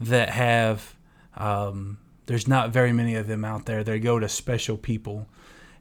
[0.00, 0.96] that have,
[1.36, 3.82] um, there's not very many of them out there.
[3.82, 5.28] They go to special people.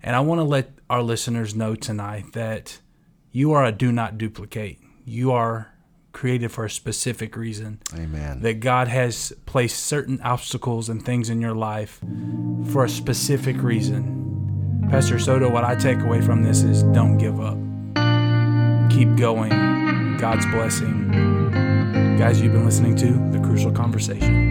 [0.04, 2.80] And I want to let our listeners know tonight that
[3.32, 4.80] you are a do not duplicate.
[5.06, 5.74] You are
[6.12, 7.80] created for a specific reason.
[7.94, 8.42] Amen.
[8.42, 12.00] That God has placed certain obstacles and things in your life
[12.72, 14.88] for a specific reason.
[14.90, 17.58] Pastor Soto, what I take away from this is don't give up.
[18.92, 20.18] Keep going.
[20.18, 21.10] God's blessing.
[22.18, 24.51] Guys, you've been listening to The Crucial Conversation.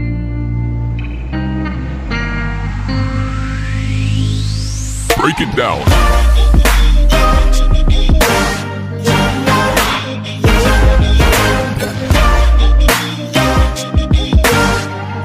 [5.21, 5.79] break it down.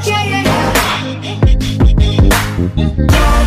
[0.04, 0.44] Yeah, yeah,
[2.76, 3.45] yeah.